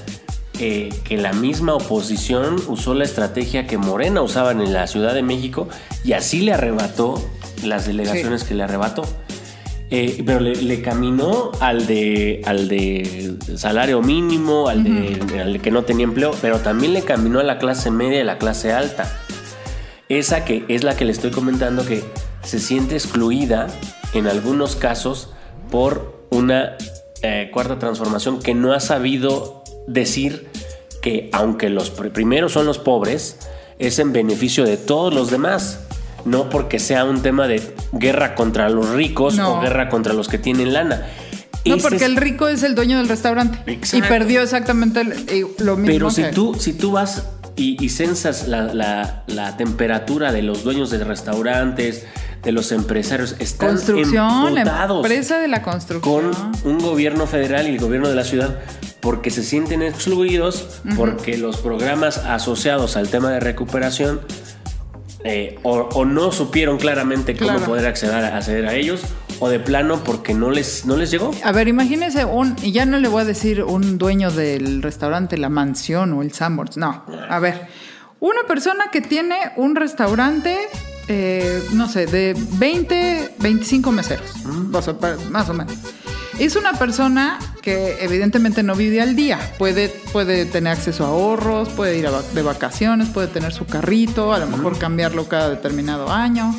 eh, 0.60 0.90
que 1.04 1.16
la 1.16 1.32
misma 1.32 1.74
oposición 1.74 2.56
usó 2.68 2.94
la 2.94 3.04
estrategia 3.04 3.66
que 3.66 3.78
Morena 3.78 4.20
usaban 4.22 4.60
en 4.60 4.72
la 4.72 4.86
Ciudad 4.86 5.14
de 5.14 5.22
México 5.22 5.68
y 6.04 6.12
así 6.12 6.40
le 6.40 6.52
arrebató 6.52 7.20
las 7.64 7.86
delegaciones 7.86 8.44
que 8.44 8.54
le 8.54 8.62
arrebató. 8.62 9.02
Eh, 9.88 10.22
pero 10.26 10.40
le, 10.40 10.56
le 10.56 10.82
caminó 10.82 11.52
al 11.60 11.86
de, 11.86 12.42
al 12.44 12.68
de 12.68 13.36
salario 13.56 14.02
mínimo, 14.02 14.68
al 14.68 14.82
de, 14.82 15.40
al 15.40 15.60
que 15.60 15.70
no 15.70 15.84
tenía 15.84 16.04
empleo, 16.04 16.32
pero 16.42 16.58
también 16.58 16.92
le 16.92 17.02
caminó 17.02 17.38
a 17.38 17.44
la 17.44 17.58
clase 17.58 17.90
media 17.90 18.18
y 18.18 18.20
a 18.20 18.24
la 18.24 18.38
clase 18.38 18.72
alta. 18.72 19.10
Esa 20.08 20.44
que 20.44 20.64
es 20.68 20.84
la 20.84 20.96
que 20.96 21.04
le 21.04 21.12
estoy 21.12 21.30
comentando 21.30 21.86
que 21.86 22.04
se 22.42 22.58
siente 22.58 22.94
excluida 22.94 23.68
en 24.12 24.26
algunos 24.26 24.76
casos 24.76 25.30
por 25.70 26.26
una 26.30 26.76
eh, 27.22 27.50
cuarta 27.52 27.78
transformación 27.78 28.40
que 28.40 28.54
no 28.54 28.72
ha 28.72 28.80
sabido 28.80 29.62
decir 29.86 30.48
que 31.02 31.28
aunque 31.32 31.68
los 31.70 31.96
pr- 31.96 32.12
primeros 32.12 32.52
son 32.52 32.66
los 32.66 32.78
pobres, 32.78 33.38
es 33.78 33.98
en 33.98 34.12
beneficio 34.12 34.64
de 34.64 34.76
todos 34.76 35.12
los 35.14 35.30
demás. 35.30 35.80
No 36.24 36.50
porque 36.50 36.80
sea 36.80 37.04
un 37.04 37.22
tema 37.22 37.46
de 37.46 37.62
guerra 37.92 38.34
contra 38.34 38.68
los 38.68 38.90
ricos 38.90 39.36
No. 39.36 39.58
o 39.58 39.60
guerra 39.60 39.88
contra 39.88 40.12
los 40.12 40.28
que 40.28 40.38
tienen 40.38 40.72
lana. 40.72 41.06
No, 41.64 41.74
Ese 41.76 41.82
porque 41.82 41.96
es- 41.96 42.02
el 42.02 42.16
rico 42.16 42.48
es 42.48 42.62
el 42.64 42.74
dueño 42.74 42.98
del 42.98 43.08
restaurante. 43.08 43.58
Exacto. 43.70 44.04
Y 44.04 44.08
perdió 44.08 44.42
exactamente 44.42 45.00
el- 45.00 45.46
lo 45.58 45.76
mismo. 45.76 45.86
Pero 45.92 46.10
si 46.10 46.22
que- 46.22 46.30
tú, 46.30 46.54
si 46.58 46.72
tú 46.72 46.92
vas 46.92 47.24
y, 47.56 47.82
y 47.82 47.88
censas 47.88 48.48
la, 48.48 48.72
la- 48.74 49.24
la 49.26 49.56
temperatura 49.56 50.30
de 50.32 50.42
los 50.42 50.62
dueños 50.62 50.90
de 50.90 51.02
restaurantes, 51.02 52.04
de 52.42 52.52
los 52.52 52.70
empresarios, 52.70 53.34
están 53.38 53.70
Construcción, 53.70 54.56
emputados 54.58 55.04
empresa 55.04 55.38
de 55.38 55.48
la 55.48 55.62
con 55.62 55.72
construcción. 55.72 56.52
un 56.64 56.78
gobierno 56.78 57.26
federal 57.26 57.66
y 57.66 57.70
el 57.70 57.78
gobierno 57.80 58.08
de 58.08 58.14
la 58.14 58.24
ciudad 58.24 58.58
porque 59.00 59.30
se 59.30 59.42
sienten 59.42 59.82
excluidos, 59.82 60.80
porque 60.96 61.38
los 61.38 61.56
programas 61.58 62.18
asociados 62.18 62.96
al 62.96 63.08
tema 63.08 63.30
de 63.30 63.40
recuperación 63.40 64.20
eh, 65.24 65.58
o, 65.62 65.88
o 65.94 66.04
no 66.04 66.30
supieron 66.32 66.78
claramente 66.78 67.36
cómo 67.36 67.50
Claro. 67.50 67.66
poder 67.66 67.86
acceder 67.86 68.14
acceder 68.24 68.66
a 68.66 68.74
ellos, 68.74 69.00
o 69.40 69.48
de 69.48 69.60
plano 69.60 70.02
porque 70.04 70.34
no 70.34 70.50
les, 70.50 70.86
no 70.86 70.96
les 70.96 71.10
llegó. 71.10 71.30
A 71.44 71.52
ver, 71.52 71.68
imagínese 71.68 72.24
un, 72.24 72.56
y 72.62 72.72
ya 72.72 72.86
no 72.86 72.98
le 72.98 73.08
voy 73.08 73.22
a 73.22 73.24
decir 73.24 73.62
un 73.62 73.98
dueño 73.98 74.30
del 74.30 74.82
restaurante, 74.82 75.36
la 75.38 75.48
mansión 75.48 76.12
o 76.12 76.22
el 76.22 76.32
Sanborns, 76.32 76.76
no. 76.76 77.04
A 77.28 77.38
ver, 77.38 77.68
una 78.20 78.42
persona 78.46 78.86
que 78.90 79.00
tiene 79.00 79.36
un 79.56 79.76
restaurante, 79.76 80.56
eh, 81.08 81.62
no 81.72 81.88
sé, 81.88 82.06
de 82.06 82.34
20, 82.52 83.34
25 83.38 83.92
meseros, 83.92 84.44
más 85.30 85.48
o 85.48 85.54
menos. 85.54 85.74
Es 86.38 86.54
una 86.54 86.74
persona 86.74 87.38
que 87.62 87.96
evidentemente 88.04 88.62
no 88.62 88.74
vive 88.74 89.00
al 89.00 89.16
día, 89.16 89.38
puede, 89.58 89.88
puede 90.12 90.44
tener 90.44 90.74
acceso 90.74 91.04
a 91.04 91.08
ahorros, 91.08 91.70
puede 91.70 91.96
ir 91.96 92.06
a 92.06 92.20
de 92.20 92.42
vacaciones, 92.42 93.08
puede 93.08 93.28
tener 93.28 93.54
su 93.54 93.64
carrito, 93.64 94.34
a 94.34 94.38
lo 94.38 94.46
mejor 94.46 94.78
cambiarlo 94.78 95.28
cada 95.28 95.48
determinado 95.48 96.10
año, 96.10 96.54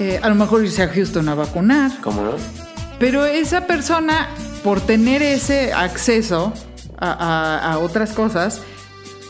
eh, 0.00 0.20
a 0.22 0.28
lo 0.28 0.34
mejor 0.34 0.64
irse 0.64 0.82
a 0.82 0.88
Houston 0.88 1.28
a 1.28 1.34
vacunar. 1.34 1.90
¿Cómo 2.02 2.22
no? 2.22 2.32
Pero 2.98 3.24
esa 3.26 3.66
persona, 3.66 4.28
por 4.64 4.80
tener 4.80 5.22
ese 5.22 5.72
acceso 5.72 6.52
a, 6.98 7.10
a- 7.12 7.72
a 7.72 7.78
otras 7.78 8.12
cosas, 8.12 8.60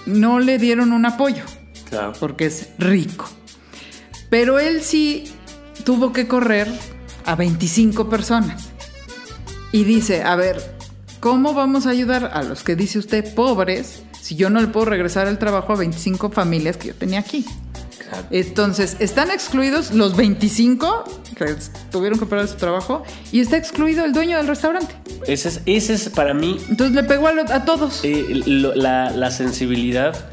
no 0.07 0.39
le 0.39 0.59
dieron 0.59 0.93
un 0.93 1.05
apoyo, 1.05 1.43
Claro. 1.91 2.13
porque 2.21 2.47
es 2.47 2.69
rico. 2.79 3.27
Pero 4.31 4.59
él 4.59 4.83
sí 4.83 5.33
tuvo 5.85 6.13
que 6.13 6.27
correr 6.29 6.69
a 7.25 7.35
25 7.35 8.09
personas. 8.09 8.71
Y 9.73 9.85
dice, 9.85 10.23
a 10.23 10.37
ver, 10.37 10.75
¿cómo 11.21 11.55
vamos 11.55 11.87
a 11.87 11.91
ayudar 11.91 12.31
a 12.33 12.43
los 12.45 12.63
que 12.63 12.77
dice 12.77 12.99
usted 13.01 13.35
pobres 13.35 14.03
si 14.21 14.37
yo 14.37 14.49
no 14.51 14.61
le 14.61 14.69
puedo 14.69 14.87
regresar 14.87 15.27
el 15.29 15.39
trabajo 15.39 15.73
a 15.73 15.77
25 15.77 16.31
familias 16.31 16.77
que 16.77 16.89
yo 16.89 16.95
tenía 16.95 17.19
aquí? 17.21 17.45
Exacto. 18.07 18.29
Entonces, 18.31 18.97
están 19.01 19.31
excluidos 19.31 19.93
los 19.93 20.17
25 20.17 21.05
que 21.37 21.57
tuvieron 21.91 22.19
que 22.19 22.27
perder 22.27 22.49
su 22.49 22.57
trabajo 22.57 23.03
y 23.33 23.41
está 23.41 23.57
excluido 23.57 24.05
el 24.05 24.13
dueño 24.13 24.37
del 24.37 24.47
restaurante. 24.49 24.95
Ese 25.27 25.49
es, 25.49 25.61
ese 25.67 25.95
es 25.95 26.09
para 26.09 26.33
mí 26.35 26.59
Entonces 26.69 26.95
le 26.95 27.03
pegó 27.05 27.27
a, 27.27 27.33
lo- 27.33 27.43
a 27.53 27.65
todos. 27.65 28.01
eh, 28.05 28.25
lo- 28.47 28.75
la, 28.75 29.11
la 29.11 29.31
sensibilidad. 29.31 30.31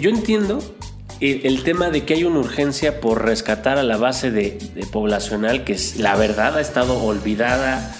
Yo 0.00 0.10
entiendo 0.10 0.58
el, 1.20 1.46
el 1.46 1.62
tema 1.64 1.90
de 1.90 2.04
que 2.04 2.14
hay 2.14 2.24
una 2.24 2.38
urgencia 2.40 3.00
por 3.00 3.24
rescatar 3.24 3.78
a 3.78 3.82
la 3.82 3.96
base 3.96 4.30
de, 4.30 4.58
de 4.74 4.86
poblacional 4.86 5.64
que 5.64 5.72
es, 5.74 5.96
la 5.96 6.16
verdad 6.16 6.56
ha 6.56 6.60
estado 6.60 7.02
olvidada. 7.02 7.94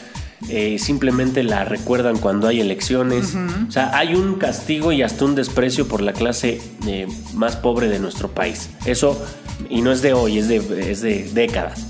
Eh, 0.49 0.79
simplemente 0.79 1.43
la 1.43 1.65
recuerdan 1.65 2.19
cuando 2.19 2.47
hay 2.49 2.61
elecciones. 2.61 3.35
O 3.69 3.71
sea, 3.73 3.97
hay 3.97 4.15
un 4.15 4.35
castigo 4.37 4.93
y 4.93 5.03
hasta 5.03 5.25
un 5.25 5.35
desprecio 5.35 5.89
por 5.89 6.01
la 6.01 6.13
clase 6.13 6.61
eh, 6.87 7.07
más 7.35 7.57
pobre 7.57 7.89
de 7.89 7.99
nuestro 7.99 8.29
país. 8.33 8.71
Eso, 8.85 9.21
y 9.71 9.81
no 9.83 9.91
es 9.93 10.03
de 10.03 10.13
hoy, 10.13 10.39
es 10.39 10.49
de, 10.49 10.91
es 10.91 11.01
de 11.01 11.29
décadas. 11.33 11.87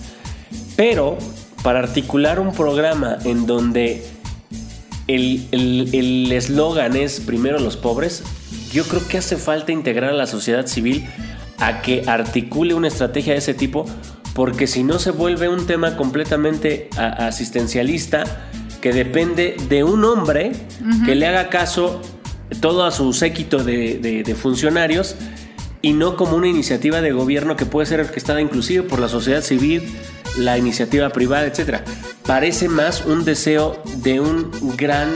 Pero 0.77 1.19
para 1.63 1.79
articular 1.81 2.39
un 2.41 2.53
programa 2.53 3.17
en 3.25 3.47
donde 3.47 4.05
el 5.07 5.47
el- 5.53 5.91
el 5.95 6.33
eslogan 6.33 6.97
es 6.97 7.21
primero 7.21 7.59
los 7.59 7.77
pobres, 7.77 8.23
yo 8.73 8.85
creo 8.85 9.07
que 9.07 9.19
hace 9.19 9.37
falta 9.37 9.73
integrar 9.73 10.11
a 10.11 10.15
la 10.15 10.27
sociedad 10.27 10.67
civil 10.67 11.05
a 11.59 11.83
que 11.83 12.03
articule 12.07 12.75
una 12.75 12.89
estrategia 12.89 13.33
de 13.35 13.39
ese 13.39 13.55
tipo, 13.55 13.87
porque 14.35 14.67
si 14.67 14.83
no 14.85 14.99
se 14.99 15.11
vuelve 15.13 15.49
un 15.49 15.67
tema 15.67 15.97
completamente 15.97 16.89
asistencialista 16.97 18.25
que 18.81 18.93
depende 18.93 19.57
de 19.69 19.85
un 19.85 20.05
hombre 20.05 20.53
que 21.07 21.15
le 21.15 21.27
haga 21.27 21.49
caso 21.49 22.01
todo 22.61 22.85
a 22.85 22.91
su 22.91 23.13
séquito 23.13 23.65
de, 23.65 23.99
de- 23.99 24.23
de 24.23 24.35
funcionarios 24.35 25.17
y 25.83 25.93
no 25.93 26.17
como 26.17 26.37
una 26.37 26.49
iniciativa 26.49 27.01
de 27.01 27.13
gobierno 27.13 27.57
que 27.57 27.67
puede 27.67 27.87
ser 27.87 28.01
orquestada 28.01 28.41
inclusive 28.41 28.83
por 28.83 28.99
la 29.01 29.09
sociedad 29.09 29.43
civil, 29.43 29.83
la 30.39 30.57
iniciativa 30.59 31.11
privada, 31.11 31.47
etc. 31.47 31.79
Parece 32.27 32.69
más 32.69 33.05
un 33.05 33.25
deseo 33.25 33.83
de 33.99 34.21
un 34.21 34.51
gran 34.77 35.11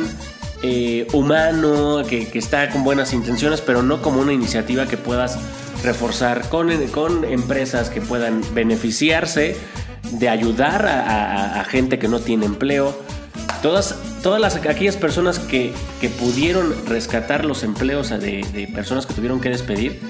eh, 0.63 1.07
humano 1.13 2.03
que, 2.09 2.29
que 2.29 2.39
está 2.39 2.69
con 2.71 2.85
buenas 2.85 3.13
intenciones, 3.13 3.61
pero 3.61 3.83
no 3.83 4.03
como 4.03 4.21
una 4.21 4.33
iniciativa 4.33 4.87
que 4.87 4.97
puedas 4.97 5.39
reforzar 5.83 6.49
con, 6.49 6.71
con 6.89 7.25
empresas 7.25 7.91
que 7.91 8.01
puedan 8.01 8.41
beneficiarse 8.55 9.57
de 10.13 10.29
ayudar 10.29 10.87
a, 10.87 11.01
a- 11.57 11.61
a 11.61 11.65
gente 11.65 11.99
que 11.99 12.09
no 12.09 12.21
tiene 12.21 12.47
empleo. 12.47 12.97
Todas, 13.63 13.97
todas 14.23 14.41
las, 14.41 14.57
aquellas 14.57 14.97
personas 14.97 15.39
que, 15.39 15.73
que 16.01 16.09
pudieron 16.09 16.75
rescatar 16.87 17.45
los 17.45 17.63
empleos 17.65 18.09
de, 18.11 18.47
de 18.53 18.71
personas 18.75 19.05
que 19.07 19.15
tuvieron 19.15 19.41
que 19.41 19.49
despedir, 19.51 20.01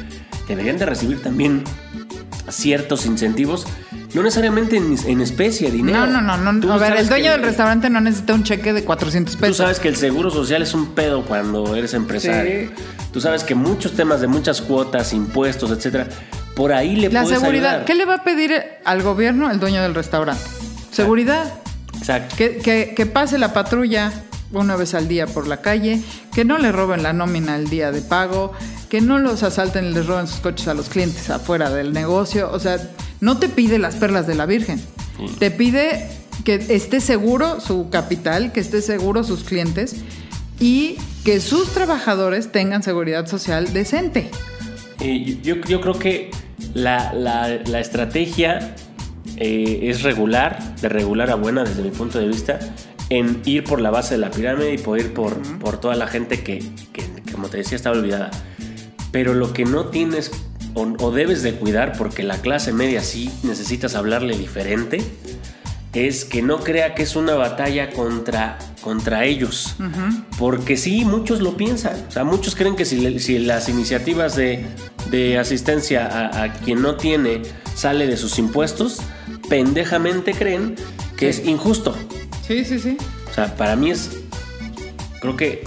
deberían 0.47 0.77
de 0.79 0.87
recibir 0.87 1.23
también 1.23 1.65
ciertos 2.51 3.07
incentivos, 3.07 3.67
no 4.15 4.23
necesariamente 4.23 4.77
en, 4.77 4.97
en 5.07 5.21
especie, 5.21 5.71
dinero. 5.71 6.07
No, 6.07 6.21
no, 6.23 6.37
no, 6.37 6.61
Tú 6.61 6.69
no. 6.69 6.75
A 6.75 6.79
ver, 6.79 6.97
el 6.97 7.09
dueño 7.09 7.25
que- 7.27 7.31
del 7.31 7.43
restaurante 7.43 7.91
no 7.91 8.01
necesita 8.01 8.35
un 8.35 8.43
cheque 8.45 8.73
de 8.73 8.85
400 8.85 9.35
Tú 9.35 9.41
pesos. 9.41 9.57
sabes 9.59 9.79
que 9.81 9.89
el 9.89 9.97
seguro 9.97 10.31
social 10.31 10.63
es 10.63 10.73
un 10.75 10.95
pedo 10.95 11.25
cuando 11.25 11.75
eres 11.77 11.95
empresario. 11.95 12.69
Sí. 12.69 12.83
Tú 13.13 13.21
sabes 13.21 13.45
que 13.45 13.55
muchos 13.55 13.93
temas 13.93 14.21
de 14.21 14.27
muchas 14.27 14.61
cuotas, 14.63 15.13
impuestos, 15.13 15.71
etcétera, 15.71 16.07
por 16.55 16.73
ahí 16.73 16.97
le 16.97 17.09
La 17.11 17.23
puedes 17.23 17.39
seguridad. 17.39 17.69
ayudar. 17.71 17.85
¿Qué 17.85 17.95
le 17.95 18.05
va 18.05 18.15
a 18.17 18.25
pedir 18.25 18.53
al 18.85 19.03
gobierno 19.03 19.51
el 19.51 19.61
dueño 19.61 19.83
del 19.83 19.95
restaurante? 19.95 20.43
Seguridad. 20.91 21.53
Exacto. 21.99 22.35
Que, 22.37 22.57
que- 22.59 22.95
que 22.97 23.07
pase 23.07 23.39
la 23.39 23.53
patrulla 23.53 24.13
una 24.53 24.77
vez 24.77 24.95
al 24.95 25.09
día 25.09 25.27
por 25.27 25.47
la 25.47 25.59
calle, 25.61 26.01
que 26.35 26.45
no 26.45 26.57
le 26.59 26.73
roben 26.73 27.03
la 27.03 27.13
nómina 27.13 27.57
el 27.57 27.69
día 27.69 27.93
de 27.93 28.01
pago, 28.01 28.53
que 28.89 29.01
no 29.03 29.19
los 29.19 29.43
asalten 29.43 29.85
y 29.87 29.93
les 29.93 30.07
roben 30.07 30.27
sus 30.27 30.41
coches 30.41 30.69
a 30.69 30.75
los 30.75 30.89
clientes 30.89 31.29
afuera 31.29 31.69
del 31.71 31.93
negocio. 31.93 32.51
O 32.51 32.59
sea, 32.59 32.79
no 33.21 33.39
te 33.39 33.49
pide 33.49 33.79
las 33.79 33.97
perlas 33.97 34.27
de 34.27 34.35
la 34.35 34.47
Virgen. 34.47 34.81
Te 35.39 35.51
pide 35.51 36.07
que 36.45 36.55
esté 36.69 37.01
seguro 37.01 37.61
su 37.61 37.91
capital, 37.91 38.53
que 38.53 38.61
esté 38.61 38.81
seguro 38.83 39.25
sus 39.25 39.43
clientes 39.45 39.97
y 40.61 40.97
que 41.25 41.41
sus 41.41 41.71
trabajadores 41.71 42.53
tengan 42.53 42.83
seguridad 42.83 43.27
social 43.27 43.73
decente. 43.73 44.31
Eh, 45.01 45.39
yo, 45.43 45.57
yo 45.69 45.81
creo 45.81 45.99
que 45.99 46.31
la, 46.75 47.13
la- 47.13 47.49
la 47.67 47.81
estrategia 47.81 48.75
eh, 49.37 49.81
es 49.91 50.03
regular, 50.03 50.77
de 50.81 50.89
regular 50.89 51.31
a 51.31 51.35
buena 51.35 51.65
desde 51.65 51.83
mi 51.83 51.91
punto 51.91 52.19
de 52.19 52.29
vista, 52.29 52.59
en 53.11 53.41
ir 53.45 53.65
por 53.65 53.81
la 53.81 53.91
base 53.91 54.15
de 54.15 54.19
la 54.21 54.31
pirámide 54.31 54.75
y 54.75 54.79
poder 54.79 55.07
ir 55.07 55.15
por, 55.15 55.41
por 55.59 55.81
toda 55.81 55.95
la 55.97 56.07
gente 56.07 56.43
que, 56.43 56.59
que, 56.93 57.03
como 57.33 57.49
te 57.49 57.59
decía, 57.59 57.77
estaba 57.77 57.97
olvidada. 57.97 58.31
Pero 59.11 59.35
lo 59.35 59.53
que 59.53 59.65
no 59.65 59.87
tienes 59.87 60.31
o, 60.75 60.83
o 60.99 61.11
debes 61.11 61.43
de 61.43 61.55
cuidar, 61.55 61.97
porque 61.97 62.23
la 62.23 62.39
clase 62.39 62.73
media 62.73 63.03
sí 63.03 63.31
necesitas 63.43 63.95
hablarle 63.95 64.37
diferente, 64.37 65.03
es 65.93 66.25
que 66.25 66.43
no 66.43 66.59
crea 66.59 66.95
que 66.95 67.03
es 67.03 67.17
una 67.17 67.35
batalla 67.35 67.91
contra, 67.91 68.59
contra 68.83 69.25
ellos. 69.25 69.75
Porque 70.39 70.77
sí, 70.77 71.05
muchos 71.05 71.41
lo 71.41 71.57
piensan. 71.57 72.05
O 72.09 72.11
sea, 72.11 72.25
muchos 72.25 72.55
creen 72.55 72.77
que 72.77 72.85
si, 72.85 73.39
las 73.39 73.69
iniciativas 73.69 74.37
de, 74.37 74.67
de 75.11 75.39
asistencia 75.39 76.07
a, 76.07 76.45
a 76.45 76.53
quien 76.53 76.83
no 76.83 76.97
tiene 76.97 77.43
sale 77.75 78.07
de 78.07 78.17
sus 78.17 78.39
impuestos, 78.39 79.01
pendejamente 79.49 80.35
creen 80.35 80.77
que 81.17 81.29
es 81.29 81.45
injusto. 81.47 81.95
Sí, 82.47 82.65
sí, 82.65 82.79
sí. 82.79 82.97
O 83.31 83.35
sea, 83.35 83.57
para 83.57 83.77
mí 83.77 83.91
es. 83.91 84.11
Creo 85.21 85.37
que 85.37 85.65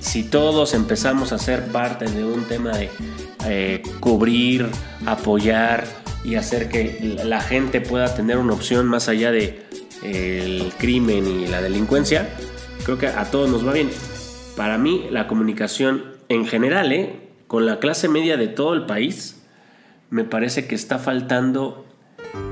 si 0.00 0.22
todos 0.22 0.74
empezamos 0.74 1.32
a 1.32 1.38
ser 1.38 1.66
parte 1.68 2.04
de 2.06 2.24
un 2.24 2.44
tema 2.44 2.76
de 2.76 2.90
eh, 3.46 3.82
cubrir, 4.00 4.66
apoyar 5.06 5.84
y 6.24 6.36
hacer 6.36 6.68
que 6.68 7.16
la 7.24 7.40
gente 7.40 7.80
pueda 7.80 8.14
tener 8.14 8.38
una 8.38 8.52
opción 8.52 8.86
más 8.86 9.08
allá 9.08 9.32
de 9.32 9.62
eh, 10.02 10.42
el 10.44 10.72
crimen 10.78 11.26
y 11.26 11.46
la 11.46 11.60
delincuencia, 11.60 12.28
creo 12.84 12.98
que 12.98 13.08
a 13.08 13.30
todos 13.30 13.50
nos 13.50 13.66
va 13.66 13.72
bien. 13.72 13.90
Para 14.56 14.78
mí, 14.78 15.06
la 15.10 15.26
comunicación 15.26 16.04
en 16.28 16.46
general, 16.46 16.92
¿eh? 16.92 17.20
con 17.46 17.66
la 17.66 17.78
clase 17.78 18.08
media 18.08 18.36
de 18.36 18.48
todo 18.48 18.74
el 18.74 18.86
país, 18.86 19.42
me 20.10 20.24
parece 20.24 20.66
que 20.66 20.74
está 20.74 20.98
faltando 20.98 21.86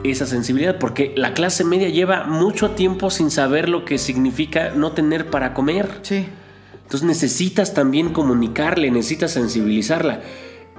esa 0.05 0.27
sensibilidad, 0.27 0.79
porque 0.79 1.13
la 1.17 1.35
clase 1.35 1.65
media 1.65 1.89
lleva 1.89 2.25
mucho 2.25 2.71
tiempo 2.71 3.11
sin 3.11 3.31
saber 3.31 3.69
lo 3.69 3.85
que 3.85 3.99
significa 3.99 4.71
no 4.71 4.93
tener 4.93 5.27
para 5.31 5.55
comer. 5.55 5.89
Sí. 6.03 6.27
Entonces 6.83 7.07
necesitas 7.07 7.75
también 7.75 8.13
comunicarle, 8.13 8.91
necesitas 8.91 9.33
sensibilizarla. 9.33 10.23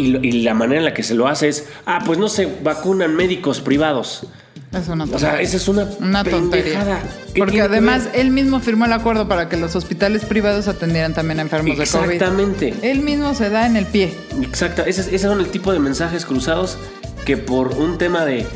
Y, 0.02 0.08
lo- 0.08 0.24
y 0.24 0.32
la 0.44 0.54
manera 0.54 0.80
en 0.80 0.86
la 0.86 0.94
que 0.94 1.04
se 1.04 1.14
lo 1.14 1.28
hace 1.28 1.48
es, 1.50 1.68
ah, 1.86 2.00
pues 2.06 2.18
no 2.20 2.28
se 2.30 2.48
vacunan 2.64 3.16
médicos 3.16 3.62
privados. 3.62 4.26
Es 4.74 4.88
una 4.88 5.04
O 5.04 5.08
tontería. 5.08 5.32
sea, 5.32 5.42
esa 5.42 5.58
es 5.58 5.68
una, 5.68 5.86
Una 6.00 6.24
tontería. 6.24 6.80
pendejada. 6.80 7.02
¿Qué 7.34 7.40
Porque 7.40 7.62
además 7.62 8.08
él 8.14 8.32
mismo 8.32 8.60
firmó 8.62 8.86
el 8.86 8.94
acuerdo 8.94 9.28
para 9.28 9.50
que 9.50 9.58
los 9.58 9.76
hospitales 9.76 10.24
privados 10.26 10.68
atendieran 10.70 11.14
también 11.14 11.40
a 11.40 11.42
enfermos 11.44 11.78
de 11.78 11.86
COVID. 11.86 12.12
Exactamente. 12.12 12.74
Él 12.82 13.00
mismo 13.02 13.34
se 13.34 13.50
da 13.50 13.66
en 13.66 13.76
el 13.76 13.86
pie. 13.86 14.14
Exacto, 14.42 14.84
esos, 14.86 15.08
esos 15.08 15.30
son 15.30 15.40
el 15.42 15.48
tipo 15.48 15.74
de 15.74 15.80
mensajes 15.80 16.26
cruzados 16.26 16.78
que 17.26 17.36
por 17.38 17.74
un 17.78 17.98
tema 17.98 18.26
de 18.26 18.48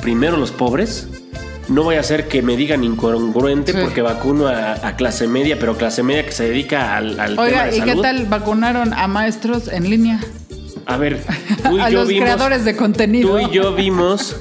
primero 0.00 0.36
los 0.36 0.50
pobres, 0.50 1.06
no 1.68 1.84
voy 1.84 1.94
a 1.94 2.00
hacer 2.00 2.26
que 2.26 2.42
me 2.42 2.56
digan 2.56 2.82
incongruente 2.82 3.70
Sí. 3.72 3.78
porque 3.80 4.02
vacuno 4.02 4.48
a, 4.48 4.72
a 4.86 4.96
clase 4.96 5.28
media, 5.28 5.58
pero 5.60 5.76
clase 5.76 6.02
media 6.02 6.26
que 6.26 6.32
se 6.32 6.44
dedica 6.48 6.96
al, 6.96 7.20
al 7.20 7.30
tema 7.36 7.42
Oiga, 7.42 7.66
de 7.66 7.78
¿y 7.78 7.80
qué 7.82 7.94
tal 7.96 8.26
vacunaron 8.26 8.92
a 8.92 9.06
maestros 9.06 9.68
en 9.68 9.88
línea? 9.88 10.20
A 10.86 10.96
ver, 10.96 11.20
tú 11.64 11.78
y 11.78 11.80
a 11.80 11.90
yo 11.90 12.00
los 12.00 12.08
vimos, 12.08 12.22
creadores 12.24 12.64
de 12.64 12.76
contenido. 12.76 13.30
Tú 13.30 13.38
y 13.38 13.50
yo 13.54 13.74
vimos. 13.74 14.36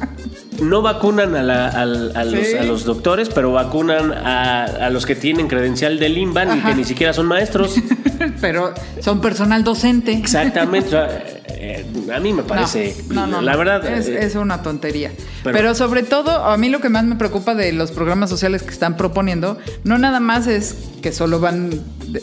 No 0.62 0.84
vacunan 0.84 1.36
a, 1.36 1.42
la- 1.42 1.70
a 1.70 1.86
los, 1.86 2.14
Sí. 2.48 2.56
a 2.56 2.64
los 2.64 2.84
doctores, 2.86 3.30
pero 3.30 3.52
vacunan 3.52 4.12
a, 4.14 4.90
los 4.92 5.08
que 5.08 5.16
tienen 5.16 5.48
credencial 5.48 5.98
del 5.98 6.18
INBAN 6.20 6.50
y 6.50 6.60
Ajá. 6.60 6.70
que 6.70 6.76
ni 6.76 6.84
siquiera 6.84 7.14
son 7.14 7.26
maestros. 7.26 7.76
Pero 8.42 8.72
son 9.00 9.22
personal 9.22 9.64
docente. 9.64 10.14
Exactamente. 10.14 10.90
o 10.90 10.92
sea, 10.92 11.24
eh, 11.48 11.84
a 12.14 12.20
mí 12.20 12.34
me 12.34 12.44
parece. 12.44 12.96
No, 13.10 13.26
no, 13.26 13.38
no, 13.38 13.42
la 13.42 13.56
verdad. 13.56 13.84
es, 13.88 14.08
eh, 14.08 14.20
es 14.22 14.36
una 14.36 14.62
tontería. 14.62 15.12
Pero- 15.44 15.58
Pero, 15.58 15.74
sobre 15.76 16.04
todo, 16.04 16.30
a 16.46 16.56
mí 16.58 16.70
lo 16.70 16.80
que 16.82 16.90
más 16.90 17.04
me 17.06 17.16
preocupa 17.16 17.56
de 17.56 17.74
los 17.74 17.92
programas 17.92 18.30
sociales 18.30 18.62
que 18.62 18.70
están 18.70 18.98
proponiendo, 18.98 19.58
no 19.84 19.98
nada 19.98 20.20
más 20.20 20.46
es 20.46 20.76
que 21.02 21.12
solo 21.12 21.40
van 21.40 21.72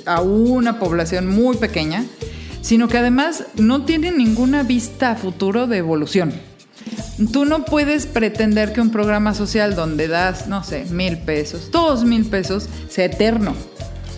a 0.07 0.21
una 0.21 0.79
población 0.79 1.27
muy 1.29 1.57
pequeña, 1.57 2.05
sino 2.69 2.87
que 2.87 2.99
además 2.99 3.45
no 3.55 3.87
tienen 3.87 4.19
ninguna 4.19 4.63
vista 4.63 5.13
a 5.13 5.17
futuro 5.17 5.67
de 5.67 5.79
evolución. 5.79 6.35
Tú 7.33 7.47
no 7.47 7.65
puedes 7.65 8.05
pretender 8.05 8.75
que 8.75 8.83
un 8.83 8.91
programa 8.91 9.33
social 9.33 9.75
donde 9.75 10.07
das, 10.07 10.49
no 10.49 10.63
sé, 10.63 10.85
mil 10.91 11.17
pesos, 11.17 11.71
dos 11.71 12.05
mil 12.05 12.27
pesos, 12.27 12.69
sea 12.91 13.07
eterno. 13.07 13.55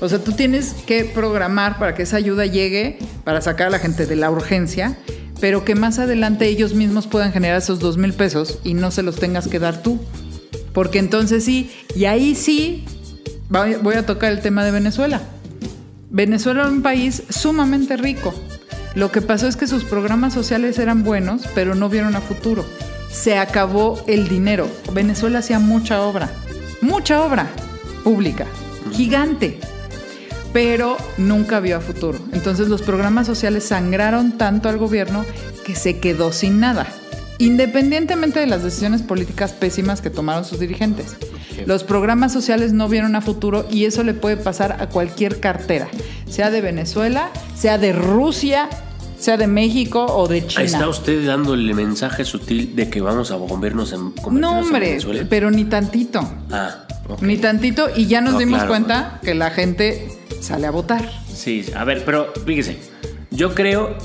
O 0.00 0.08
sea, 0.08 0.18
tú 0.18 0.32
tienes 0.32 0.74
que 0.84 1.04
programar 1.04 1.78
para 1.78 1.94
que 1.94 2.02
esa 2.02 2.16
ayuda 2.16 2.44
llegue, 2.44 2.98
para 3.22 3.40
sacar 3.40 3.68
a 3.68 3.70
la 3.70 3.78
gente 3.78 4.04
de 4.06 4.16
la 4.16 4.32
urgencia, 4.32 4.98
pero 5.40 5.64
que 5.64 5.76
más 5.76 6.00
adelante 6.00 6.48
ellos 6.48 6.74
mismos 6.74 7.06
puedan 7.06 7.32
generar 7.32 7.58
esos 7.58 7.78
dos 7.78 7.98
mil 7.98 8.14
pesos 8.14 8.58
y 8.64 8.74
no 8.74 8.90
se 8.90 9.04
los 9.04 9.14
tengas 9.14 9.46
que 9.46 9.60
dar 9.60 9.80
tú. 9.80 10.00
Porque 10.72 10.98
entonces 10.98 11.44
sí, 11.44 11.70
y 11.94 12.06
ahí 12.06 12.34
sí, 12.34 12.84
voy 13.48 13.94
a 13.94 14.06
tocar 14.06 14.32
el 14.32 14.40
tema 14.40 14.64
de 14.64 14.72
Venezuela. 14.72 15.20
Venezuela 16.12 16.62
era 16.62 16.70
un 16.70 16.82
país 16.82 17.22
sumamente 17.28 17.96
rico. 17.96 18.34
Lo 18.96 19.12
que 19.12 19.22
pasó 19.22 19.46
es 19.46 19.56
que 19.56 19.68
sus 19.68 19.84
programas 19.84 20.34
sociales 20.34 20.78
eran 20.80 21.04
buenos, 21.04 21.42
pero 21.54 21.76
no 21.76 21.88
vieron 21.88 22.16
a 22.16 22.20
futuro. 22.20 22.64
Se 23.08 23.38
acabó 23.38 24.02
el 24.08 24.28
dinero. 24.28 24.68
Venezuela 24.92 25.38
hacía 25.38 25.60
mucha 25.60 26.02
obra, 26.02 26.32
mucha 26.80 27.22
obra 27.22 27.48
pública, 28.02 28.46
gigante, 28.92 29.60
pero 30.52 30.96
nunca 31.16 31.60
vio 31.60 31.76
a 31.76 31.80
futuro. 31.80 32.18
Entonces 32.32 32.66
los 32.68 32.82
programas 32.82 33.28
sociales 33.28 33.64
sangraron 33.64 34.36
tanto 34.36 34.68
al 34.68 34.78
gobierno 34.78 35.24
que 35.64 35.76
se 35.76 36.00
quedó 36.00 36.32
sin 36.32 36.58
nada, 36.58 36.88
independientemente 37.38 38.40
de 38.40 38.48
las 38.48 38.64
decisiones 38.64 39.02
políticas 39.02 39.52
pésimas 39.52 40.00
que 40.00 40.10
tomaron 40.10 40.44
sus 40.44 40.58
dirigentes. 40.58 41.16
Los 41.66 41.84
programas 41.84 42.32
sociales 42.32 42.72
no 42.72 42.88
vieron 42.88 43.16
a 43.16 43.20
futuro 43.20 43.66
y 43.70 43.84
eso 43.84 44.02
le 44.02 44.14
puede 44.14 44.36
pasar 44.36 44.76
a 44.80 44.88
cualquier 44.88 45.40
cartera, 45.40 45.88
sea 46.28 46.50
de 46.50 46.60
Venezuela, 46.60 47.30
sea 47.54 47.78
de 47.78 47.92
Rusia, 47.92 48.68
sea 49.18 49.36
de 49.36 49.46
México 49.46 50.06
o 50.06 50.26
de 50.28 50.46
China. 50.46 50.60
Ahí 50.60 50.66
está 50.66 50.88
usted 50.88 51.26
dando 51.26 51.54
el 51.54 51.74
mensaje 51.74 52.24
sutil 52.24 52.74
de 52.74 52.88
que 52.88 53.00
vamos 53.00 53.30
a 53.30 53.36
convertirnos 53.38 53.92
en, 53.92 54.12
No, 54.32 54.60
hombre, 54.60 54.98
pero 55.28 55.50
ni 55.50 55.64
tantito. 55.66 56.20
Ah, 56.50 56.86
ok. 57.08 57.22
Ni 57.22 57.36
tantito 57.36 57.88
y 57.94 58.06
ya 58.06 58.20
nos 58.20 58.34
No, 58.34 58.38
dimos 58.38 58.58
claro. 58.58 58.68
cuenta 58.70 59.20
que 59.22 59.34
la 59.34 59.50
gente 59.50 60.08
sale 60.40 60.66
a 60.66 60.70
votar. 60.70 61.10
Sí, 61.32 61.66
a 61.76 61.84
ver, 61.84 62.04
pero 62.04 62.32
fíjese, 62.46 62.78
yo 63.30 63.54
creo, 63.54 63.96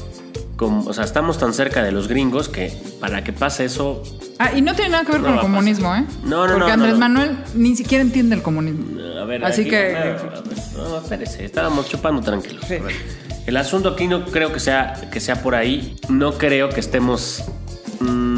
como, 0.55 0.85
o 0.89 0.93
sea, 0.93 1.03
estamos 1.03 1.37
tan 1.37 1.53
cerca 1.53 1.83
de 1.83 1.91
los 1.91 2.07
gringos 2.07 2.47
que 2.49 2.71
para 2.99 3.23
que 3.23 3.33
pase 3.33 3.65
eso, 3.65 4.01
Ah, 4.37 4.51
y 4.53 4.61
no 4.61 4.73
tiene 4.75 4.91
nada 4.91 5.05
que 5.05 5.13
ver 5.13 5.21
No 5.21 5.27
con 5.27 5.35
el 5.35 5.39
comunismo. 5.41 5.95
¿eh? 5.95 6.03
No, 6.25 6.45
no, 6.45 6.53
Porque 6.53 6.67
no, 6.67 6.73
Andrés 6.73 6.93
no. 6.93 6.99
Manuel 6.99 7.37
ni 7.53 7.73
siquiera 7.75 8.01
entiende 8.01 8.35
el 8.35 8.41
comunismo. 8.41 8.99
a 9.19 9.23
ver, 9.23 9.45
Así 9.45 9.61
aquí- 9.61 9.69
que- 9.69 9.95
a 9.95 10.03
ver, 10.03 10.21
no, 10.75 10.97
espérese, 10.97 11.45
estábamos 11.45 11.87
chupando 11.87 12.21
tranquilos. 12.21 12.65
Sí. 12.67 12.75
El 13.45 13.55
asunto 13.57 13.89
aquí 13.89 14.07
no 14.07 14.25
creo 14.25 14.51
que 14.51 14.59
sea, 14.59 14.93
que 15.11 15.19
sea 15.21 15.41
por 15.41 15.55
ahí, 15.55 15.95
no 16.09 16.33
creo 16.33 16.69
que 16.69 16.79
estemos... 16.81 17.43
mm, 18.01 18.34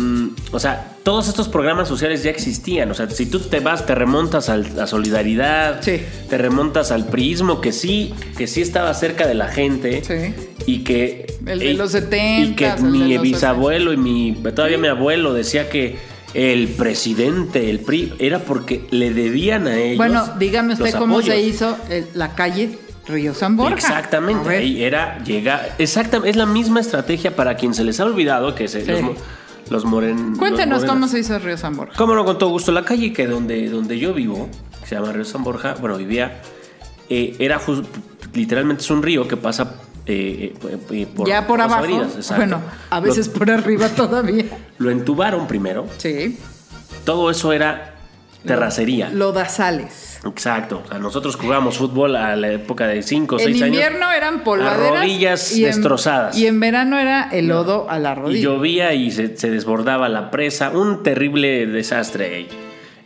o 0.51 0.59
sea, 0.59 0.95
todos 1.03 1.27
estos 1.27 1.47
programas 1.49 1.87
sociales 1.87 2.23
ya 2.23 2.29
existían. 2.31 2.89
O 2.91 2.93
sea, 2.93 3.09
si 3.09 3.25
tú 3.25 3.39
te 3.39 3.59
vas, 3.59 3.85
te 3.85 3.95
remontas 3.95 4.49
a 4.49 4.87
Solidaridad, 4.87 5.81
Sí. 5.81 6.01
te 6.29 6.37
remontas 6.37 6.91
al 6.91 7.05
prismo, 7.07 7.59
que 7.61 7.71
sí, 7.71 8.13
que 8.37 8.47
sí 8.47 8.61
estaba 8.61 8.93
cerca 8.93 9.27
de 9.27 9.33
la 9.33 9.47
gente. 9.49 10.03
Sí. 10.03 10.33
Y 10.65 10.83
que. 10.83 11.25
El 11.45 11.59
de 11.59 11.65
y- 11.65 11.73
los 11.73 11.93
Y 11.93 11.97
70s, 11.97 12.55
que 12.55 12.81
mi 12.81 13.17
bisabuelo 13.17 13.93
y 13.93 13.97
mi. 13.97 14.33
Todavía 14.55 14.77
mi 14.77 14.87
abuelo 14.87 15.33
decía 15.33 15.69
que 15.69 15.97
el 16.33 16.67
presidente, 16.69 17.69
el 17.69 17.79
PRI, 17.79 18.13
era 18.19 18.39
porque 18.39 18.85
le 18.91 19.13
debían 19.13 19.67
a 19.67 19.77
ellos. 19.77 19.97
Bueno, 19.97 20.27
dígame 20.39 20.73
usted 20.73 20.93
cómo 20.95 21.21
se 21.21 21.39
hizo 21.41 21.77
el- 21.89 22.07
la 22.13 22.35
calle 22.35 22.77
Río 23.07 23.33
San 23.33 23.55
Borja. 23.55 23.75
Exactamente, 23.75 24.49
ahí 24.49 24.83
era 24.83 25.23
llegar. 25.23 25.73
Exactamente, 25.77 26.29
es 26.31 26.35
la 26.35 26.45
misma 26.45 26.81
estrategia 26.81 27.35
para 27.35 27.55
quien 27.55 27.73
se 27.73 27.85
les 27.85 27.99
ha 28.01 28.05
olvidado 28.05 28.53
que 28.55 28.67
se, 28.67 28.85
los, 28.85 29.01
los 29.71 29.85
moren. 29.85 30.35
Cuéntenos 30.37 30.85
cómo 30.85 31.07
se 31.07 31.19
hizo 31.19 31.37
Río 31.39 31.57
San 31.57 31.75
Borja. 31.75 31.93
Cómo 31.97 32.15
no, 32.15 32.25
con 32.25 32.37
todo 32.37 32.49
gusto. 32.49 32.71
La 32.71 32.83
calle 32.85 33.13
que 33.13 33.27
donde, 33.27 33.69
donde 33.69 33.97
yo 33.99 34.13
vivo, 34.13 34.49
que 34.81 34.87
se 34.87 34.95
llama 34.95 35.11
Río 35.11 35.25
San 35.25 35.43
Borja, 35.43 35.75
bueno, 35.79 35.97
vivía, 35.97 36.41
eh, 37.09 37.35
era 37.39 37.59
jus- 37.59 37.85
literalmente 38.33 38.83
es 38.83 38.89
un 38.89 39.01
río 39.03 39.27
que 39.27 39.37
pasa 39.37 39.75
eh, 40.05 40.53
eh, 40.91 41.07
por 41.15 41.27
ya 41.27 41.45
por 41.47 41.59
abajo. 41.61 41.79
avenidas, 41.83 42.33
bueno, 42.35 42.61
a 42.89 42.99
veces 42.99 43.27
por 43.29 43.49
arriba 43.51 43.89
todavía. 43.89 44.45
Lo 44.77 44.89
entubaron 44.91 45.47
primero. 45.47 45.85
Sí. 45.97 46.37
Todo 47.05 47.29
eso 47.29 47.51
era 47.53 47.95
terracería. 48.47 49.09
Lodazales. 49.11 50.19
Exacto. 50.25 50.81
O 50.83 50.87
sea, 50.89 50.97
nosotros 50.97 51.35
jugábamos 51.35 51.77
fútbol 51.77 52.15
a 52.15 52.35
la 52.35 52.51
época 52.51 52.87
de 52.87 53.03
5 53.03 53.35
o 53.35 53.39
6 53.39 53.55
En 53.57 53.63
años. 53.63 53.75
invierno 53.75 54.11
eran 54.11 54.43
polvaderas. 54.43 55.01
rodillas 55.01 55.55
y 55.55 55.63
en- 55.65 55.71
destrozadas. 55.71 56.35
Y 56.37 56.47
en 56.47 56.59
verano 56.59 56.97
era 56.99 57.29
el 57.31 57.47
lodo 57.47 57.87
a 57.89 57.99
la 57.99 58.13
Y 58.13 58.15
rodilla. 58.15 58.41
llovía 58.41 58.93
y 58.93 59.11
se, 59.11 59.37
se 59.37 59.51
desbordaba 59.51 60.09
la 60.09 60.31
presa. 60.31 60.71
Un 60.71 61.03
terrible 61.03 61.67
desastre 61.67 62.35
ahí. 62.35 62.47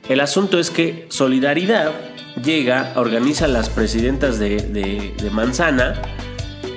El 0.07 0.19
asunto 0.21 0.57
es 0.59 0.69
que 0.71 1.05
Solidaridad 1.09 1.91
llega, 2.43 2.93
organiza 2.95 3.47
las 3.47 3.69
presidentas 3.69 4.39
de, 4.39 4.57
de- 4.57 5.13
de 5.21 5.29
Manzana 5.29 6.01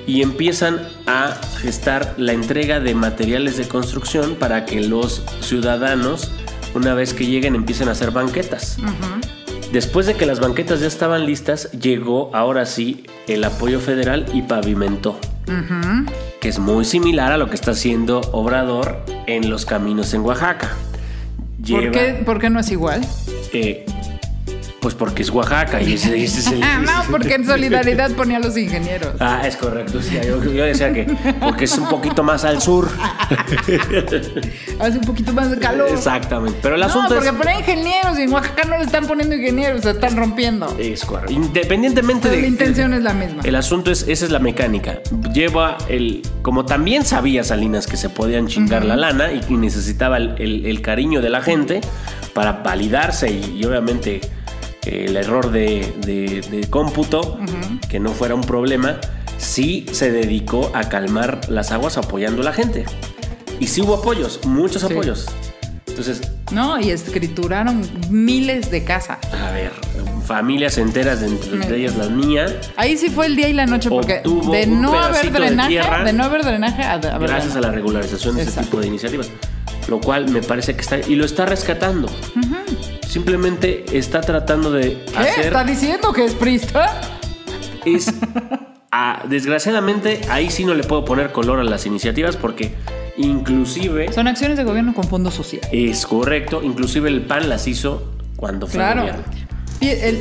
y 0.05 0.21
empiezan 0.21 0.79
a 1.07 1.33
gestar 1.61 2.13
la 2.17 2.33
entrega 2.33 2.79
de 2.79 2.93
materiales 2.93 3.57
de 3.57 3.67
construcción 3.67 4.35
para 4.35 4.65
que 4.65 4.81
los 4.81 5.23
ciudadanos, 5.41 6.31
una 6.75 6.93
vez 6.93 7.13
que 7.13 7.25
lleguen, 7.25 7.55
empiecen 7.55 7.87
a 7.87 7.91
hacer 7.91 8.11
banquetas. 8.11 8.77
Después 9.71 10.05
de 10.05 10.13
que 10.15 10.25
las 10.25 10.39
banquetas 10.39 10.79
ya 10.79 10.87
estaban 10.87 11.25
listas, 11.25 11.71
llegó 11.71 12.29
ahora 12.33 12.65
sí 12.65 13.03
el 13.27 13.43
apoyo 13.43 13.79
federal 13.79 14.25
y 14.33 14.41
pavimentó. 14.43 15.19
Que 16.39 16.49
es 16.49 16.59
muy 16.59 16.85
similar 16.85 17.31
a 17.31 17.37
lo 17.37 17.49
que 17.49 17.55
está 17.55 17.71
haciendo 17.71 18.21
Obrador 18.31 19.03
en 19.27 19.49
los 19.49 19.65
caminos 19.65 20.13
en 20.13 20.21
Oaxaca. 20.21 20.69
¿Por 21.57 21.81
Lleva, 21.81 21.91
qué, 21.91 22.21
¿Por 22.25 22.39
qué 22.39 22.49
no 22.49 22.59
es 22.59 22.71
igual? 22.71 23.01
eh, 23.53 23.85
pues 24.85 24.93
porque 24.93 25.23
es 25.23 25.31
Oaxaca 25.31 25.81
y 25.81 25.93
ese, 25.93 26.15
ese 26.23 26.41
es 26.41 26.47
el. 26.51 26.61
Ah, 26.63 26.77
no, 26.79 27.09
porque 27.09 27.33
en 27.33 27.43
solidaridad 27.43 28.11
ponía 28.11 28.37
a 28.37 28.39
los 28.39 28.55
ingenieros. 28.55 29.15
Ah, 29.19 29.41
es 29.43 29.55
correcto. 29.57 29.99
sí, 29.99 30.15
yo, 30.23 30.43
yo 30.43 30.63
decía 30.63 30.93
que 30.93 31.05
porque 31.41 31.65
es 31.65 31.75
un 31.75 31.89
poquito 31.89 32.21
más 32.21 32.45
al 32.45 32.61
sur. 32.61 32.87
Hace 34.79 34.97
un 34.99 35.05
poquito 35.05 35.33
más 35.33 35.49
de 35.49 35.57
calor. 35.57 35.89
Exactamente. 35.89 36.59
Pero 36.61 36.75
el 36.75 36.81
no, 36.81 36.87
asunto 36.87 37.15
porque 37.15 37.29
es. 37.29 37.33
ponen 37.35 37.59
ingenieros 37.59 38.19
y 38.19 38.23
en 38.23 38.33
Oaxaca 38.33 38.63
no 38.67 38.77
le 38.77 38.83
están 38.83 39.07
poniendo 39.07 39.33
ingenieros, 39.35 39.81
se 39.81 39.89
están 39.89 40.15
rompiendo. 40.15 40.75
Es 40.79 41.03
correcto. 41.03 41.33
Independientemente 41.33 42.27
Pero 42.29 42.35
de. 42.35 42.41
la 42.43 42.47
intención 42.47 42.93
es 42.93 43.01
la 43.01 43.13
misma. 43.13 43.41
El 43.43 43.55
asunto 43.55 43.89
es, 43.91 44.05
esa 44.07 44.25
es 44.25 44.31
la 44.31 44.37
mecánica. 44.39 44.99
Lleva 45.33 45.77
el, 45.87 46.21
como 46.43 46.65
también 46.65 47.05
sabía 47.05 47.43
Salinas 47.43 47.87
que 47.87 47.97
se 47.97 48.09
podían 48.09 48.47
chingar 48.47 48.85
la 48.85 48.95
lana 48.95 49.31
y, 49.31 49.41
y 49.49 49.57
necesitaba 49.57 50.17
el, 50.17 50.35
el- 50.37 50.65
el 50.67 50.81
cariño 50.81 51.21
de 51.23 51.29
la 51.31 51.41
gente 51.41 51.81
para 52.33 52.51
validarse 52.63 53.31
y, 53.31 53.57
y 53.59 53.65
obviamente 53.65 54.21
el 54.85 55.17
error 55.17 55.51
de, 55.51 55.93
de- 56.05 56.41
de 56.49 56.69
cómputo, 56.69 57.39
que 57.89 57.99
no 57.99 58.11
fuera 58.11 58.35
un 58.35 58.41
problema, 58.41 58.99
sí 59.37 59.85
se 59.91 60.11
dedicó 60.11 60.71
a 60.73 60.89
calmar 60.89 61.41
las 61.49 61.71
aguas 61.71 61.97
apoyando 61.97 62.41
a 62.41 62.45
la 62.45 62.53
gente. 62.53 62.85
Y 63.59 63.67
sí 63.67 63.81
hubo 63.81 63.95
apoyos, 63.95 64.41
muchos 64.45 64.81
Sí. 64.83 64.91
apoyos. 64.93 65.25
Entonces, 65.87 66.21
No, 66.51 66.79
y 66.79 66.89
escrituraron 66.91 67.87
miles 68.09 68.69
de 68.69 68.83
casas. 68.83 69.17
a 69.33 69.51
ver, 69.51 69.71
familias 70.25 70.77
enteras, 70.77 71.21
de 71.21 71.27
entre 71.27 71.77
ellas 71.77 71.95
la 71.95 72.09
mía, 72.09 72.47
Ahí 72.75 72.97
sí 72.97 73.09
fue 73.09 73.27
el 73.27 73.35
día 73.37 73.47
y 73.47 73.53
la 73.53 73.65
noche, 73.65 73.89
porque 73.89 74.21
de 74.51 74.67
no 74.67 74.93
haber 74.99 75.31
de 75.31 75.39
drenaje, 75.39 75.69
tierra. 75.69 76.03
de 76.03 76.11
no 76.13 76.25
haber 76.25 76.43
drenaje, 76.43 76.83
a, 76.83 76.97
gracias 76.97 77.55
a 77.55 77.61
la 77.61 77.71
regularización 77.71 78.35
de 78.35 78.43
Exacto. 78.43 78.63
tipo 78.71 78.81
de 78.81 78.87
iniciativas. 78.87 79.29
Lo 79.87 80.01
cual 80.01 80.29
me 80.29 80.41
parece 80.41 80.75
que 80.75 80.81
está. 80.81 80.97
Y 80.99 81.15
lo 81.15 81.25
está 81.25 81.45
rescatando. 81.45 82.09
Simplemente 83.19 83.85
está 83.97 84.19
tratando 84.19 84.73
de 84.73 85.01
¿Qué? 85.09 85.17
hacer. 85.17 85.45
¿Está 85.45 85.63
diciendo 85.63 86.11
que 86.11 86.25
es 86.25 86.33
prista? 86.33 86.99
es 87.85 88.13
ah, 88.91 89.23
desgraciadamente 89.29 90.19
ahí 90.29 90.49
sí 90.51 90.65
no 90.65 90.73
le 90.73 90.83
puedo 90.83 91.05
poner 91.05 91.31
color 91.31 91.61
a 91.61 91.63
las 91.63 91.85
iniciativas 91.85 92.35
porque 92.35 92.73
inclusive 93.15 94.11
Son 94.11 94.27
acciones 94.27 94.57
de 94.57 94.65
gobierno 94.65 94.93
con 94.93 95.05
fondo 95.05 95.31
social. 95.31 95.61
es 95.71 96.05
correcto, 96.05 96.61
inclusive 96.61 97.07
el 97.07 97.21
PAN 97.21 97.47
las 97.47 97.67
hizo 97.67 98.11
cuando 98.35 98.67
fue 98.67 98.79
Claro. 98.79 99.03
gobierno. 99.03 99.23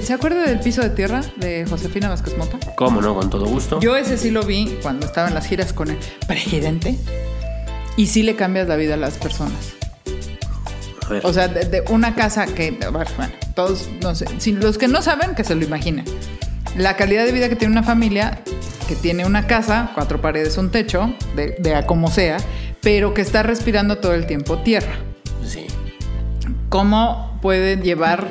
¿Se 0.05 0.13
acuerda 0.13 0.43
del 0.43 0.61
piso 0.61 0.81
de 0.81 0.91
tierra 0.91 1.23
de 1.39 1.67
Josefina 1.69 2.09
Vázquez 2.11 2.39
Mota? 2.39 2.61
¿Cómo 2.77 3.01
no? 3.01 3.17
Con 3.17 3.29
todo 3.29 3.47
gusto. 3.47 3.81
Yo 3.81 3.97
ese 3.97 4.17
sí 4.17 4.31
lo 4.31 4.45
vi 4.45 4.79
cuando 4.83 5.05
estaba 5.07 5.27
en 5.27 5.35
las 5.35 5.49
giras 5.49 5.73
con 5.73 5.91
el 5.91 5.99
presidente. 6.29 6.97
Y 7.97 8.07
sí 8.07 8.23
le 8.23 8.37
cambias 8.37 8.69
la 8.69 8.77
vida 8.77 8.95
a 8.95 8.99
las 8.99 9.19
personas. 9.19 9.75
A 11.07 11.09
ver, 11.09 11.27
O 11.27 11.33
sea, 11.33 11.49
de, 11.49 11.65
de 11.65 11.83
una 11.91 12.15
casa 12.15 12.47
que, 12.47 12.71
bueno, 12.91 13.33
todos, 13.55 13.89
no 14.03 14.15
sé, 14.15 14.27
si 14.39 14.53
los 14.53 14.79
que 14.79 14.89
no 14.89 15.03
saben, 15.03 15.35
que 15.35 15.45
se 15.45 15.55
lo 15.55 15.65
imaginen. 15.65 16.05
La 16.77 16.97
calidad 16.97 17.25
de 17.25 17.33
vida 17.33 17.49
que 17.49 17.57
tiene 17.57 17.73
una 17.73 17.83
familia 17.83 18.41
que 18.89 18.95
tiene 18.97 19.25
una 19.25 19.47
casa, 19.47 19.93
cuatro 19.95 20.21
paredes, 20.21 20.59
un 20.59 20.71
techo, 20.71 21.15
de, 21.37 21.57
de 21.59 21.75
a 21.75 21.87
como 21.87 22.11
sea, 22.11 22.37
pero 22.83 23.15
que 23.15 23.23
está 23.23 23.43
respirando 23.43 23.97
todo 23.99 24.13
el 24.15 24.27
tiempo 24.27 24.59
tierra. 24.59 24.93
sí. 25.45 25.67
¿Cómo 26.69 27.39
pueden 27.41 27.83
llevar 27.83 28.29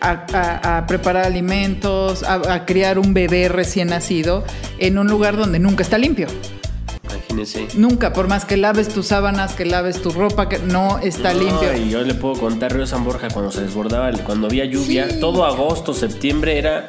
a, 0.00 0.24
a- 0.32 0.78
a 0.78 0.86
preparar 0.86 1.24
alimentos, 1.26 2.22
a, 2.22 2.54
a 2.54 2.64
criar 2.64 2.98
un 2.98 3.12
bebé 3.14 3.48
recién 3.48 3.88
nacido 3.88 4.44
en 4.78 4.98
un 4.98 5.08
lugar 5.08 5.36
donde 5.36 5.58
nunca 5.58 5.82
está 5.82 5.98
limpio? 5.98 6.26
Imagínense. 7.16 7.68
Nunca, 7.76 8.12
por 8.12 8.28
más 8.28 8.44
que 8.44 8.56
laves 8.56 8.88
tus 8.88 9.06
sábanas, 9.06 9.52
que 9.54 9.64
laves 9.64 10.00
tu 10.02 10.10
ropa, 10.10 10.48
que 10.48 10.58
no 10.58 10.98
está 10.98 11.32
No, 11.34 11.40
limpio. 11.40 11.76
Y 11.76 11.90
yo 11.90 12.02
le 12.02 12.14
puedo 12.14 12.34
contar 12.34 12.74
Río 12.74 12.86
San 12.86 13.04
Borja 13.04 13.28
cuando 13.32 13.50
se 13.52 13.62
desbordaba, 13.62 14.10
cuando 14.24 14.46
había 14.46 14.64
lluvia, 14.64 15.08
Sí. 15.10 15.20
todo 15.20 15.44
agosto, 15.44 15.94
septiembre 15.94 16.58
era 16.58 16.86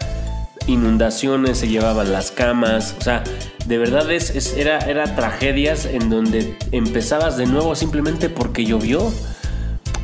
inundaciones, 0.67 1.57
se 1.59 1.67
llevaban 1.67 2.11
las 2.11 2.32
camas, 2.32 2.95
o 2.99 3.01
sea, 3.03 3.23
de 3.65 3.78
verdad 3.78 4.09
es, 4.11 4.32
es- 4.36 4.55
era, 4.57 4.80
era 4.80 5.15
tragedias 5.15 5.86
en 5.86 6.09
donde 6.09 6.57
empezabas 6.71 7.38
de 7.38 7.45
nuevo 7.45 7.75
simplemente 7.75 8.30
porque 8.30 8.65
llovió. 8.65 9.11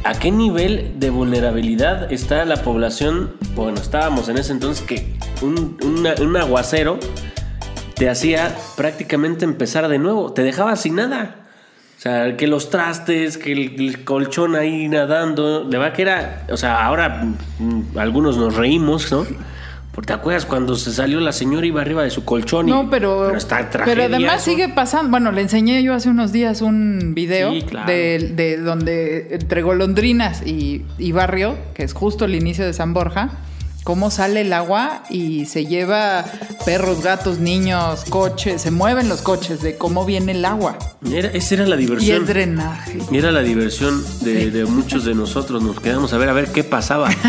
¿A 0.05 0.13
qué 0.15 0.31
nivel 0.31 0.95
de 0.99 1.09
vulnerabilidad 1.09 2.11
está 2.11 2.43
la 2.43 2.57
población? 2.61 3.35
Bueno, 3.55 3.79
estábamos 3.79 4.27
en 4.27 4.37
ese 4.37 4.51
entonces 4.51 4.85
que 4.85 5.15
un, 5.41 5.77
una- 5.81 6.15
un 6.21 6.35
aguacero 6.35 6.99
te 7.95 8.09
hacía 8.09 8.55
prácticamente 8.75 9.45
empezar 9.45 9.87
de 9.87 9.99
nuevo, 9.99 10.33
te 10.33 10.43
dejaba 10.43 10.75
sin 10.75 10.95
nada. 10.95 11.35
O 11.97 12.01
sea, 12.03 12.35
que 12.35 12.47
los 12.47 12.69
trastes, 12.69 13.37
que 13.37 13.53
el, 13.53 13.79
el 13.79 14.03
colchón 14.03 14.55
ahí 14.55 14.89
nadando, 14.89 15.63
de 15.63 15.77
verdad 15.77 15.93
que 15.95 16.01
era, 16.01 16.45
o 16.51 16.57
sea, 16.57 16.85
ahora 16.85 17.23
mm, 17.59 17.97
algunos 17.97 18.35
nos 18.37 18.55
reímos, 18.55 19.09
¿no? 19.11 19.25
Porque 19.93 20.07
te 20.07 20.13
acuerdas 20.13 20.45
cuando 20.47 20.75
se 20.75 20.91
salió 20.91 21.19
la 21.19 21.31
señora 21.31 21.67
iba 21.67 21.79
arriba 21.79 22.01
de 22.03 22.09
su 22.09 22.25
colchón 22.25 22.67
y 22.67 22.71
No, 22.71 22.89
pero, 22.89 23.25
pero 23.27 23.37
está 23.37 23.69
pero 23.85 24.03
además 24.03 24.43
sigue 24.43 24.67
pasando. 24.69 25.11
Bueno, 25.11 25.31
le 25.31 25.41
enseñé 25.41 25.81
yo 25.83 25.93
hace 25.93 26.09
unos 26.09 26.31
días 26.31 26.61
un 26.63 27.13
video 27.13 27.51
Sí, 27.53 27.61
claro. 27.61 27.85
de, 27.87 28.31
de 28.35 28.57
donde 28.57 29.27
entre 29.31 29.61
golondrinas 29.61 30.45
y, 30.45 30.83
y 30.97 31.11
barrio, 31.11 31.55
que 31.75 31.83
es 31.83 31.93
justo 31.93 32.25
el 32.25 32.33
inicio 32.33 32.65
de 32.65 32.73
San 32.73 32.93
Borja, 32.95 33.29
cómo 33.83 34.11
sale 34.11 34.41
el 34.41 34.53
agua 34.53 35.03
y 35.09 35.45
se 35.45 35.65
lleva 35.65 36.25
perros, 36.65 37.01
gatos, 37.03 37.39
niños, 37.39 38.05
coches, 38.09 38.61
se 38.61 38.71
mueven 38.71 39.09
los 39.09 39.21
coches 39.21 39.61
de 39.61 39.77
cómo 39.77 40.05
viene 40.05 40.31
el 40.33 40.45
agua. 40.45 40.77
Era- 41.11 41.29
esa 41.29 41.55
era 41.55 41.67
la 41.67 41.75
Y 41.75 41.79
diversión. 41.79 42.17
el 42.17 42.25
drenaje. 42.25 42.99
Y 43.11 43.17
era 43.17 43.31
la 43.31 43.41
diversión 43.41 44.03
de, 44.21 44.51
de 44.51 44.65
muchos 44.65 45.05
de 45.05 45.13
nosotros. 45.15 45.61
Nos 45.61 45.79
quedamos 45.79 46.13
a 46.13 46.17
ver 46.17 46.29
a 46.29 46.33
ver 46.33 46.51
qué 46.51 46.63
pasaba. 46.63 47.09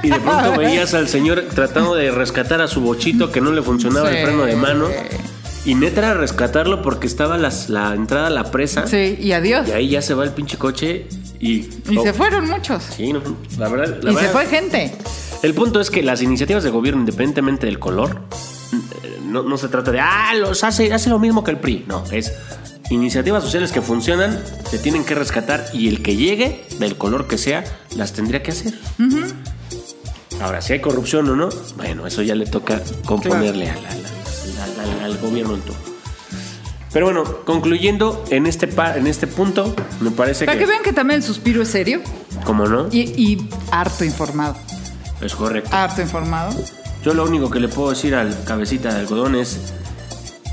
Y 0.00 0.10
de 0.10 0.20
pronto 0.20 0.56
veías 0.56 0.94
al 0.94 1.08
señor 1.08 1.46
tratando 1.52 1.96
de 1.96 2.12
rescatar 2.12 2.60
a 2.60 2.68
su 2.68 2.80
bochito 2.80 3.32
que 3.32 3.40
no 3.40 3.50
le 3.50 3.62
funcionaba 3.62 4.08
Sí. 4.10 4.16
el 4.18 4.26
freno 4.26 4.44
de 4.44 4.54
mano. 4.54 4.86
Y 5.64 5.74
neta 5.74 5.98
era 6.00 6.14
rescatarlo 6.14 6.82
porque 6.82 7.08
estaba 7.08 7.36
las- 7.36 7.68
la 7.68 7.94
entrada 7.94 8.28
a 8.28 8.30
la 8.30 8.44
presa. 8.52 8.86
Sí, 8.86 9.18
y 9.20 9.32
adiós. 9.32 9.66
Y 9.66 9.72
ahí 9.72 9.88
ya 9.88 10.00
se 10.00 10.14
va 10.14 10.22
el 10.22 10.30
pinche 10.30 10.56
coche 10.56 11.06
y... 11.40 11.68
Y 11.90 11.96
oh, 11.98 12.02
se 12.04 12.12
fueron 12.12 12.46
muchos. 12.48 12.84
Sí, 12.96 13.12
no, 13.12 13.20
la 13.58 13.68
verdad... 13.68 13.98
la 14.02 14.12
y 14.12 14.16
se 14.16 14.28
fue 14.28 14.46
gente. 14.46 14.92
El 15.42 15.54
punto 15.54 15.80
es 15.80 15.90
que 15.90 16.02
las 16.02 16.20
iniciativas 16.22 16.64
de 16.64 16.70
gobierno, 16.70 17.00
independientemente 17.00 17.66
del 17.66 17.78
color, 17.78 18.22
eh, 19.04 19.18
no, 19.24 19.42
no 19.42 19.56
se 19.56 19.68
trata 19.68 19.92
de, 19.92 20.00
ah, 20.00 20.34
los 20.34 20.64
hace, 20.64 20.92
hace 20.92 21.10
lo 21.10 21.18
mismo 21.18 21.44
que 21.44 21.52
el 21.52 21.58
PRI. 21.58 21.84
No, 21.86 22.02
es 22.10 22.32
iniciativas 22.90 23.42
sociales 23.44 23.70
que 23.70 23.82
funcionan, 23.82 24.42
se 24.68 24.78
tienen 24.78 25.04
que 25.04 25.14
rescatar 25.14 25.66
y 25.72 25.88
el 25.88 26.02
que 26.02 26.16
llegue, 26.16 26.64
del 26.78 26.96
color 26.96 27.26
que 27.28 27.38
sea, 27.38 27.62
las 27.94 28.14
tendría 28.14 28.42
que 28.42 28.50
hacer. 28.50 28.74
Ahora, 30.40 30.60
si 30.62 30.72
hay 30.72 30.80
corrupción 30.80 31.28
o 31.28 31.36
no, 31.36 31.48
bueno, 31.76 32.06
eso 32.06 32.22
ya 32.22 32.34
le 32.34 32.46
toca 32.46 32.80
componerle 33.04 33.68
al, 33.70 33.78
al- 33.78 33.84
al- 33.84 34.90
al- 34.90 35.04
al 35.04 35.18
gobierno 35.18 35.54
en 35.54 35.60
turno. 35.60 35.80
Pero 36.92 37.04
bueno, 37.06 37.24
concluyendo 37.44 38.24
en 38.30 38.46
este, 38.46 38.66
pa- 38.66 38.96
en 38.96 39.06
este 39.06 39.26
punto, 39.26 39.74
me 40.00 40.10
parece 40.10 40.46
Para 40.46 40.58
que 40.58 40.64
que, 40.64 40.70
vean 40.70 40.82
que 40.82 40.92
también 40.94 41.18
el 41.18 41.22
suspiro 41.26 41.62
es 41.62 41.68
serio 41.68 42.00
como 42.44 42.66
no, 42.66 42.88
y, 42.90 43.00
y 43.00 43.48
harto 43.70 44.04
informado. 44.04 44.56
Es 45.20 45.34
correcto. 45.34 45.70
Harto 45.74 46.02
informado. 46.02 46.54
Yo 47.04 47.14
lo 47.14 47.24
único 47.24 47.50
que 47.50 47.60
le 47.60 47.68
puedo 47.68 47.90
decir 47.90 48.14
al 48.14 48.44
cabecita 48.44 48.92
de 48.92 49.00
algodón 49.00 49.34
es 49.34 49.58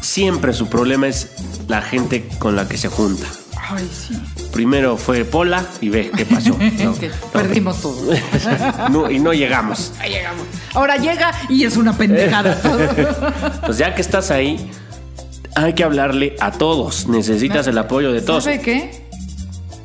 siempre 0.01 0.53
su 0.53 0.67
problema 0.67 1.07
es 1.07 1.29
la 1.67 1.81
gente 1.81 2.27
con 2.39 2.55
la 2.55 2.67
que 2.67 2.77
se 2.77 2.87
junta. 2.87 3.25
Ay, 3.67 3.89
sí. 3.91 4.15
Primero 4.53 4.95
fue 4.95 5.25
Pola 5.25 5.65
y 5.81 5.89
ve 5.89 6.11
qué 6.15 6.25
pasó. 6.25 6.55
No. 6.83 6.95
Perdimos 7.33 7.81
todo. 7.81 8.13
No, 8.91 9.09
y 9.09 9.19
no 9.19 9.33
llegamos. 9.33 9.91
Ahí 9.99 10.11
llegamos. 10.11 10.45
Ahora 10.73 10.97
llega 10.97 11.31
y 11.49 11.63
es 11.63 11.75
una 11.77 11.97
pendejada 11.97 12.61
todo. 12.61 12.79
Pues 13.65 13.77
ya 13.77 13.95
que 13.95 14.01
estás 14.01 14.29
ahí, 14.29 14.69
hay 15.55 15.73
que 15.73 15.83
hablarle 15.83 16.35
a 16.39 16.51
todos. 16.51 17.07
Necesitas 17.07 17.65
el 17.67 17.77
apoyo 17.77 18.13
de 18.13 18.21
todos. 18.21 18.43
¿Sabe 18.43 18.61
qué? 18.61 19.05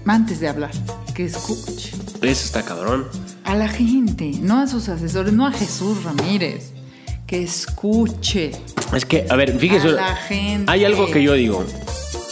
Antes 0.07 0.41
de 0.41 0.49
hablar, 0.49 0.73
que 1.15 1.27
escuche 1.27 1.93
Eso 2.21 2.45
está 2.45 2.63
cabrón. 2.63 3.07
A 3.51 3.55
la 3.57 3.69
gente, 3.69 4.33
no 4.41 4.61
a 4.61 4.67
sus 4.67 4.89
asesores, 4.89 5.33
no 5.33 5.47
a 5.47 5.53
Jesús 5.53 6.05
Ramírez. 6.05 6.73
Que 7.27 7.43
escuche. 7.43 8.51
Es 8.95 9.05
que, 9.05 9.27
a 9.31 9.37
ver, 9.37 9.57
fíjese. 9.59 9.89
A 9.89 9.93
la 9.93 10.17
gente. 10.17 10.71
Hay 10.71 10.85
algo 10.85 11.11
que 11.11 11.23
yo 11.23 11.35
digo. 11.35 11.65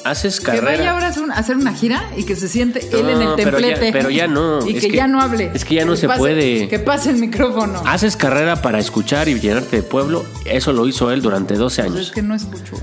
Haces 0.05 0.41
Que 0.41 0.47
carrera. 0.47 0.65
vaya 0.79 0.91
ahora 0.93 1.07
a 1.35 1.39
hacer, 1.39 1.57
una 1.57 1.75
gira 1.75 2.03
y 2.17 2.23
que 2.25 2.35
se 2.35 2.49
siente 2.49 2.81
él 2.93 3.09
en 3.11 3.19
No, 3.21 3.35
el 3.37 3.45
pero 3.45 3.59
ya- 3.59 3.67
templete. 3.69 3.93
pero 3.93 4.11
ya 4.11 4.27
no, 4.27 4.67
Y 4.67 4.77
es 4.77 4.83
que, 4.83 4.91
que- 4.91 4.97
ya 4.97 5.07
no 5.07 5.21
hable. 5.21 5.51
es 5.55 5.65
que 5.65 5.75
ya 5.75 5.85
no 5.85 5.95
se 5.97 6.07
pase- 6.09 6.19
puede. 6.19 6.69
Que 6.69 6.79
pase 6.79 7.11
el 7.11 7.17
micrófono. 7.17 7.83
Haces 7.87 8.17
carrera 8.17 8.63
para 8.63 8.79
escuchar 8.79 9.29
y 9.29 9.39
llenarte 9.39 9.77
de 9.77 9.83
pueblo. 9.83 10.25
Eso 10.47 10.73
lo 10.73 10.87
hizo 10.89 11.11
él 11.13 11.21
durante 11.21 11.55
12 11.55 11.83
Pues 11.83 11.93
años. 11.95 12.07
es 12.09 12.13
que 12.13 12.23
no 12.23 12.35
escuchó. 12.35 12.77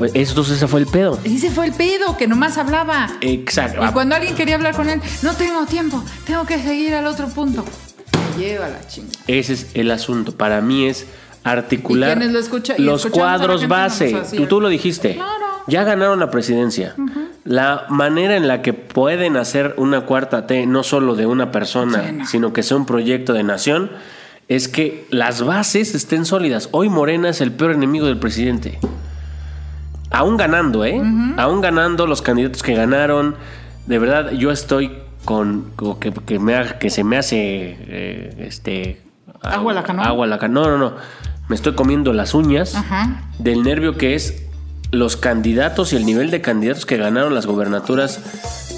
Pues 0.00 0.12
entonces 0.14 0.56
ese 0.56 0.66
fue 0.66 0.80
el 0.80 0.86
pedo. 0.86 1.18
Y 1.24 1.38
se 1.38 1.50
fue 1.50 1.66
el 1.66 1.72
pedo, 1.72 2.16
que 2.16 2.26
nomás 2.26 2.56
hablaba. 2.56 3.06
Exacto. 3.20 3.84
Y 3.86 3.92
cuando 3.92 4.14
alguien 4.16 4.34
quería 4.34 4.54
hablar 4.54 4.74
con 4.74 4.88
él, 4.88 4.98
no 5.22 5.34
tengo 5.34 5.66
tiempo, 5.66 6.02
tengo 6.26 6.46
que 6.46 6.58
seguir 6.58 6.94
al 6.94 7.06
otro 7.06 7.28
punto. 7.28 7.64
Lleva 8.38 8.68
la 8.70 8.86
chinga. 8.88 9.10
Ese 9.26 9.52
es 9.52 9.66
el 9.74 9.90
asunto. 9.90 10.32
Para 10.34 10.62
mí 10.62 10.86
es 10.86 11.06
articular 11.44 12.10
¿Y 12.10 12.14
quiénes 12.14 12.32
lo 12.32 12.38
escucha- 12.40 12.74
y 12.78 12.82
los 12.82 13.04
cuadros 13.06 13.68
base. 13.68 14.16
tú, 14.34 14.46
tú 14.46 14.60
lo 14.62 14.68
dijiste. 14.70 15.16
Claro. 15.16 15.30
Ya 15.66 15.84
ganaron 15.84 16.18
la 16.18 16.30
presidencia. 16.30 16.94
La 17.44 17.84
manera 17.90 18.36
en 18.36 18.48
la 18.48 18.62
que 18.62 18.72
pueden 18.72 19.36
hacer 19.36 19.74
una 19.76 20.06
cuarta 20.06 20.46
T, 20.46 20.64
no 20.66 20.82
solo 20.82 21.14
de 21.14 21.26
una 21.26 21.50
persona, 21.52 22.06
Sí, 22.06 22.12
no. 22.12 22.26
sino 22.26 22.52
que 22.54 22.62
sea 22.62 22.78
un 22.78 22.86
proyecto 22.86 23.34
de 23.34 23.42
nación, 23.42 23.90
es 24.48 24.68
que 24.68 25.06
las 25.10 25.42
bases 25.44 25.94
estén 25.94 26.24
sólidas. 26.24 26.70
Hoy 26.72 26.88
Morena 26.88 27.28
es 27.28 27.42
el 27.42 27.52
peor 27.52 27.72
enemigo 27.72 28.06
del 28.06 28.18
presidente. 28.18 28.78
Aún 30.10 30.36
ganando, 30.36 30.84
¿eh? 30.84 31.00
Aún 31.38 31.60
ganando 31.60 32.06
los 32.06 32.20
candidatos 32.22 32.62
que 32.62 32.74
ganaron. 32.74 33.36
De 33.86 33.98
verdad, 33.98 34.32
yo 34.32 34.50
estoy 34.50 34.92
con, 35.24 35.70
con 35.76 35.98
que, 36.00 36.12
que 36.12 36.38
me 36.38 36.54
ha- 36.56 36.78
que 36.78 36.90
se 36.90 37.04
me 37.04 37.16
hace 37.16 37.36
eh, 37.78 38.34
este 38.48 39.02
¿Agua 39.42 39.72
a 39.72 39.74
la 39.76 39.82
canoa? 39.84 40.04
Agua 40.06 40.26
a 40.26 40.28
la 40.28 40.38
canoa. 40.38 40.64
No, 40.66 40.78
no, 40.78 40.90
no. 40.90 40.96
Me 41.48 41.54
estoy 41.56 41.74
comiendo 41.74 42.12
las 42.12 42.34
uñas 42.34 42.74
del 43.38 43.62
nervio 43.62 43.96
que 43.96 44.14
es 44.14 44.46
los 44.92 45.16
candidatos 45.16 45.92
y 45.92 45.96
el 45.96 46.04
nivel 46.06 46.30
de 46.30 46.40
candidatos 46.40 46.84
que 46.86 46.96
ganaron 46.96 47.34
las 47.34 47.46
gobernaturas. 47.46 48.20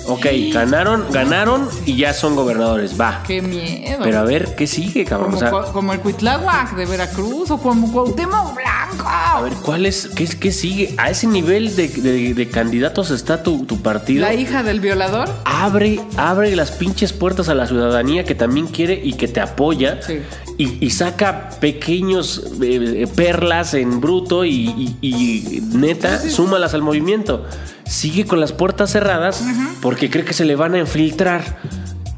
Ok, 0.08 0.26
ganaron, 0.52 1.04
ganaron 1.12 1.68
y 1.86 1.96
ya 1.96 2.12
son 2.12 2.34
gobernadores. 2.34 3.00
Va. 3.00 3.22
Qué 3.24 3.40
miedo. 3.40 4.00
Pero 4.02 4.18
a 4.18 4.24
ver, 4.24 4.56
¿qué 4.56 4.66
sigue, 4.66 5.04
cabrón? 5.04 5.30
como, 5.30 5.36
O 5.36 5.40
sea, 5.40 5.50
Cua- 5.52 5.72
como 5.72 5.92
el 5.92 6.00
Cuitláhuac 6.00 6.74
de 6.74 6.86
Veracruz 6.86 7.52
o 7.52 7.58
como 7.58 7.90
Cuauhtémoc 7.92 8.52
Blanco. 8.56 9.06
a 9.08 9.40
ver, 9.42 9.52
¿cuál 9.62 9.86
es? 9.86 10.08
¿Qué, 10.08 10.26
qué 10.26 10.50
sigue? 10.50 10.94
A 10.98 11.08
ese 11.10 11.28
nivel 11.28 11.76
de, 11.76 11.86
de- 11.88 12.34
de 12.34 12.48
candidatos 12.48 13.10
está 13.12 13.44
tu, 13.44 13.64
tu 13.64 13.80
partido. 13.80 14.22
La 14.22 14.34
hija 14.34 14.64
del 14.64 14.80
violador. 14.80 15.28
Abre, 15.44 16.00
abre 16.16 16.54
las 16.56 16.72
pinches 16.72 17.12
puertas 17.12 17.48
a 17.48 17.54
la 17.54 17.68
ciudadanía 17.68 18.24
que 18.24 18.34
también 18.34 18.66
quiere 18.66 19.00
y 19.02 19.12
que 19.12 19.28
te 19.28 19.40
apoya. 19.40 20.00
Sí. 20.04 20.18
y, 20.58 20.84
y 20.84 20.90
saca 20.90 21.48
pequeños 21.60 22.42
eh, 22.60 23.06
perlas 23.14 23.74
en 23.74 24.00
bruto 24.00 24.44
y, 24.44 24.96
y- 25.00 25.08
y 25.08 25.60
neta, 25.76 26.01
súmalas 26.30 26.74
al 26.74 26.82
movimiento. 26.82 27.46
Sigue 27.84 28.26
con 28.26 28.40
las 28.40 28.53
puertas 28.53 28.90
cerradas 28.90 29.42
porque 29.80 30.11
cree 30.11 30.24
que 30.24 30.32
se 30.32 30.44
le 30.44 30.57
van 30.57 30.74
a 30.74 30.78
infiltrar. 30.78 31.59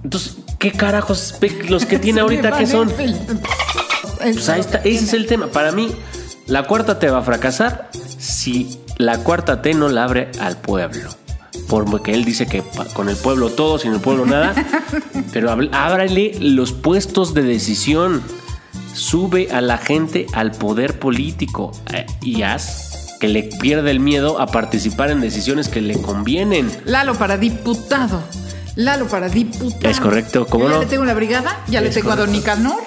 Entonces, 0.03 0.37
¿qué 0.59 0.73
carajos 0.73 1.35
los 1.69 1.87
que 1.87 1.99
tiene 2.01 2.21
ahorita 2.21 2.57
que 2.57 2.67
son? 2.67 2.91
Pues 2.91 4.49
ahí 4.49 4.61
está, 4.61 4.79
ese 4.79 5.05
es 5.05 5.13
el 5.13 5.27
tema. 5.27 5.49
Para 5.49 5.73
mí, 5.73 5.91
la 6.47 6.65
cuarta 6.65 6.99
T 6.99 7.11
va 7.11 7.19
a 7.19 7.23
fracasar 7.23 7.91
si 8.19 8.79
la 8.99 9.19
cuarta 9.19 9.63
T 9.63 9.75
no 9.75 9.89
la 9.89 10.05
abre 10.05 10.31
al 10.41 10.57
pueblo. 10.57 11.11
Porque 11.69 12.13
él 12.13 12.25
dice 12.25 12.47
que 12.47 12.63
con 12.93 13.09
el 13.09 13.17
pueblo 13.17 13.51
todo, 13.51 13.79
sin 13.79 13.93
el 13.93 14.01
pueblo 14.01 14.27
nada. 14.27 14.55
Pero 15.33 15.51
ábrale 15.51 16.33
los 16.41 16.73
puestos 16.73 17.35
de 17.35 17.43
decisión. 17.43 18.23
Sube 18.93 19.51
a 19.51 19.61
la 19.61 19.79
gente 19.79 20.27
al 20.33 20.53
poder 20.53 20.99
político 20.99 21.73
eh, 21.93 22.07
y 22.23 22.43
haz 22.43 22.94
que 23.21 23.29
le 23.29 23.45
pierda 23.45 23.91
el 23.91 24.01
miedo 24.01 24.41
a 24.41 24.47
participar 24.47 25.11
en 25.11 25.21
decisiones 25.21 25.69
que 25.69 25.81
le 25.81 26.01
convienen. 26.01 26.71
Lalo 26.85 27.15
para 27.15 27.37
diputado. 27.37 28.23
Lalo 28.77 29.07
para 29.07 29.29
diputado. 29.29 29.89
Es 29.89 30.01
correcto, 30.01 30.47
¿cómo 30.47 30.69
ya 30.69 30.75
no? 30.75 30.81
le 30.81 30.87
tengo 30.87 31.05
la 31.05 31.15
brigada, 31.15 31.61
ya 31.69 31.81
le 31.81 31.91
tengo 31.91 32.11
a 32.11 32.17
Don. 32.17 32.33
Nicanor. 32.33 32.83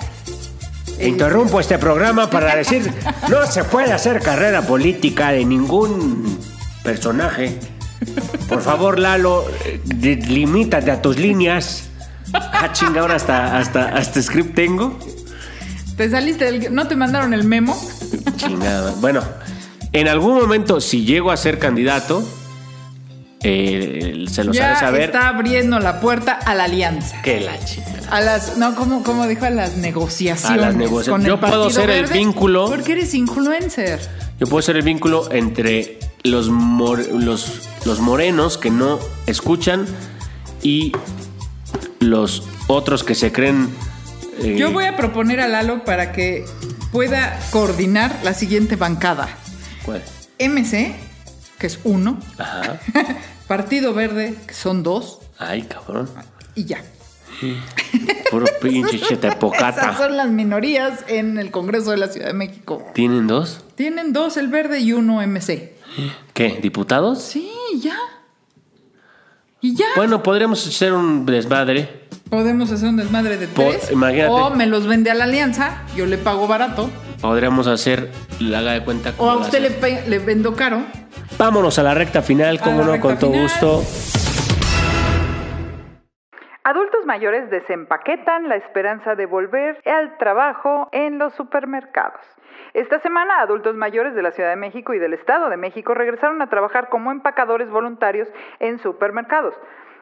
Interrumpo 1.00 1.60
este 1.60 1.78
programa 1.78 2.30
para 2.30 2.56
decir, 2.56 2.92
no 3.30 3.46
se 3.46 3.64
puede 3.64 3.94
hacer 3.94 4.22
carrera 4.22 4.64
política 4.64 5.32
de 5.32 5.46
ningún 5.46 6.40
personaje. 6.84 7.58
Por 8.50 8.62
favor, 8.62 9.00
Lalo, 9.00 9.46
eh, 9.66 10.20
limítate 10.28 10.92
a 10.92 11.02
tus 11.02 11.18
líneas. 11.18 11.84
Ah, 12.34 12.72
chinga, 12.74 13.02
ahora 13.02 13.16
hasta, 13.16 13.58
hasta, 13.58 13.90
hasta 13.90 14.22
script 14.22 14.56
tengo. 14.56 14.98
Te 15.96 16.10
saliste 16.10 16.46
del... 16.46 16.74
¿No 16.74 16.88
te 16.88 16.96
mandaron 16.96 17.34
el 17.34 17.44
memo? 17.44 17.76
Chingada. 18.36 18.94
Bueno, 19.00 19.24
en 19.94 20.08
algún 20.08 20.36
momento, 20.36 20.82
si 20.82 21.06
llego 21.06 21.32
a 21.32 21.38
ser 21.38 21.60
candidato, 21.60 22.24
eh, 23.44 24.26
se 24.30 24.44
los 24.44 24.56
ya 24.56 24.72
haré 24.72 24.80
saber 24.80 25.02
está 25.04 25.28
abriendo 25.30 25.80
la 25.80 26.00
puerta 26.02 26.34
a 26.34 26.56
la 26.56 26.66
alianza. 26.66 27.22
que 27.22 27.40
la 27.42 27.58
chingada. 27.64 27.98
A 28.10 28.22
las, 28.22 28.58
no, 28.58 28.76
como, 28.76 29.04
como 29.04 29.28
dijo, 29.28 29.46
a 29.46 29.50
las 29.50 29.78
negociaciones. 29.78 30.64
A 30.64 30.68
las 30.68 30.76
negocia- 30.76 31.12
con 31.12 31.22
el 31.22 31.28
Yo 31.28 31.40
puedo 31.40 31.70
ser 31.70 31.90
el 31.90 32.08
vínculo. 32.08 32.68
Porque 32.68 32.94
eres 32.94 33.14
influencer. 33.14 34.00
Yo 34.40 34.48
puedo 34.48 34.62
ser 34.62 34.78
el 34.78 34.84
vínculo 34.84 35.32
entre 35.32 36.00
los, 36.24 36.50
mor- 36.50 37.06
los, 37.14 37.68
los 37.86 38.00
morenos 38.00 38.58
que 38.58 38.70
no 38.72 39.00
escuchan 39.28 39.86
y 40.64 40.92
los 42.00 42.44
otros 42.68 43.04
que 43.04 43.14
se 43.16 43.32
creen. 43.32 43.70
eh, 44.42 44.56
Yo 44.58 44.72
voy 44.72 44.86
a 44.86 44.96
proponer 44.96 45.42
a 45.42 45.48
Lalo 45.48 45.84
para 45.84 46.12
que 46.12 46.46
pueda 46.92 47.40
coordinar 47.52 48.20
la 48.24 48.34
siguiente 48.34 48.76
bancada. 48.76 49.28
¿Cuál? 49.88 50.04
MC, 50.38 50.94
que 51.58 51.68
es 51.68 51.80
uno. 51.86 52.20
Ajá. 52.38 52.80
Partido 53.48 53.94
Verde, 53.94 54.36
que 54.46 54.54
son 54.54 54.84
dos. 54.84 55.20
Ay, 55.40 55.64
cabrón. 55.64 56.10
Y 56.54 56.66
ya. 56.66 56.84
Puro 58.32 58.46
pinche 58.62 59.00
cheta 59.00 59.30
Esas 59.30 59.98
son 59.98 60.18
las 60.18 60.28
minorías 60.28 61.06
en 61.08 61.38
el 61.38 61.52
Congreso 61.52 61.92
de 61.92 61.98
la 61.98 62.08
Ciudad 62.08 62.28
de 62.28 62.34
México. 62.34 62.84
¿Tienen 62.94 63.28
dos? 63.28 63.64
Tienen 63.76 64.12
dos 64.12 64.38
el 64.38 64.50
verde 64.50 64.80
y 64.80 64.92
uno 64.92 65.26
MC. 65.26 65.74
¿Qué? 66.34 66.60
¿Diputados? 66.62 67.22
Sí, 67.22 67.50
ya. 67.80 67.98
Y 69.62 69.76
ya. 69.76 69.86
Bueno, 69.96 70.22
podríamos 70.22 70.68
hacer 70.68 70.92
un 70.94 71.26
desmadre. 71.26 72.08
Podemos 72.30 72.72
hacer 72.72 72.90
un 72.90 72.98
desmadre 72.98 73.38
de 73.38 73.48
Por- 73.48 73.70
tres. 73.70 73.92
imagínate. 73.92 74.30
O 74.32 74.50
me 74.50 74.66
los 74.66 74.86
vende 74.88 75.10
a 75.10 75.14
la 75.14 75.24
alianza, 75.24 75.84
yo 75.96 76.06
le 76.06 76.18
pago 76.18 76.48
barato. 76.48 76.90
Podríamos 77.22 77.68
hacer 77.68 78.10
la 78.40 78.60
haga 78.60 78.74
de 78.74 78.84
cuenta 78.84 79.14
O 79.18 79.30
a 79.30 79.38
usted 79.38 79.60
le, 79.62 80.08
le 80.10 80.20
vendo 80.20 80.56
caro. 80.56 80.82
Vámonos 81.38 81.80
a 81.80 81.84
la 81.84 81.94
recta 81.94 82.22
final, 82.22 82.60
como 82.60 82.84
no, 82.84 83.00
con 83.00 83.18
todo 83.18 83.32
final. 83.32 83.44
gusto. 83.44 83.82
Adultos 86.64 87.06
mayores 87.06 87.50
desempaquetan 87.50 88.50
la 88.50 88.58
esperanza 88.58 89.16
de 89.16 89.26
volver 89.26 89.78
al 89.86 90.18
trabajo 90.18 90.90
en 90.92 91.18
los 91.18 91.34
supermercados. 91.34 92.20
Esta 92.74 93.00
semana, 93.00 93.40
adultos 93.42 93.76
mayores 93.76 94.14
de 94.16 94.22
la 94.22 94.32
Ciudad 94.32 94.50
de 94.50 94.58
México 94.58 94.94
y 94.94 95.00
del 95.00 95.14
Estado 95.14 95.50
de 95.50 95.56
México 95.58 95.94
regresaron 95.94 96.42
a 96.42 96.50
trabajar 96.50 96.90
como 96.90 97.12
empacadores 97.12 97.70
voluntarios 97.70 98.28
en 98.60 98.80
supermercados. 98.80 99.54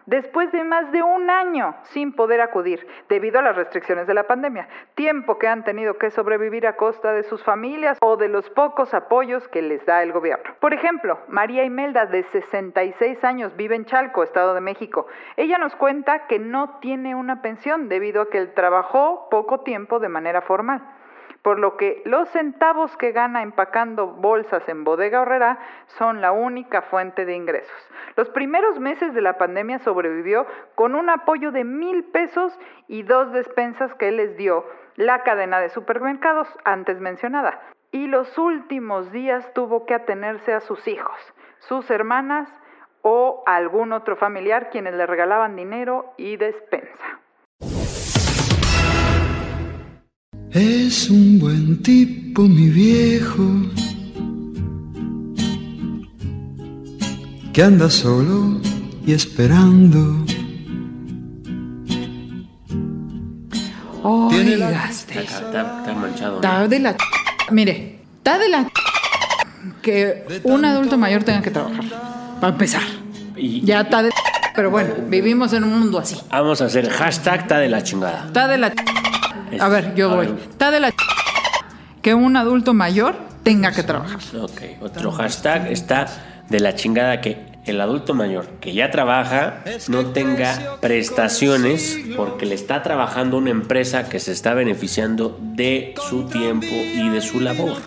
Después 0.06 0.52
de 0.52 0.64
más 0.64 0.92
de 0.92 1.02
un 1.02 1.32
año 1.32 1.76
sin 1.84 2.14
poder 2.14 2.40
acudir 2.40 2.88
debido 3.10 3.40
a 3.40 3.42
las 3.42 3.56
restricciones 3.56 4.06
de 4.06 4.14
la 4.14 4.28
pandemia, 4.28 4.68
tiempo 4.94 5.40
que 5.40 5.48
han 5.48 5.64
tenido 5.64 5.98
que 5.98 6.12
sobrevivir 6.12 6.68
a 6.68 6.76
costa 6.76 7.12
de 7.12 7.24
sus 7.24 7.44
familias 7.44 7.98
o 8.02 8.16
de 8.16 8.28
los 8.28 8.48
pocos 8.52 8.94
apoyos 8.94 9.48
que 9.48 9.64
les 9.64 9.84
da 9.86 10.04
el 10.04 10.12
gobierno. 10.12 10.54
Por 10.60 10.76
ejemplo, 10.76 11.20
María 11.28 11.64
Imelda, 11.64 12.06
de 12.06 12.22
66 12.24 13.24
años, 13.24 13.56
vive 13.56 13.76
en 13.76 13.86
Chalco, 13.86 14.22
Estado 14.24 14.54
de 14.54 14.62
México. 14.62 15.08
Ella 15.38 15.58
nos 15.58 15.76
cuenta 15.76 16.28
que 16.28 16.38
no 16.38 16.78
tiene 16.82 17.16
una 17.16 17.42
pensión 17.42 17.90
debido 17.90 18.22
a 18.22 18.30
que 18.30 18.38
él 18.38 18.54
trabajó 18.54 19.28
poco 19.32 19.62
tiempo 19.62 20.00
de 20.00 20.10
manera 20.10 20.42
formal 20.42 20.84
por 21.46 21.60
lo 21.60 21.78
que 21.78 22.02
los 22.06 22.28
centavos 22.30 22.98
que 22.98 23.12
gana 23.12 23.44
empacando 23.44 24.08
bolsas 24.08 24.68
en 24.68 24.84
Bodega 24.84 25.22
Horrera 25.22 25.60
son 26.00 26.20
la 26.20 26.32
única 26.32 26.82
fuente 26.82 27.24
de 27.24 27.36
ingresos. 27.36 27.90
Los 28.16 28.30
primeros 28.30 28.80
meses 28.80 29.14
de 29.14 29.22
la 29.22 29.38
pandemia 29.38 29.78
sobrevivió 29.78 30.48
con 30.74 30.96
un 30.96 31.08
apoyo 31.08 31.52
de 31.52 31.64
mil 31.64 32.04
pesos 32.06 32.52
y 32.88 33.04
dos 33.04 33.32
despensas 33.32 33.94
que 33.94 34.12
les 34.12 34.36
dio 34.38 34.66
la 34.96 35.22
cadena 35.22 35.60
de 35.60 35.70
supermercados 35.70 36.48
antes 36.64 37.00
mencionada. 37.00 37.62
Y 37.92 38.08
los 38.08 38.40
últimos 38.40 39.12
días 39.12 39.48
tuvo 39.54 39.86
que 39.86 39.94
atenerse 39.94 40.52
a 40.52 40.62
sus 40.62 40.88
hijos, 40.88 41.16
sus 41.60 41.92
hermanas 41.92 42.50
o 43.04 43.44
algún 43.46 43.94
otro 43.94 44.16
familiar 44.16 44.72
quienes 44.72 44.96
le 44.96 45.06
regalaban 45.06 45.56
dinero 45.56 46.12
y 46.18 46.38
despensa. 46.38 47.20
Es 50.56 51.10
un 51.10 51.38
buen 51.38 51.84
tipo, 51.84 52.44
mi 52.44 52.70
viejo, 52.70 53.44
que 57.52 57.62
anda 57.62 57.90
solo 57.90 58.62
y 59.06 59.12
esperando. 59.12 60.26
Oiga. 64.02 64.90
Está, 64.90 65.20
está- 65.22 65.78
está 65.80 65.94
manchado. 65.94 66.32
¿no? 66.32 66.36
Está 66.38 66.68
de 66.70 66.80
la... 66.80 66.96
ch- 66.96 67.04
Mire, 67.52 68.00
está 68.18 68.38
de 68.40 68.48
la... 68.50 68.64
ch- 68.66 68.72
que 69.82 70.42
un 70.44 70.64
adulto 70.64 70.98
mayor 70.98 71.24
tenga 71.24 71.42
que 71.42 71.52
trabajar. 71.52 71.84
Para 72.40 72.54
empezar. 72.54 72.82
Y- 73.36 73.60
Ya 73.66 73.82
está 73.82 74.04
de... 74.04 74.12
Pero 74.56 74.70
bueno, 74.72 74.94
vivimos 75.10 75.52
en 75.52 75.66
un 75.66 75.80
mundo 75.82 76.00
así. 76.00 76.16
Vamos 76.32 76.62
a 76.62 76.66
hacer 76.66 76.90
hashtag 76.90 77.42
está 77.42 77.58
de 77.60 77.68
la 77.68 77.84
chingada. 77.84 78.28
Está 78.28 78.48
de 78.48 78.58
la... 78.58 78.74
A 79.60 79.68
ver, 79.70 79.96
yo 79.96 80.12
A 80.12 80.16
voy. 80.16 80.28
ver. 80.28 80.36
Está 80.50 80.72
de 80.72 80.80
la... 80.80 80.90
ch- 80.90 80.96
que 82.02 82.14
un 82.14 82.38
adulto 82.38 82.74
mayor 82.74 83.16
tenga 83.44 83.72
que 83.72 83.84
trabajar. 83.84 84.20
Ok, 84.40 84.62
otro 84.82 85.12
hashtag 85.12 85.72
está 85.72 86.06
de 86.50 86.60
la 86.60 86.76
chingada 86.76 87.20
que 87.22 87.56
el 87.66 87.82
adulto 87.82 88.14
mayor 88.14 88.46
que 88.62 88.74
ya 88.74 88.92
trabaja 88.92 89.64
no 89.88 90.06
tenga 90.08 90.78
prestaciones 90.82 91.98
porque 92.16 92.46
le 92.46 92.54
está 92.54 92.84
trabajando 92.84 93.38
una 93.38 93.50
empresa 93.50 94.08
que 94.08 94.20
se 94.20 94.32
está 94.34 94.54
beneficiando 94.54 95.40
de 95.42 95.96
su 96.08 96.26
tiempo 96.28 96.68
y 96.68 97.10
de 97.10 97.22
su 97.22 97.40
labor. 97.40 97.78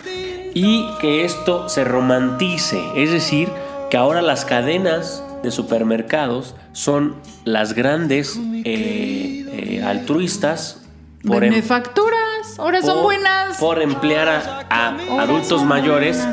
Y 0.55 0.85
que 1.01 1.25
esto 1.25 1.69
se 1.69 1.85
romantice, 1.85 2.83
es 2.97 3.13
decir, 3.13 3.49
que 3.91 3.97
ahora 3.97 4.21
las 4.21 4.45
cadenas 4.45 5.23
de 5.45 5.53
supermercados 5.53 6.57
son 6.73 7.15
las 7.45 7.75
grandes 7.75 8.37
eh, 8.65 9.47
eh, 9.53 9.83
altruistas 9.87 10.83
por 11.29 11.45
em- 11.45 11.51
Benefacturas. 11.51 12.59
Ahora 12.59 12.83
son 12.83 13.03
buenas. 13.03 13.59
Por 13.59 13.81
emplear 13.83 14.29
a, 14.29 14.65
a 14.69 15.23
adultos 15.23 15.65
mayores 15.65 16.27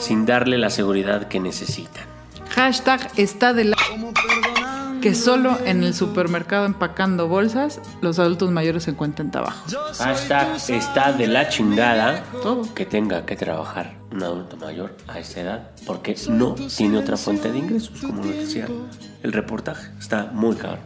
sin 0.00 0.26
darle 0.26 0.58
la 0.58 0.68
seguridad 0.70 1.28
que 1.28 1.40
necesitan. 1.40 2.04
Hashtag 2.50 3.10
está 3.16 3.52
de 3.54 3.64
la... 3.64 3.76
Que 5.00 5.16
solo 5.16 5.58
en 5.64 5.82
el 5.82 5.94
supermercado 5.94 6.64
empacando 6.64 7.26
bolsas 7.26 7.80
los 8.02 8.20
adultos 8.20 8.52
mayores 8.52 8.84
se 8.84 8.92
encuentran 8.92 9.32
trabajo. 9.32 9.64
Hashtag 9.98 10.58
está 10.68 11.12
de 11.12 11.26
la 11.26 11.48
chingada 11.48 12.22
Todo. 12.40 12.72
que 12.72 12.86
tenga 12.86 13.26
que 13.26 13.34
trabajar 13.34 13.94
un 14.12 14.22
adulto 14.22 14.56
mayor 14.58 14.94
a 15.08 15.18
esa 15.18 15.40
edad 15.40 15.70
porque 15.86 16.14
no 16.28 16.54
tiene 16.54 16.98
otra 16.98 17.16
fuente 17.16 17.50
de 17.50 17.58
ingresos, 17.58 18.00
como 18.00 18.22
lo 18.22 18.30
decía 18.30 18.68
el 19.24 19.32
reportaje. 19.32 19.90
Está 19.98 20.26
muy 20.32 20.54
caro. 20.54 20.78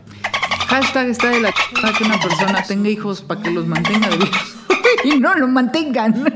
Hashtag 0.67 1.09
está 1.09 1.29
de 1.31 1.41
la 1.41 1.51
ch- 1.53 1.97
que 1.99 2.05
una 2.05 2.19
persona 2.19 2.63
tenga 2.63 2.89
hijos 2.89 3.23
para 3.23 3.41
que 3.43 3.51
los 3.51 3.67
mantenga 3.67 4.09
de 4.09 4.17
vivos 4.17 4.57
y 5.05 5.19
no 5.19 5.35
lo 5.35 5.49
mantengan. 5.49 6.15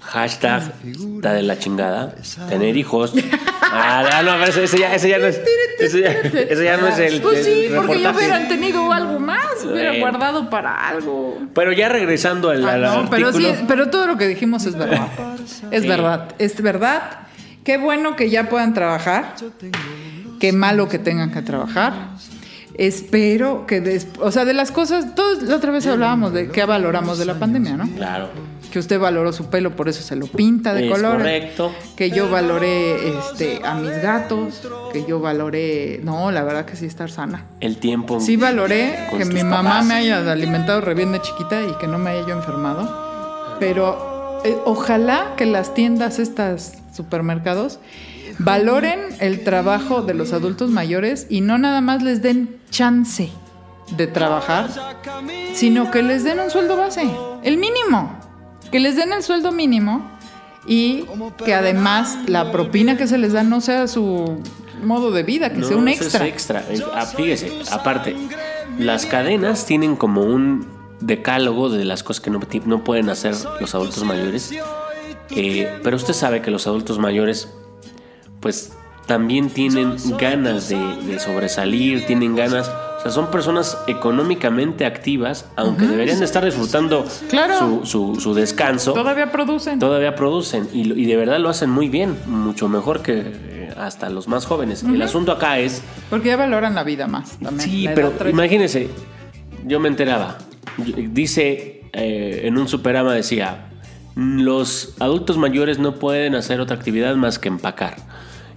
Hashtag 0.00 0.72
está 0.84 1.32
de 1.32 1.42
la 1.42 1.58
chingada. 1.58 2.14
Tener 2.48 2.76
hijos. 2.76 3.12
Ah, 3.62 4.22
no, 4.24 4.32
pero 4.44 4.64
ese, 4.64 4.78
ya, 4.78 4.94
ese 4.94 5.08
ya 5.08 5.18
no 5.18 5.26
es. 5.26 5.40
Ese 5.80 6.02
ya, 6.02 6.10
ese 6.12 6.64
ya 6.64 6.76
no 6.76 6.86
es 6.86 6.98
el. 7.00 7.20
Pues 7.20 7.44
sí, 7.44 7.64
el 7.66 7.74
porque 7.74 8.00
ya 8.00 8.12
hubieran 8.12 8.46
tenido 8.46 8.92
algo 8.92 9.18
más, 9.18 9.64
hubiera 9.64 9.90
Bueno. 9.90 10.06
guardado 10.06 10.50
para 10.50 10.88
algo. 10.88 11.38
Pero 11.52 11.72
ya 11.72 11.88
regresando 11.88 12.50
al, 12.50 12.64
Ah, 12.68 12.72
al 12.74 12.82
no, 12.82 13.10
pero 13.10 13.32
sí, 13.32 13.46
pero 13.66 13.90
todo 13.90 14.06
lo 14.06 14.16
que 14.16 14.28
dijimos 14.28 14.66
es 14.66 14.76
verdad. 14.76 15.08
Es 15.72 15.82
Sí. 15.82 15.88
verdad, 15.88 16.28
es 16.38 16.62
verdad. 16.62 17.02
Qué 17.64 17.78
bueno 17.78 18.14
que 18.14 18.30
ya 18.30 18.48
puedan 18.48 18.72
trabajar. 18.72 19.34
Qué 20.38 20.52
malo 20.52 20.88
que 20.88 20.98
tengan 21.00 21.32
que 21.32 21.42
trabajar. 21.42 21.92
Espero 22.76 23.66
que, 23.66 23.80
des- 23.80 24.08
o 24.20 24.30
sea, 24.32 24.44
de 24.44 24.52
las 24.54 24.72
cosas, 24.72 25.14
todos 25.14 25.42
la 25.42 25.56
otra 25.56 25.70
vez 25.70 25.86
hablábamos 25.86 26.32
de 26.32 26.48
qué 26.48 26.64
valoramos 26.64 27.18
de 27.18 27.24
la 27.24 27.34
pandemia, 27.38 27.76
¿no? 27.76 27.88
Claro. 27.96 28.28
Que 28.72 28.80
usted 28.80 28.98
valoró 28.98 29.32
su 29.32 29.46
pelo, 29.46 29.76
por 29.76 29.88
eso 29.88 30.02
se 30.02 30.16
lo 30.16 30.26
pinta 30.26 30.74
de 30.74 30.86
Es 30.86 30.92
colores. 30.92 31.18
correcto. 31.18 31.72
Que 31.94 32.10
yo 32.10 32.28
valoré 32.28 33.10
este, 33.16 33.60
a 33.64 33.76
mis 33.76 34.02
gatos. 34.02 34.62
Que 34.92 35.04
yo 35.06 35.20
valoré. 35.20 36.00
No, 36.02 36.32
la 36.32 36.42
verdad 36.42 36.64
que 36.64 36.74
sí 36.74 36.86
estar 36.86 37.08
sana. 37.08 37.44
El 37.60 37.76
tiempo. 37.78 38.18
Sí 38.18 38.36
valoré 38.36 39.06
que 39.16 39.24
mi 39.26 39.44
mamá 39.44 39.62
papás. 39.70 39.86
me 39.86 39.94
haya 39.94 40.28
alimentado 40.32 40.80
re 40.80 40.94
bien 40.94 41.12
de 41.12 41.20
chiquita 41.22 41.62
y 41.62 41.78
que 41.78 41.86
no 41.86 41.98
me 41.98 42.10
haya 42.10 42.26
yo 42.26 42.32
enfermado. 42.34 43.56
Pero 43.60 44.40
eh, 44.44 44.56
ojalá 44.64 45.34
que 45.36 45.46
las 45.46 45.72
tiendas, 45.74 46.18
estas 46.18 46.78
supermercados, 46.92 47.78
valoren 48.38 49.00
el 49.20 49.44
trabajo 49.44 50.02
de 50.02 50.14
los 50.14 50.32
adultos 50.32 50.70
mayores 50.70 51.26
y 51.28 51.40
no 51.40 51.58
nada 51.58 51.80
más 51.80 52.02
les 52.02 52.22
den 52.22 52.58
chance 52.70 53.30
de 53.96 54.06
trabajar, 54.06 54.70
sino 55.52 55.90
que 55.90 56.02
les 56.02 56.24
den 56.24 56.40
un 56.40 56.50
sueldo 56.50 56.76
base, 56.76 57.02
el 57.42 57.58
mínimo. 57.58 58.18
Que 58.70 58.80
les 58.80 58.96
den 58.96 59.12
el 59.12 59.22
sueldo 59.22 59.52
mínimo 59.52 60.10
y 60.66 61.04
que 61.44 61.54
además 61.54 62.18
la 62.26 62.50
propina 62.50 62.96
que 62.96 63.06
se 63.06 63.18
les 63.18 63.32
da 63.32 63.42
no 63.42 63.60
sea 63.60 63.86
su 63.86 64.40
modo 64.82 65.10
de 65.12 65.22
vida, 65.22 65.50
que 65.50 65.58
No, 65.58 65.66
sea 65.68 65.76
un 65.76 65.88
eso 65.88 66.04
extra. 66.04 66.26
Es 66.26 66.32
extra. 66.32 66.64
Ah, 66.94 67.06
Fíjese, 67.06 67.52
aparte, 67.70 68.16
las 68.78 69.06
cadenas 69.06 69.66
tienen 69.66 69.96
como 69.96 70.22
un 70.22 70.66
decálogo 71.00 71.68
de 71.70 71.84
las 71.84 72.02
cosas 72.02 72.20
que 72.22 72.30
no, 72.30 72.40
no 72.64 72.84
pueden 72.84 73.10
hacer 73.10 73.34
los 73.60 73.74
adultos 73.74 74.02
mayores. 74.04 74.52
Eh, 75.30 75.68
pero 75.82 75.96
usted 75.96 76.14
sabe 76.14 76.42
que 76.42 76.50
los 76.50 76.66
adultos 76.66 76.98
mayores, 76.98 77.52
pues 78.44 78.74
también 79.06 79.48
tienen 79.48 79.96
ganas 80.18 80.68
de, 80.68 80.76
de 81.06 81.18
sobresalir, 81.18 82.04
tienen 82.04 82.36
ganas. 82.36 82.68
O 82.68 83.00
sea, 83.02 83.10
son 83.10 83.30
personas 83.30 83.78
económicamente 83.86 84.84
activas, 84.84 85.46
aunque 85.56 85.86
deberían 85.86 86.18
de 86.18 86.26
estar 86.26 86.44
disfrutando 86.44 87.06
Claro. 87.30 87.58
su, 87.58 87.86
su- 87.86 88.20
su 88.20 88.34
descanso 88.34 88.92
Todavía 88.92 89.32
producen. 89.32 89.78
todavía 89.78 90.14
producen 90.14 90.68
y, 90.74 90.92
y 90.92 91.06
de 91.06 91.16
verdad 91.16 91.38
lo 91.38 91.48
hacen 91.48 91.70
muy 91.70 91.88
bien, 91.88 92.18
mucho 92.26 92.68
mejor 92.68 93.00
que 93.00 93.22
eh, 93.24 93.74
hasta 93.78 94.10
los 94.10 94.28
más 94.28 94.44
jóvenes. 94.44 94.82
El 94.82 95.00
asunto 95.00 95.32
acá 95.32 95.58
es, 95.58 95.80
Porque 96.10 96.28
ya 96.28 96.36
valoran 96.36 96.74
la 96.74 96.84
vida 96.84 97.06
más 97.06 97.38
también. 97.38 97.60
sí, 97.70 97.88
pero 97.94 98.12
trae- 98.12 98.30
imagínense, 98.30 98.90
yo 99.66 99.80
me 99.80 99.88
enteraba, 99.88 100.36
dice 100.76 101.82
eh, 101.94 102.42
en 102.44 102.58
un 102.58 102.68
superama 102.68 103.14
decía, 103.14 103.68
los 104.16 104.94
adultos 105.00 105.36
mayores 105.38 105.78
no 105.78 105.94
pueden 105.96 106.34
hacer 106.34 106.60
otra 106.60 106.76
actividad 106.76 107.14
más 107.16 107.38
que 107.38 107.48
empacar. 107.48 107.96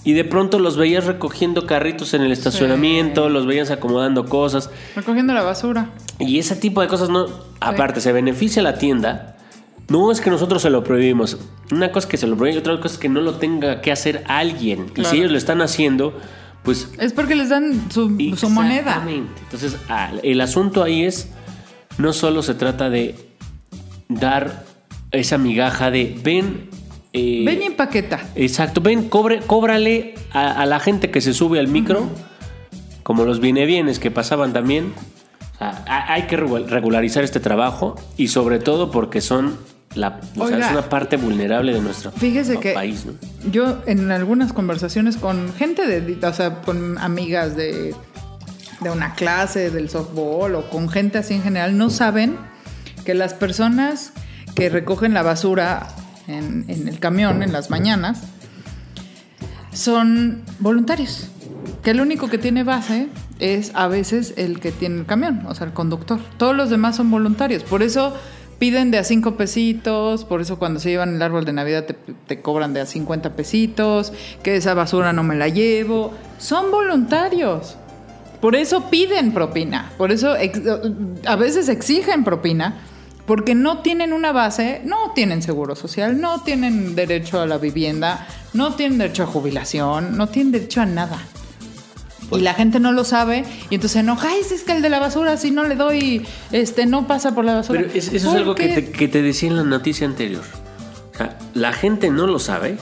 Y 0.08 0.14
de 0.14 0.24
pronto 0.24 0.58
los 0.58 0.78
veías 0.78 1.03
recogiendo 1.03 1.66
carritos 1.66 2.14
en 2.14 2.22
el 2.22 2.32
estacionamiento, 2.32 3.28
los 3.28 3.45
veías 3.45 3.72
acomodando 3.72 4.24
cosas. 4.24 4.70
Recogiendo 4.95 5.34
la 5.34 5.43
basura. 5.43 5.89
Y 6.18 6.39
ese 6.39 6.55
tipo 6.55 6.80
de 6.80 6.88
cosas 6.88 7.10
no. 7.10 7.26
Aparte, 7.60 7.99
se 7.99 8.14
beneficia 8.14 8.62
la 8.62 8.78
tienda. 8.78 9.36
No 9.89 10.10
es 10.10 10.22
que 10.22 10.30
nosotros 10.30 10.62
se 10.62 10.70
lo 10.70 10.82
prohibimos. 10.82 11.38
Una 11.72 11.91
cosa 11.91 12.08
es 12.08 12.12
que 12.12 12.16
se 12.16 12.26
lo 12.26 12.38
prohibimos, 12.38 12.62
otra 12.62 12.80
cosa 12.80 12.93
es 12.93 12.99
que 12.99 13.10
no 13.10 13.20
lo 13.20 13.34
tenga 13.34 13.82
que 13.82 13.91
hacer 13.91 14.24
alguien. 14.30 14.86
Y 14.95 15.03
si 15.03 15.18
ellos 15.18 15.30
lo 15.30 15.38
están 15.38 15.62
haciendo, 15.62 16.18
pues. 16.64 16.89
Es 16.99 17.12
porque 17.12 17.36
les 17.36 17.49
dan 17.49 17.91
su, 17.91 18.18
su 18.38 18.49
moneda. 18.49 18.78
Exactamente. 18.78 19.41
Entonces, 19.41 19.76
ah, 19.89 20.14
el 20.24 20.39
asunto 20.39 20.84
ahí 20.84 21.03
es. 21.03 21.32
No 21.97 22.14
solo 22.14 22.43
se 22.43 22.53
trata 22.53 22.89
de 22.89 23.14
dar 24.08 24.64
esa 25.12 25.38
migaja 25.38 25.91
de 25.91 26.18
ven. 26.24 26.70
Eh, 27.18 27.43
Ven 27.45 27.61
y 27.61 27.65
empaqueta. 27.65 28.20
Exacto, 28.36 28.82
ven, 28.82 29.09
cobre, 29.09 29.39
cóbrale 29.39 30.15
a, 30.32 30.61
a 30.61 30.65
la 30.65 30.80
gente 30.80 31.11
que 31.11 31.22
se 31.22 31.34
sube 31.34 31.59
al 31.59 31.68
micro, 31.68 32.09
como 33.03 33.26
los 33.26 33.39
viene 33.39 33.65
bienes 33.65 33.99
que 33.99 34.11
pasaban 34.11 34.53
también. 34.53 34.93
O 35.55 35.57
sea, 35.59 35.84
ha- 35.88 36.13
hay 36.13 36.24
que 36.24 36.38
regu- 36.38 36.65
regularizar 36.68 37.24
este 37.24 37.39
trabajo 37.39 37.95
y 38.18 38.28
sobre 38.28 38.59
todo 38.59 38.91
porque 38.91 39.22
son 39.22 39.57
la, 39.95 40.20
o 40.36 40.47
sea, 40.47 40.57
Oiga. 40.57 40.65
es 40.68 40.72
una 40.72 40.89
parte 40.89 41.18
vulnerable 41.18 41.74
de 41.74 41.82
nuestro 41.82 42.11
Fíjese 42.11 42.59
que 42.59 42.74
país. 42.74 43.05
¿no? 43.05 43.13
yo 43.51 43.80
en 43.88 44.11
algunas 44.11 44.53
conversaciones 44.53 45.18
con 45.18 45.53
gente 45.53 45.88
de, 45.88 46.18
o 46.28 46.34
sea, 46.34 46.61
con 46.61 46.97
amigas 46.99 47.55
de, 47.55 47.95
de 48.82 48.89
una 48.91 49.15
clase 49.15 49.72
del 49.72 49.89
softball 49.89 50.53
o 50.55 50.70
con 50.70 50.89
gente 50.89 51.18
así 51.18 51.34
en 51.34 51.41
general, 51.41 51.78
no 51.78 51.89
saben 51.89 52.36
que 53.05 53.13
las 53.15 53.34
personas 53.34 54.11
que 54.53 54.70
recogen 54.70 55.13
la 55.15 55.24
basura 55.24 55.88
en, 56.28 56.65
en 56.67 56.88
el 56.88 56.99
camión 56.99 57.43
en 57.43 57.51
las 57.51 57.69
mañanas 57.69 58.23
son 59.71 60.41
voluntarios. 60.59 61.30
Que 61.84 61.91
el 61.91 62.01
único 62.01 62.30
que 62.30 62.38
tiene 62.38 62.63
base 62.63 63.07
es 63.39 63.71
a 63.75 63.88
veces 63.88 64.34
el 64.38 64.59
que 64.59 64.71
tiene 64.71 64.99
el 64.99 65.05
camión, 65.05 65.45
o 65.47 65.55
sea, 65.55 65.67
el 65.67 65.73
conductor. 65.73 66.19
Todos 66.38 66.55
los 66.55 66.69
demás 66.69 66.95
son 66.95 67.11
voluntarios. 67.11 67.63
Por 67.63 67.84
eso 67.84 68.13
piden 68.59 68.89
de 68.91 68.97
a 68.97 69.03
cinco 69.03 69.38
pesitos, 69.38 70.25
por 70.25 70.41
eso 70.41 70.57
cuando 70.57 70.80
se 70.80 70.89
llevan 70.89 71.15
el 71.15 71.21
árbol 71.21 71.45
de 71.45 71.53
Navidad 71.53 71.86
te, 71.86 71.93
te 71.93 72.41
cobran 72.41 72.73
de 72.73 72.82
a 72.82 72.86
50 72.86 73.36
pesitos, 73.36 74.11
que 74.41 74.55
esa 74.55 74.73
basura 74.73 75.13
no 75.13 75.23
me 75.23 75.36
la 75.36 75.47
llevo. 75.47 76.13
Son 76.39 76.71
voluntarios. 76.71 77.78
Por 78.41 78.55
eso 78.55 78.89
piden 78.89 79.32
propina, 79.32 79.91
por 79.97 80.11
eso 80.11 80.36
a 81.25 81.36
veces 81.36 81.69
exigen 81.69 82.23
propina, 82.23 82.75
porque 83.28 83.53
no 83.53 83.80
tienen 83.82 84.13
una 84.13 84.32
base, 84.32 84.82
no 84.86 85.11
tienen 85.13 85.43
seguro 85.43 85.75
social, 85.75 86.19
no 86.19 86.41
tienen 86.41 86.95
derecho 86.95 87.39
a 87.39 87.45
la 87.45 87.59
vivienda, 87.59 88.25
no 88.53 88.73
tienen 88.73 88.97
derecho 88.97 89.23
a 89.23 89.25
jubilación, 89.28 90.17
no 90.17 90.28
tienen 90.30 90.51
derecho 90.53 90.82
a 90.82 90.86
nada. 90.88 91.19
Y 92.32 92.39
la 92.39 92.53
gente 92.55 92.80
no 92.80 92.91
lo 92.91 93.03
sabe 93.05 93.45
y 93.69 93.75
entonces 93.75 93.91
se 93.91 93.99
enoja, 93.99 94.30
"Ay, 94.30 94.39
es 94.51 94.63
que 94.63 94.71
el 94.73 94.82
de 94.82 94.89
la 94.89 94.99
basura 94.99 95.38
si 95.38 95.51
no 95.51 95.63
le 95.65 95.75
doy, 95.75 96.25
este 96.51 96.86
no 96.86 97.05
pasa 97.07 97.36
por 97.36 97.45
la 97.45 97.53
basura. 97.55 97.82
Pero 97.82 97.93
es- 97.93 98.07
eso 98.07 98.15
es 98.15 98.23
¿Por 98.25 98.36
algo 98.38 98.55
que 98.55 98.67
te, 98.69 98.91
que 98.91 99.07
te 99.07 99.21
decía 99.21 99.49
en 99.49 99.55
la 99.57 99.63
noticia 99.63 100.07
anterior. 100.07 100.43
O 101.13 101.17
sea, 101.17 101.38
la 101.53 101.71
gente 101.73 102.09
no 102.09 102.28
lo 102.28 102.39
sabe 102.39 102.78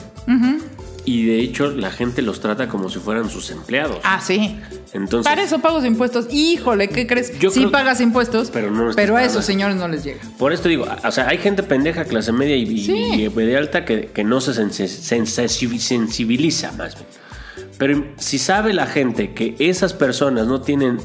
y 1.06 1.24
de 1.24 1.38
hecho 1.40 1.70
la 1.70 1.90
gente 1.90 2.20
los 2.20 2.40
trata 2.40 2.68
como 2.68 2.90
si 2.90 2.98
fueran 2.98 3.30
sus 3.30 3.50
empleados. 3.50 3.98
Ah, 4.02 4.20
sí. 4.20 4.58
Entonces, 4.92 5.30
Para 5.30 5.42
eso 5.42 5.60
pago 5.60 5.82
impuestos. 5.84 6.26
Híjole, 6.30 6.88
¿qué 6.88 7.06
crees? 7.06 7.38
Yo 7.38 7.50
sí 7.50 7.60
creo- 7.60 7.70
pagas 7.70 8.00
impuestos, 8.00 8.50
Pero 8.50 8.70
no 8.70 8.90
pero 8.94 9.16
a 9.16 9.24
esos 9.24 9.44
señores 9.44 9.76
no 9.76 9.88
les 9.88 10.04
llega. 10.04 10.20
Por 10.38 10.52
esto 10.52 10.68
digo, 10.68 10.86
o 11.04 11.10
sea, 11.12 11.28
hay 11.28 11.38
gente 11.38 11.62
pendeja, 11.62 12.04
clase 12.04 12.32
media 12.32 12.56
y, 12.56 12.66
Sí. 12.84 12.92
y 12.92 13.28
de 13.28 13.56
alta 13.56 13.84
que, 13.84 14.06
que 14.06 14.24
no 14.24 14.40
se 14.40 14.52
sensi- 14.52 14.86
sensi- 14.88 15.78
sensibiliza 15.78 16.72
más 16.72 16.94
bien. 16.94 17.06
Pero 17.78 18.04
si 18.18 18.38
sabe 18.38 18.72
la 18.72 18.86
gente 18.86 19.32
que 19.32 19.54
esas 19.58 19.92
personas 19.92 20.46
no 20.46 20.60
tienen 20.62 20.98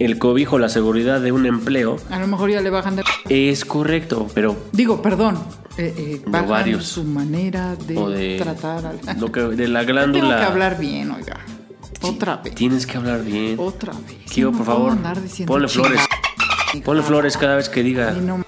el 0.00 0.18
cobijo, 0.18 0.58
la 0.58 0.68
seguridad 0.70 1.20
de 1.20 1.30
un 1.30 1.46
empleo, 1.46 1.96
A 2.10 2.18
lo 2.18 2.26
mejor 2.26 2.50
ya 2.50 2.60
le 2.60 2.70
bajan 2.70 2.96
de... 2.96 3.04
es 3.28 3.64
correcto, 3.64 4.26
pero 4.34 4.56
Digo, 4.72 5.02
perdón. 5.02 5.38
Eh, 5.78 5.94
eh, 5.96 6.22
ovarios. 6.26 6.86
su 6.86 7.04
manera 7.04 7.76
de, 7.76 7.96
o 7.96 8.10
de, 8.10 8.36
tratar 8.38 8.84
al... 8.84 9.20
lo 9.20 9.30
que, 9.30 9.40
de 9.42 9.68
la 9.68 9.80
Tengo 9.86 9.92
glándula. 9.92 10.38
que 10.38 10.44
hablar 10.44 10.78
bien, 10.78 11.10
oiga. 11.12 11.38
Otra 12.02 12.36
vez. 12.38 12.54
Tienes 12.54 12.86
que 12.86 12.96
hablar 12.98 13.22
bien. 13.24 13.56
Otra 13.58 13.92
vez. 13.92 14.30
Kio, 14.30 14.50
No 14.50 14.58
por 14.58 14.66
favor, 14.66 14.98
ponle 15.46 15.68
flores. 15.68 16.00
Ponle 16.84 17.02
flores 17.02 17.36
cada 17.36 17.56
vez 17.56 17.68
que 17.68 17.82
diga. 17.82 18.10
No, 18.12 18.44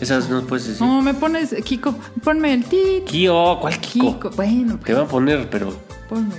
Esas 0.00 0.28
no 0.30 0.42
puedes 0.42 0.66
decir. 0.68 0.86
no, 0.86 1.02
me 1.02 1.14
pones, 1.14 1.54
Kiko, 1.64 1.94
ponme 2.22 2.54
el 2.54 2.64
tit. 2.64 3.04
Kio, 3.04 3.58
¿cuál 3.60 3.78
Kiko? 3.80 4.14
Kiko, 4.14 4.30
bueno, 4.30 4.78
Te 4.78 4.94
va 4.94 5.02
a 5.02 5.08
poner, 5.08 5.50
pero, 5.50 5.76
ponme. 6.08 6.34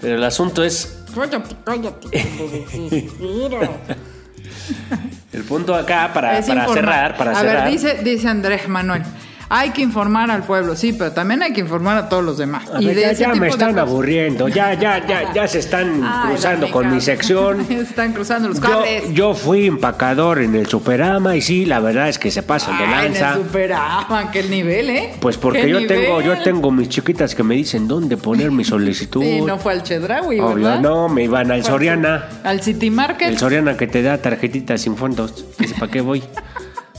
pero 0.00 0.14
el 0.16 0.24
asunto 0.24 0.62
es 0.62 1.02
Cállate, 1.14 1.56
cállate. 1.64 2.08
El 5.36 5.44
punto 5.44 5.74
acá 5.74 6.10
para, 6.14 6.40
para 6.40 6.66
cerrar, 6.66 7.16
para 7.18 7.32
a 7.32 7.34
cerrar. 7.34 7.64
ver, 7.64 7.72
dice, 7.72 8.00
dice 8.02 8.26
Andrés 8.26 8.66
Manuel. 8.68 9.02
Hay 9.48 9.70
que 9.70 9.80
informar 9.82 10.30
al 10.30 10.42
pueblo, 10.42 10.74
sí, 10.74 10.92
pero 10.92 11.12
también 11.12 11.42
hay 11.42 11.52
que 11.52 11.60
informar 11.60 11.96
a 11.96 12.08
todos 12.08 12.24
los 12.24 12.36
demás. 12.38 12.68
A 12.74 12.82
y 12.82 12.86
ver, 12.86 12.96
de 12.96 13.00
ya, 13.02 13.10
ese 13.12 13.20
ya 13.22 13.32
tipo 13.32 13.40
me 13.42 13.48
están 13.48 13.78
aburriendo, 13.78 14.48
ya, 14.48 14.74
ya, 14.74 15.06
ya, 15.06 15.32
ya 15.32 15.46
se 15.46 15.60
están 15.60 16.02
Ay, 16.04 16.30
cruzando 16.30 16.70
con 16.70 16.92
mi 16.92 17.00
sección. 17.00 17.60
Están 17.70 18.12
cruzando 18.12 18.48
los 18.48 18.58
cables. 18.58 19.12
yo 19.12 19.34
fui 19.34 19.66
empacador 19.66 20.40
en 20.40 20.54
el 20.56 20.66
Superama 20.66 21.36
y 21.36 21.42
sí, 21.42 21.64
la 21.64 21.78
verdad 21.80 22.08
es 22.08 22.18
que 22.18 22.30
se 22.30 22.42
pasan 22.42 22.76
de 22.78 22.84
Ay, 22.84 23.06
en 23.06 23.14
el 23.14 23.20
lanza. 23.20 23.34
Superaman, 23.36 24.30
qué 24.32 24.42
nivel, 24.42 24.90
¿eh? 24.90 25.14
Pues 25.20 25.36
porque 25.36 25.62
¿Qué 25.62 25.68
yo 25.70 25.80
nivel? 25.80 26.02
tengo, 26.02 26.20
yo 26.20 26.42
tengo 26.42 26.70
mis 26.72 26.88
chiquitas 26.88 27.34
que 27.34 27.42
me 27.44 27.54
dicen 27.54 27.86
dónde 27.86 28.16
poner 28.16 28.50
mi 28.50 28.64
solicitud. 28.64 29.22
Sí, 29.22 29.40
no 29.42 29.58
fue 29.58 29.74
al 29.74 29.82
Chedraui, 29.84 30.40
Obvio, 30.40 30.54
¿verdad? 30.66 30.80
no, 30.80 31.08
me 31.08 31.22
iban 31.24 31.50
al 31.52 31.64
Soriana. 31.64 32.28
Al 32.42 32.60
City 32.62 32.90
Market. 32.90 33.28
El 33.28 33.38
Soriana 33.38 33.76
que 33.76 33.86
te 33.86 34.02
da 34.02 34.18
tarjetitas 34.18 34.80
sin 34.80 34.96
fondos. 34.96 35.44
Dice, 35.58 35.74
¿para 35.78 35.90
qué 35.92 36.00
voy? 36.00 36.22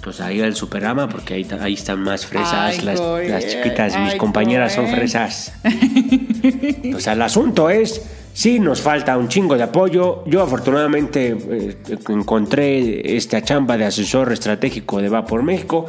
Pues 0.07 0.21
ahí 0.21 0.39
al 0.39 0.55
Superama, 0.55 1.09
porque 1.09 1.33
ahí, 1.33 1.45
ahí 1.59 1.73
están 1.73 1.99
más 1.99 2.25
fresas. 2.25 2.53
Ay, 2.53 2.79
las, 2.79 2.97
Goy, 2.97 3.27
las 3.27 3.45
chiquitas, 3.45 3.99
mis 3.99 4.15
compañeras 4.15 4.73
son 4.73 4.87
fresas. 4.87 5.51
o 6.95 6.99
sea, 7.01 7.11
el 7.11 7.21
asunto 7.21 7.69
es, 7.69 8.01
sí, 8.31 8.61
nos 8.61 8.79
falta 8.79 9.17
un 9.17 9.27
chingo 9.27 9.57
de 9.57 9.63
apoyo. 9.63 10.23
Yo 10.25 10.41
afortunadamente 10.41 11.35
eh, 11.37 11.77
encontré 12.07 13.17
esta 13.17 13.41
chamba 13.41 13.75
de 13.75 13.83
asesor 13.83 14.31
estratégico 14.31 15.01
de 15.01 15.09
Va 15.09 15.25
por 15.25 15.43
México. 15.43 15.85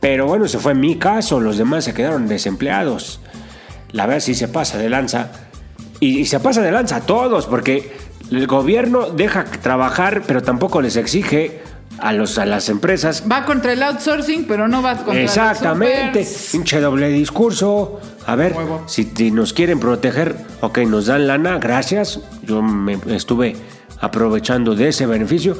Pero 0.00 0.24
bueno, 0.24 0.48
se 0.48 0.58
fue 0.58 0.74
mi 0.74 0.96
caso, 0.96 1.38
los 1.38 1.58
demás 1.58 1.84
se 1.84 1.92
quedaron 1.92 2.28
desempleados. 2.28 3.20
La 3.92 4.06
verdad 4.06 4.20
sí 4.20 4.32
se 4.32 4.48
pasa 4.48 4.78
de 4.78 4.88
lanza. 4.88 5.32
Y, 6.00 6.20
y 6.20 6.24
se 6.24 6.40
pasa 6.40 6.62
de 6.62 6.72
lanza 6.72 6.96
a 6.96 7.00
todos, 7.02 7.44
porque 7.44 7.92
el 8.30 8.46
gobierno 8.46 9.10
deja 9.10 9.44
trabajar, 9.44 10.22
pero 10.26 10.42
tampoco 10.42 10.80
les 10.80 10.96
exige 10.96 11.60
a, 12.00 12.12
los, 12.12 12.38
a 12.38 12.46
las 12.46 12.68
empresas 12.68 13.24
Va 13.30 13.44
contra 13.44 13.72
el 13.72 13.82
outsourcing, 13.82 14.46
pero 14.46 14.68
no 14.68 14.82
va 14.82 14.96
contra 14.96 15.22
Exactamente, 15.22 16.26
pinche 16.52 16.80
doble 16.80 17.08
discurso. 17.08 18.00
A 18.26 18.36
ver, 18.36 18.52
Huevo. 18.54 18.84
si, 18.86 19.30
nos 19.30 19.52
quieren 19.52 19.80
proteger, 19.80 20.36
ok, 20.60 20.78
nos 20.78 21.06
dan 21.06 21.26
lana, 21.26 21.58
gracias. 21.58 22.20
Yo 22.42 22.62
me 22.62 22.98
estuve 23.08 23.56
aprovechando 24.00 24.74
de 24.74 24.88
ese 24.88 25.06
beneficio. 25.06 25.56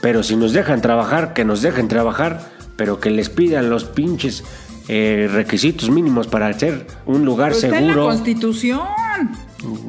Pero 0.00 0.22
si 0.22 0.34
nos 0.36 0.52
dejan 0.52 0.80
trabajar, 0.80 1.34
que 1.34 1.44
nos 1.44 1.60
dejen 1.60 1.88
trabajar, 1.88 2.40
pero 2.76 3.00
que 3.00 3.10
les 3.10 3.28
pidan 3.28 3.68
los 3.68 3.84
pinches 3.84 4.42
eh, 4.88 5.28
requisitos 5.30 5.90
mínimos 5.90 6.26
para 6.26 6.46
hacer 6.46 6.86
un 7.04 7.24
lugar 7.24 7.52
Pero 7.52 7.66
está 7.66 7.78
en 7.78 7.86
la 7.88 7.92
seguro. 7.92 8.08
constitución. 8.08 8.80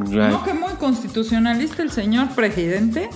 Ya, 0.10 0.30
No, 0.30 0.44
que 0.44 0.54
muy 0.54 0.74
constitucionalista 0.74 1.82
el 1.82 1.92
señor 1.92 2.28
presidente. 2.36 3.10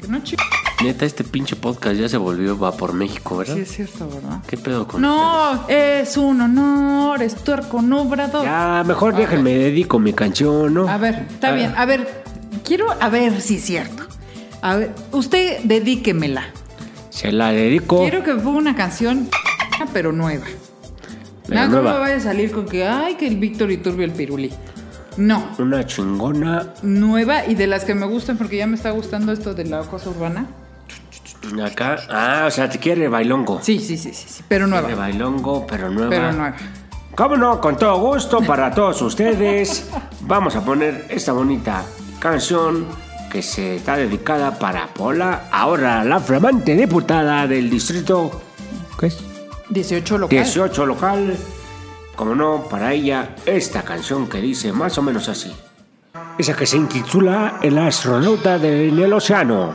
Que 0.00 0.08
no 0.08 0.22
ch... 0.22 0.34
Neta, 0.82 1.04
este 1.04 1.24
pinche 1.24 1.56
podcast 1.56 1.96
ya 1.96 2.08
se 2.08 2.16
volvió 2.16 2.58
va 2.58 2.72
por 2.72 2.94
México, 2.94 3.36
¿verdad? 3.36 3.54
Sí, 3.54 3.60
es 3.60 3.70
cierto, 3.70 4.08
¿verdad? 4.08 4.38
¿Qué 4.46 4.56
pedo 4.56 4.86
con 4.88 5.02
No, 5.02 5.68
es 5.68 6.16
un 6.16 6.40
honor 6.40 7.22
estar 7.22 7.68
con 7.68 7.92
Obrador. 7.92 8.44
Ya, 8.44 8.82
mejor 8.86 9.14
déjenme 9.14 9.50
dedico 9.52 9.98
mi 9.98 10.14
canción, 10.14 10.72
¿no? 10.72 10.88
A 10.88 10.96
ver, 10.96 11.26
está 11.30 11.48
Ah. 11.48 11.52
bien. 11.52 11.74
A 11.76 11.84
ver, 11.84 12.24
quiero 12.64 12.86
a 12.98 13.08
ver 13.10 13.42
si 13.42 13.56
es 13.56 13.64
cierto. 13.64 14.04
A 14.62 14.76
ver, 14.76 14.94
usted 15.12 15.58
dedíquemela. 15.64 16.44
Se 17.10 17.30
la 17.30 17.50
dedico. 17.52 18.00
Quiero 18.00 18.22
que 18.24 18.34
ponga 18.36 18.58
una 18.58 18.74
canción, 18.74 19.28
pero 19.92 20.12
nueva. 20.12 20.46
Pero 21.46 21.54
Nada, 21.56 21.66
no 21.68 21.72
nueva. 21.82 21.92
me 21.94 21.98
vaya 22.00 22.16
a 22.16 22.20
salir 22.20 22.52
con 22.52 22.64
que, 22.64 22.86
ay, 22.88 23.16
que 23.16 23.26
el 23.26 23.36
Víctor 23.36 23.70
Iturbio 23.70 24.06
el 24.06 24.12
pirulí. 24.12 24.50
No, 25.18 25.50
Una 25.58 25.84
chingona. 25.84 26.72
nueva 26.82 27.44
y 27.44 27.54
de 27.54 27.66
las 27.66 27.84
que 27.84 27.94
me 27.94 28.06
gustan 28.06 28.38
porque 28.38 28.56
ya 28.56 28.66
me 28.66 28.76
está 28.76 28.90
gustando 28.92 29.32
esto 29.32 29.52
de 29.52 29.64
la 29.66 29.80
cosa 29.82 30.08
urbana. 30.08 30.46
Acá. 31.64 31.96
Ah, 32.10 32.44
o 32.46 32.50
sea, 32.50 32.68
te 32.68 32.78
quiere 32.78 33.08
bailongo. 33.08 33.60
Sí, 33.62 33.78
sí, 33.78 33.96
sí, 33.96 34.12
sí, 34.12 34.26
sí, 34.28 34.44
pero 34.46 34.66
Quiere 34.66 34.82
nueva. 34.82 35.00
bailongo, 35.02 35.66
pero 35.66 35.88
nueva. 35.90 36.10
Pero 36.10 36.32
nueva. 36.32 36.56
¿Cómo 37.14 37.36
no? 37.36 37.60
Con 37.60 37.76
todo 37.76 37.98
gusto 37.98 38.40
para 38.40 38.70
todos 38.72 39.00
ustedes. 39.02 39.88
Vamos 40.22 40.54
a 40.56 40.64
poner 40.64 41.06
esta 41.08 41.32
bonita 41.32 41.82
canción 42.18 42.86
que 43.32 43.42
se 43.42 43.76
está 43.76 43.96
dedicada 43.96 44.58
para 44.58 44.86
Pola, 44.88 45.48
ahora 45.52 46.02
la 46.04 46.18
flamante 46.20 46.74
diputada 46.76 47.46
del 47.46 47.70
distrito. 47.70 48.40
¿Qué 48.98 49.06
es? 49.06 49.18
18 49.70 50.18
local. 50.18 50.28
18 50.38 50.86
local. 50.86 51.36
Como 52.16 52.34
no, 52.34 52.64
para 52.68 52.92
ella, 52.92 53.34
esta 53.46 53.82
canción 53.82 54.28
que 54.28 54.40
dice 54.40 54.72
más 54.72 54.98
o 54.98 55.02
menos 55.02 55.28
así. 55.28 55.52
Esa 56.38 56.54
que 56.54 56.66
se 56.66 56.76
intitula 56.76 57.58
El 57.62 57.78
astronauta 57.78 58.58
de- 58.58 58.88
en 58.88 58.98
el 58.98 59.12
océano. 59.12 59.74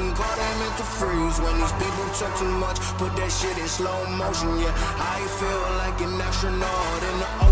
you 0.00 0.06
can 0.06 0.16
call 0.16 0.36
that 0.36 0.54
mental 0.58 0.84
freeze. 0.84 1.38
When 1.40 1.54
these 1.60 1.72
people 1.72 2.08
talk 2.16 2.32
too 2.38 2.52
much, 2.64 2.78
put 2.96 3.14
that 3.16 3.30
shit 3.30 3.56
in 3.58 3.68
slow 3.68 4.06
motion. 4.16 4.58
Yeah, 4.58 4.72
I 4.96 5.18
feel 5.38 5.62
like 5.82 6.00
an 6.00 6.20
astronaut 6.20 7.02
in 7.02 7.18
the 7.18 7.28
ocean. 7.40 7.49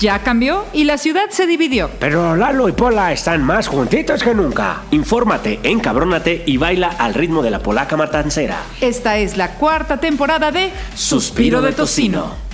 Ya 0.00 0.20
cambió 0.20 0.64
y 0.72 0.84
la 0.84 0.98
ciudad 0.98 1.30
se 1.30 1.46
dividió. 1.46 1.90
Pero 2.00 2.34
Lalo 2.34 2.68
y 2.68 2.72
Pola 2.72 3.12
están 3.12 3.44
más 3.44 3.68
juntitos 3.68 4.22
que 4.22 4.34
nunca. 4.34 4.82
Infórmate, 4.90 5.60
encabrónate 5.62 6.42
y 6.46 6.56
baila 6.56 6.88
al 6.88 7.14
ritmo 7.14 7.42
de 7.42 7.50
la 7.50 7.60
polaca 7.60 7.96
matancera. 7.96 8.62
Esta 8.80 9.18
es 9.18 9.36
la 9.36 9.54
cuarta 9.54 9.98
temporada 9.98 10.50
de 10.50 10.70
Suspiro 10.94 11.60
de 11.60 11.72
tocino. 11.72 12.49